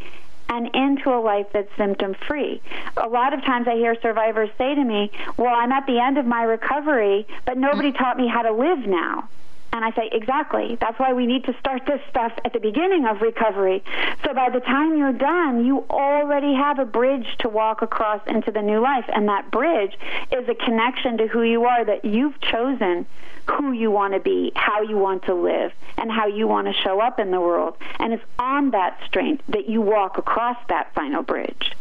and 0.50 0.76
into 0.76 1.10
a 1.10 1.22
life 1.22 1.48
that's 1.54 1.70
symptom 1.78 2.16
free. 2.28 2.62
A 2.98 3.08
lot 3.08 3.34
of 3.34 3.42
times 3.42 3.68
I 3.68 3.76
hear 3.76 3.96
survivors 4.02 4.50
say 4.58 4.76
to 4.76 4.84
me, 4.84 5.12
Well, 5.38 5.54
I'm 5.54 5.72
at 5.72 5.86
the 5.86 6.00
end 6.00 6.18
of 6.18 6.26
my 6.26 6.44
recovery, 6.44 7.28
but 7.46 7.58
nobody 7.58 7.92
taught 7.92 8.18
me 8.18 8.28
how 8.28 8.42
to 8.42 8.52
live 8.52 8.80
now. 8.80 9.30
And 9.72 9.86
I 9.86 9.92
say, 9.92 10.10
exactly. 10.12 10.78
That's 10.82 10.98
why 11.00 11.14
we 11.14 11.28
need 11.28 11.46
to 11.46 11.56
start 11.60 11.84
this 11.86 12.02
stuff 12.10 12.34
at 12.44 12.54
the 12.54 12.60
beginning 12.60 13.06
of 13.06 13.22
recovery. 13.22 13.84
So 14.26 14.34
by 14.34 14.50
the 14.50 14.60
time 14.60 14.98
you're 14.98 15.14
done, 15.14 15.66
you 15.66 15.86
already 15.90 16.54
have 16.56 16.80
a 16.80 16.86
bridge 16.86 17.28
to 17.40 17.50
walk 17.50 17.82
across 17.82 18.22
into 18.28 18.52
the 18.52 18.62
new 18.62 18.82
life. 18.82 19.06
And 19.08 19.28
that 19.30 19.52
bridge 19.52 19.98
is 20.32 20.50
a 20.50 20.56
connection 20.56 21.18
to 21.18 21.28
who 21.28 21.44
you 21.44 21.66
are 21.66 21.86
that 21.86 22.04
you've 22.04 22.40
chosen 22.42 23.06
who 23.50 23.72
you 23.72 23.92
want 23.92 24.14
to 24.14 24.20
be, 24.20 24.52
how 24.56 24.82
you 24.82 24.98
want 24.98 25.24
to 25.26 25.34
live, 25.34 25.72
and 25.98 26.12
how 26.12 26.28
you 26.28 26.48
want 26.48 26.68
to 26.68 26.74
show 26.74 27.00
up 27.00 27.20
in 27.20 27.32
the 27.32 27.40
world. 27.40 27.76
And 28.00 28.14
it's 28.14 28.24
on 28.38 28.72
that 28.72 29.00
strength 29.06 29.44
that 29.50 29.68
you 29.68 29.82
walk 29.82 30.18
across 30.18 30.58
that 30.70 30.94
final 30.94 31.24
bridge. 31.24 31.74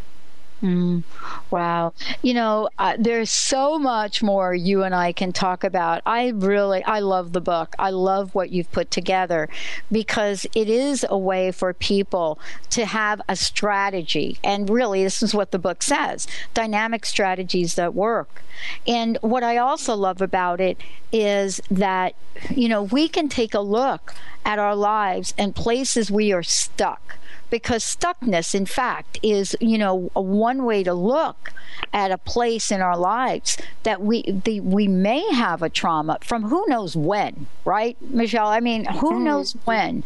Mm, 0.61 1.03
wow. 1.51 1.93
You 2.21 2.33
know, 2.33 2.69
uh, 2.77 2.97
there's 2.99 3.31
so 3.31 3.79
much 3.79 4.21
more 4.21 4.53
you 4.53 4.83
and 4.83 4.93
I 4.93 5.13
can 5.13 5.31
talk 5.31 5.63
about. 5.63 6.01
I 6.05 6.29
really, 6.29 6.83
I 6.83 6.99
love 6.99 7.31
the 7.31 7.39
book. 7.39 7.75
I 7.79 7.91
love 7.91 8.35
what 8.35 8.49
you've 8.49 8.71
put 8.71 8.91
together 8.91 9.47
because 9.89 10.45
it 10.53 10.69
is 10.69 11.05
a 11.09 11.17
way 11.17 11.51
for 11.51 11.73
people 11.73 12.39
to 12.71 12.85
have 12.85 13.21
a 13.29 13.37
strategy. 13.37 14.37
And 14.43 14.69
really, 14.69 15.03
this 15.03 15.23
is 15.23 15.33
what 15.33 15.51
the 15.51 15.59
book 15.59 15.81
says 15.81 16.27
dynamic 16.53 17.05
strategies 17.05 17.75
that 17.75 17.93
work. 17.93 18.43
And 18.85 19.17
what 19.21 19.43
I 19.43 19.57
also 19.57 19.95
love 19.95 20.21
about 20.21 20.59
it 20.59 20.77
is 21.13 21.61
that, 21.71 22.15
you 22.49 22.67
know, 22.67 22.83
we 22.83 23.07
can 23.07 23.29
take 23.29 23.53
a 23.53 23.61
look 23.61 24.13
at 24.43 24.59
our 24.59 24.75
lives 24.75 25.33
and 25.37 25.55
places 25.55 26.11
we 26.11 26.33
are 26.33 26.43
stuck 26.43 27.17
because 27.49 27.83
stuckness 27.83 28.53
in 28.53 28.65
fact 28.65 29.19
is 29.23 29.55
you 29.59 29.77
know 29.77 30.09
one 30.13 30.65
way 30.65 30.83
to 30.83 30.93
look 30.93 31.51
at 31.93 32.11
a 32.11 32.17
place 32.17 32.71
in 32.71 32.81
our 32.81 32.97
lives 32.97 33.57
that 33.83 34.01
we 34.01 34.23
the, 34.23 34.59
we 34.59 34.87
may 34.87 35.21
have 35.33 35.61
a 35.61 35.69
trauma 35.69 36.17
from 36.21 36.43
who 36.43 36.65
knows 36.67 36.95
when 36.95 37.47
right 37.65 37.97
Michele 38.01 38.47
i 38.47 38.59
mean 38.59 38.85
who 38.85 39.11
mm-hmm. 39.11 39.23
knows 39.23 39.53
when 39.65 40.03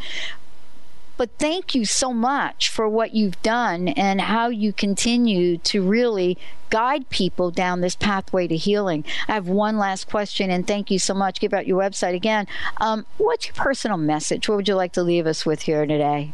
but 1.16 1.30
thank 1.38 1.76
you 1.76 1.86
so 1.86 2.12
much 2.12 2.70
for 2.70 2.90
what 2.90 3.14
you've 3.14 3.42
done 3.44 3.88
and 3.90 4.20
how 4.20 4.48
you 4.50 4.74
continue 4.74 5.58
to 5.60 5.84
really 5.84 6.38
guide 6.72 7.08
people 7.10 7.52
down 7.52 7.82
this 7.82 7.96
pathway 7.96 8.48
to 8.48 8.58
healing. 8.58 9.06
I 9.28 9.34
have 9.34 9.48
one 9.48 9.78
last 9.78 10.10
question, 10.10 10.50
and 10.50 10.66
thank 10.66 10.90
you 10.90 10.98
so 10.98 11.14
much. 11.14 11.40
Give 11.40 11.54
out 11.54 11.68
your 11.68 11.80
website 11.80 12.16
again. 12.16 12.48
Um, 12.78 13.06
what's 13.18 13.46
your 13.46 13.54
personal 13.54 13.98
message? 13.98 14.50
What 14.50 14.56
would 14.56 14.68
you 14.68 14.76
like 14.76 14.94
to 14.94 15.04
leave 15.04 15.28
us 15.28 15.46
with 15.46 15.62
here 15.62 15.86
today? 15.86 16.34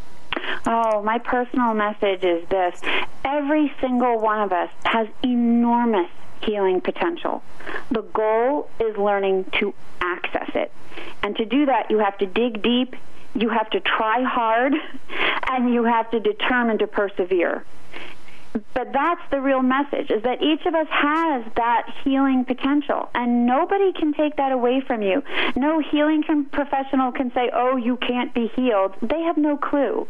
Oh, 0.66 1.02
my 1.04 1.20
personal 1.20 1.74
message 1.74 2.24
is 2.24 2.48
this 2.50 2.80
every 3.24 3.74
single 3.82 4.20
one 4.20 4.42
of 4.42 4.52
us 4.52 4.70
has 4.86 5.08
enormous 5.24 6.10
healing 6.42 6.82
potential. 6.82 7.44
The 7.92 8.02
goal 8.02 8.70
is 8.80 8.98
learning 8.98 9.52
to 9.60 9.74
access 10.02 10.50
it. 10.56 10.72
And 11.22 11.36
to 11.38 11.46
do 11.46 11.66
that, 11.66 11.92
you 11.92 12.00
have 12.00 12.18
to 12.20 12.26
dig 12.26 12.62
deep, 12.62 12.96
you 13.36 13.50
have 13.50 13.70
to 13.72 13.80
try 13.80 14.24
hard, 14.24 14.74
and 15.50 15.74
you 15.74 15.84
have 15.84 16.10
to 16.12 16.20
determine 16.20 16.78
to 16.80 16.88
persevere 16.88 17.66
but 18.74 18.91
that's 18.93 19.22
the 19.32 19.41
real 19.41 19.62
message 19.62 20.12
is 20.12 20.24
that 20.24 20.41
each 20.41 20.66
of 20.66 20.76
us 20.76 20.88
has 20.89 21.43
that 21.55 21.93
healing 22.03 22.45
potential 22.45 23.10
and 23.14 23.45
nobody 23.45 23.93
can 23.93 24.14
take 24.14 24.36
that 24.38 24.51
away 24.51 24.82
from 24.82 25.01
you. 25.01 25.24
No 25.55 25.80
healing 25.80 26.24
professional 26.51 27.12
can 27.12 27.32
say 27.34 27.49
oh 27.53 27.76
you 27.76 27.97
can't 27.97 28.34
be 28.34 28.47
healed. 28.55 28.95
They 29.01 29.22
have 29.22 29.38
no 29.38 29.57
clue. 29.57 30.07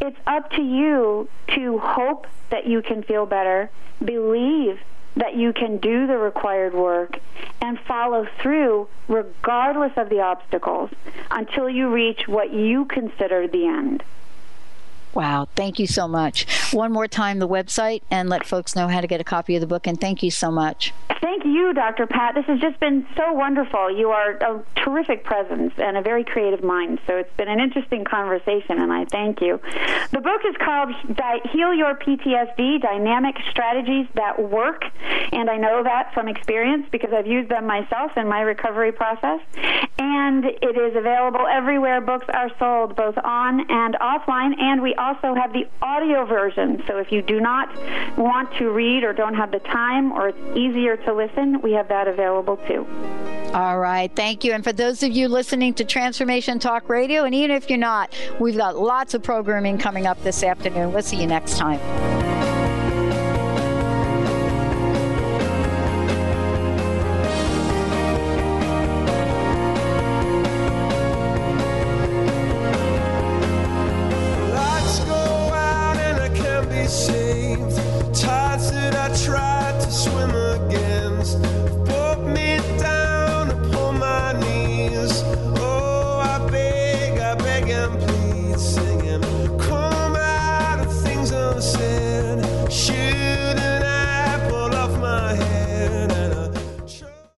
It's 0.00 0.18
up 0.26 0.50
to 0.52 0.62
you 0.62 1.28
to 1.54 1.78
hope 1.78 2.26
that 2.50 2.66
you 2.66 2.82
can 2.82 3.02
feel 3.02 3.26
better 3.26 3.70
believe 4.04 4.80
that 5.16 5.36
you 5.36 5.52
can 5.52 5.76
do 5.76 6.06
the 6.06 6.16
required 6.16 6.74
work 6.74 7.18
and 7.60 7.78
follow 7.80 8.26
through 8.40 8.88
regardless 9.08 9.92
of 9.96 10.08
the 10.08 10.20
obstacles 10.20 10.90
until 11.30 11.68
you 11.68 11.90
reach 11.90 12.26
what 12.26 12.52
you 12.52 12.84
consider 12.86 13.46
the 13.46 13.66
end 13.66 14.02
Wow, 15.14 15.48
thank 15.54 15.78
you 15.78 15.86
so 15.86 16.08
much. 16.08 16.46
One 16.72 16.90
more 16.90 17.06
time, 17.06 17.38
the 17.38 17.48
website, 17.48 18.02
and 18.10 18.28
let 18.28 18.46
folks 18.46 18.74
know 18.74 18.88
how 18.88 19.00
to 19.00 19.06
get 19.06 19.20
a 19.20 19.24
copy 19.24 19.54
of 19.54 19.60
the 19.60 19.66
book. 19.66 19.86
And 19.86 20.00
thank 20.00 20.22
you 20.22 20.30
so 20.30 20.50
much. 20.50 20.92
Thank 21.20 21.44
you, 21.44 21.72
Dr. 21.72 22.06
Pat. 22.06 22.34
This 22.34 22.46
has 22.46 22.58
just 22.60 22.80
been 22.80 23.06
so 23.16 23.32
wonderful. 23.32 23.96
You 23.96 24.10
are 24.10 24.32
a 24.32 24.62
terrific 24.74 25.24
presence 25.24 25.72
and 25.78 25.96
a 25.96 26.02
very 26.02 26.24
creative 26.24 26.64
mind. 26.64 26.98
So 27.06 27.16
it's 27.16 27.32
been 27.36 27.48
an 27.48 27.60
interesting 27.60 28.04
conversation, 28.04 28.80
and 28.80 28.92
I 28.92 29.04
thank 29.04 29.40
you. 29.40 29.60
The 30.10 30.20
book 30.20 30.40
is 30.48 30.56
called 30.56 30.92
Heal 31.52 31.74
Your 31.74 31.94
PTSD 31.94 32.80
Dynamic 32.80 33.36
Strategies 33.50 34.06
That 34.14 34.42
Work. 34.42 34.84
And 35.32 35.48
I 35.48 35.58
know 35.58 35.82
that 35.84 36.12
from 36.12 36.28
experience 36.28 36.86
because 36.90 37.10
I've 37.12 37.26
used 37.26 37.48
them 37.48 37.66
myself 37.66 38.12
in 38.16 38.28
my 38.28 38.40
recovery 38.40 38.92
process. 38.92 39.40
And 39.98 40.44
it 40.44 40.76
is 40.76 40.96
available 40.96 41.46
everywhere 41.46 42.00
books 42.00 42.26
are 42.32 42.50
sold, 42.58 42.96
both 42.96 43.16
on 43.22 43.70
and 43.70 43.94
offline. 43.94 44.60
And 44.60 44.82
we 44.82 44.94
also 45.02 45.34
have 45.34 45.52
the 45.52 45.68
audio 45.82 46.24
version. 46.24 46.82
So 46.86 46.98
if 46.98 47.10
you 47.12 47.22
do 47.22 47.40
not 47.40 47.68
want 48.16 48.52
to 48.58 48.70
read 48.70 49.04
or 49.04 49.12
don't 49.12 49.34
have 49.34 49.50
the 49.50 49.58
time 49.60 50.12
or 50.12 50.28
it's 50.28 50.56
easier 50.56 50.96
to 50.96 51.12
listen, 51.12 51.60
we 51.60 51.72
have 51.72 51.88
that 51.88 52.08
available 52.08 52.56
too. 52.68 52.86
All 53.52 53.78
right. 53.78 54.10
Thank 54.14 54.44
you. 54.44 54.52
And 54.52 54.64
for 54.64 54.72
those 54.72 55.02
of 55.02 55.10
you 55.10 55.28
listening 55.28 55.74
to 55.74 55.84
Transformation 55.84 56.58
Talk 56.58 56.88
Radio, 56.88 57.24
and 57.24 57.34
even 57.34 57.50
if 57.50 57.68
you're 57.68 57.78
not, 57.78 58.14
we've 58.40 58.56
got 58.56 58.78
lots 58.78 59.14
of 59.14 59.22
programming 59.22 59.76
coming 59.76 60.06
up 60.06 60.22
this 60.22 60.42
afternoon. 60.42 60.92
We'll 60.92 61.02
see 61.02 61.20
you 61.20 61.26
next 61.26 61.58
time. 61.58 62.51